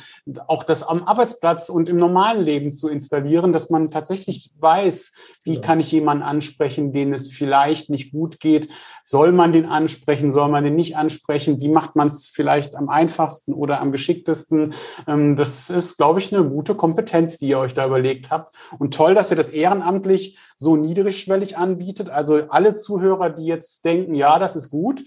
auch 0.46 0.62
das 0.62 0.82
am 0.82 1.04
Arbeitsplatz 1.04 1.68
und 1.68 1.88
im 1.88 1.96
normalen 1.96 2.42
Leben 2.42 2.72
zu 2.72 2.88
installieren, 2.88 3.52
dass 3.52 3.70
man 3.70 3.88
tatsächlich 3.88 4.52
weiß, 4.60 5.12
wie 5.44 5.54
ja. 5.54 5.60
kann 5.60 5.80
ich 5.80 5.90
jemanden 5.92 6.22
ansprechen, 6.22 6.92
den 6.92 7.14
es 7.14 7.30
vielleicht 7.30 7.88
nicht 7.90 8.12
gut 8.12 8.38
geht. 8.38 8.68
Soll 9.02 9.32
man 9.32 9.52
den 9.52 9.66
ansprechen? 9.66 10.30
Soll 10.30 10.48
man 10.50 10.64
den 10.64 10.76
nicht 10.76 10.96
ansprechen? 10.96 11.60
Wie 11.60 11.68
macht 11.68 11.96
man 11.96 12.08
es 12.08 12.28
vielleicht 12.28 12.76
am 12.76 12.88
einfachsten? 12.88 13.13
Einfachsten 13.14 13.54
oder 13.54 13.80
am 13.80 13.92
geschicktesten. 13.92 14.74
Ähm, 15.06 15.36
das 15.36 15.70
ist, 15.70 15.96
glaube 15.96 16.18
ich, 16.18 16.34
eine 16.34 16.44
gute 16.44 16.74
Kompetenz, 16.74 17.38
die 17.38 17.48
ihr 17.48 17.58
euch 17.58 17.74
da 17.74 17.86
überlegt 17.86 18.30
habt. 18.30 18.54
Und 18.78 18.94
toll, 18.94 19.14
dass 19.14 19.30
ihr 19.30 19.36
das 19.36 19.50
ehrenamtlich 19.50 20.38
so 20.56 20.76
niedrigschwellig 20.76 21.56
anbietet. 21.56 22.10
Also 22.10 22.48
alle 22.48 22.74
Zuhörer, 22.74 23.30
die 23.30 23.46
jetzt 23.46 23.84
denken, 23.84 24.14
ja, 24.14 24.38
das 24.38 24.56
ist 24.56 24.70
gut, 24.70 25.04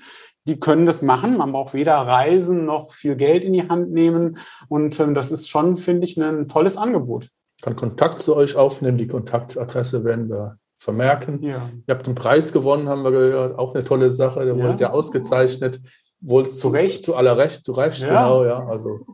die 0.47 0.59
können 0.59 0.85
das 0.85 1.01
machen. 1.01 1.37
Man 1.37 1.51
braucht 1.51 1.73
weder 1.73 1.95
reisen 1.95 2.65
noch 2.65 2.93
viel 2.93 3.15
Geld 3.15 3.43
in 3.43 3.53
die 3.53 3.67
Hand 3.67 3.91
nehmen. 3.91 4.37
Und 4.69 4.99
ähm, 4.99 5.13
das 5.13 5.31
ist 5.31 5.49
schon, 5.49 5.75
finde 5.75 6.07
ich, 6.07 6.17
ein 6.17 6.47
tolles 6.47 6.77
Angebot. 6.77 7.29
Kann 7.61 7.75
Kontakt 7.75 8.19
zu 8.19 8.35
euch 8.35 8.55
aufnehmen. 8.55 8.97
Die 8.97 9.07
Kontaktadresse 9.07 10.03
werden 10.03 10.29
wir 10.29 10.57
vermerken. 10.77 11.41
Ja. 11.41 11.69
Ihr 11.87 11.95
habt 11.95 12.05
einen 12.05 12.15
Preis 12.15 12.53
gewonnen, 12.53 12.87
haben 12.87 13.03
wir 13.03 13.11
gehört. 13.11 13.57
Auch 13.57 13.73
eine 13.73 13.83
tolle 13.83 14.11
Sache. 14.11 14.45
Der 14.45 14.55
ja. 14.55 14.63
wurde 14.63 14.81
ja 14.83 14.89
ausgezeichnet. 14.91 15.81
Wohl 16.21 16.49
zu 16.49 16.69
Recht. 16.69 17.03
Zu 17.03 17.15
aller 17.15 17.37
Recht, 17.37 17.63
zu 17.63 17.73
Recht, 17.73 18.01
ja. 18.01 18.07
genau, 18.07 18.43
ja. 18.43 18.65
Also 18.65 19.05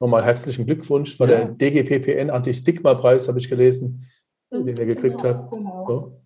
nochmal 0.00 0.24
herzlichen 0.24 0.66
Glückwunsch. 0.66 1.18
War 1.20 1.28
ja. 1.28 1.44
der 1.44 1.46
DGPPN 1.46 2.30
Anti-Stigma-Preis, 2.30 3.28
habe 3.28 3.38
ich 3.38 3.48
gelesen, 3.48 4.04
den 4.50 4.76
ihr 4.76 4.86
gekriegt 4.86 5.22
genau, 5.22 5.34
habt. 5.34 5.50
Genau. 5.50 5.86
So. 5.86 6.20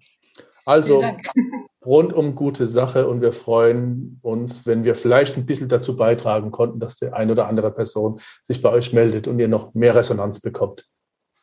Also 0.64 1.04
rundum 1.84 2.34
gute 2.34 2.66
Sache 2.66 3.08
und 3.08 3.22
wir 3.22 3.32
freuen 3.32 4.18
uns, 4.22 4.66
wenn 4.66 4.84
wir 4.84 4.94
vielleicht 4.94 5.36
ein 5.36 5.46
bisschen 5.46 5.68
dazu 5.68 5.96
beitragen 5.96 6.50
konnten, 6.50 6.78
dass 6.78 6.96
die 6.96 7.12
eine 7.12 7.32
oder 7.32 7.48
andere 7.48 7.70
Person 7.70 8.20
sich 8.42 8.60
bei 8.60 8.70
euch 8.70 8.92
meldet 8.92 9.28
und 9.28 9.38
ihr 9.38 9.48
noch 9.48 9.74
mehr 9.74 9.94
Resonanz 9.94 10.40
bekommt. 10.40 10.86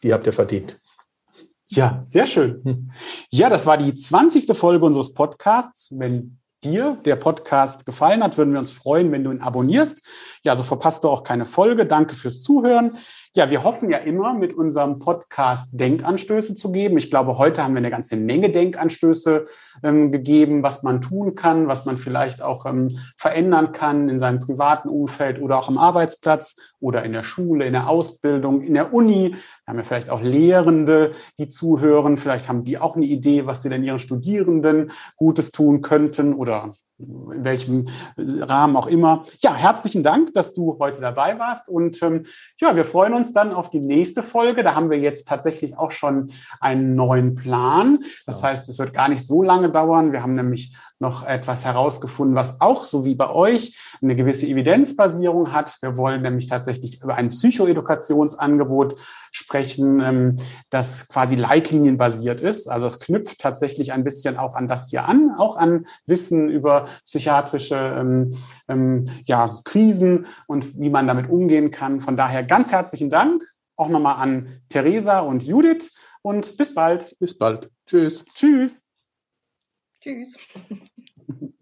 Die 0.03 0.13
habt 0.13 0.27
ihr 0.27 0.33
verdient. 0.33 0.79
Ja, 1.69 1.99
sehr 2.01 2.25
schön. 2.27 2.61
Hm. 2.63 2.91
Ja, 3.29 3.49
das 3.49 3.65
war 3.65 3.77
die 3.77 3.93
20. 3.93 4.55
Folge 4.55 4.85
unseres 4.85 5.13
Podcasts. 5.13 5.89
Wenn 5.91 6.39
dir 6.63 6.97
der 7.05 7.15
Podcast 7.15 7.85
gefallen 7.85 8.23
hat, 8.23 8.37
würden 8.37 8.53
wir 8.53 8.59
uns 8.59 8.71
freuen, 8.71 9.11
wenn 9.11 9.23
du 9.23 9.31
ihn 9.31 9.41
abonnierst. 9.41 10.05
Ja, 10.43 10.51
also 10.53 10.63
verpasst 10.63 11.03
du 11.03 11.09
auch 11.09 11.23
keine 11.23 11.45
Folge. 11.45 11.85
Danke 11.85 12.15
fürs 12.15 12.41
Zuhören. 12.41 12.97
Ja, 13.35 13.49
wir 13.49 13.63
hoffen 13.63 13.89
ja 13.89 13.97
immer, 13.97 14.33
mit 14.33 14.53
unserem 14.53 14.99
Podcast 14.99 15.79
Denkanstöße 15.79 16.55
zu 16.55 16.71
geben. 16.71 16.97
Ich 16.97 17.09
glaube, 17.09 17.37
heute 17.37 17.63
haben 17.63 17.73
wir 17.73 17.79
eine 17.79 17.91
ganze 17.91 18.15
Menge 18.15 18.49
Denkanstöße 18.49 19.43
ähm, 19.83 20.11
gegeben, 20.11 20.63
was 20.63 20.83
man 20.83 21.01
tun 21.01 21.35
kann, 21.35 21.67
was 21.67 21.85
man 21.85 21.97
vielleicht 21.97 22.41
auch 22.41 22.65
ähm, 22.65 22.87
verändern 23.15 23.71
kann 23.73 24.09
in 24.09 24.19
seinem 24.19 24.39
privaten 24.39 24.89
Umfeld 24.89 25.41
oder 25.41 25.59
auch 25.59 25.67
am 25.67 25.77
Arbeitsplatz 25.77 26.55
oder 26.79 27.03
in 27.03 27.13
der 27.13 27.23
Schule, 27.23 27.65
in 27.65 27.73
der 27.73 27.89
Ausbildung, 27.89 28.61
in 28.61 28.73
der 28.73 28.93
Uni. 28.93 29.31
Da 29.65 29.71
haben 29.71 29.77
wir 29.77 29.83
vielleicht 29.83 30.09
auch 30.09 30.21
Lehrende, 30.21 31.11
die 31.37 31.47
zuhören. 31.47 32.17
Vielleicht 32.17 32.49
haben 32.49 32.63
die 32.63 32.77
auch 32.77 32.95
eine 32.95 33.05
Idee, 33.05 33.45
was 33.45 33.61
sie 33.61 33.69
denn 33.69 33.83
ihren 33.83 33.99
Studierenden 33.99 34.91
Gutes 35.15 35.51
tun 35.51 35.81
könnten 35.81 36.33
oder 36.33 36.73
in 36.99 37.43
welchem 37.43 37.87
Rahmen 38.17 38.75
auch 38.75 38.87
immer. 38.87 39.23
Ja, 39.39 39.53
herzlichen 39.53 40.01
Dank, 40.01 40.33
dass 40.33 40.53
du 40.53 40.77
heute 40.79 40.99
dabei 40.99 41.37
warst. 41.37 41.69
Und 41.69 42.01
ähm, 42.01 42.23
ja, 42.59 42.75
wir 42.75 42.83
freuen 42.83 43.13
uns 43.13 43.33
dann 43.33 43.53
auf 43.53 43.69
die 43.69 43.79
nächste 43.79 44.23
Folge. 44.23 44.63
Da 44.63 44.73
haben 44.73 44.89
wir 44.89 44.99
jetzt 44.99 45.27
tatsächlich 45.27 45.77
auch 45.77 45.91
schon 45.91 46.27
einen 46.59 46.95
neuen 46.95 47.35
Plan. 47.35 47.99
Das 48.25 48.41
heißt, 48.41 48.67
es 48.67 48.79
wird 48.79 48.93
gar 48.93 49.09
nicht 49.09 49.25
so 49.25 49.43
lange 49.43 49.69
dauern. 49.69 50.11
Wir 50.11 50.23
haben 50.23 50.31
nämlich 50.31 50.75
noch 50.99 51.25
etwas 51.25 51.65
herausgefunden, 51.65 52.35
was 52.35 52.59
auch 52.61 52.83
so 52.83 53.05
wie 53.05 53.15
bei 53.15 53.29
euch 53.29 53.77
eine 54.01 54.15
gewisse 54.15 54.47
Evidenzbasierung 54.47 55.51
hat. 55.51 55.77
Wir 55.81 55.97
wollen 55.97 56.21
nämlich 56.21 56.47
tatsächlich 56.47 57.01
über 57.01 57.15
ein 57.15 57.29
Psychoedukationsangebot 57.29 58.95
sprechen, 59.31 59.99
ähm, 59.99 60.35
das 60.69 61.07
quasi 61.07 61.35
leitlinienbasiert 61.35 62.41
ist. 62.41 62.67
Also 62.67 62.87
es 62.87 62.99
knüpft 62.99 63.39
tatsächlich 63.39 63.93
ein 63.93 64.03
bisschen 64.03 64.37
auch 64.37 64.55
an 64.55 64.67
das 64.67 64.89
hier 64.89 65.05
an, 65.05 65.31
auch 65.37 65.57
an 65.57 65.85
Wissen 66.05 66.49
über 66.49 66.87
psychiatrische 67.05 67.75
ähm, 67.75 68.35
ähm, 68.67 69.05
ja, 69.25 69.59
Krisen 69.63 70.25
und 70.47 70.79
wie 70.79 70.89
man 70.89 71.07
damit 71.07 71.29
umgehen 71.29 71.71
kann. 71.71 71.99
Von 71.99 72.17
daher 72.17 72.43
ganz 72.43 72.71
herzlichen 72.71 73.09
Dank 73.09 73.43
auch 73.75 73.89
nochmal 73.89 74.15
an 74.15 74.61
Theresa 74.69 75.19
und 75.19 75.43
Judith 75.43 75.91
und 76.21 76.57
bis 76.57 76.73
bald. 76.73 77.15
Bis 77.19 77.37
bald. 77.37 77.69
Tschüss. 77.85 78.25
Tschüss. 78.33 78.86
Tschüss. 80.07 80.37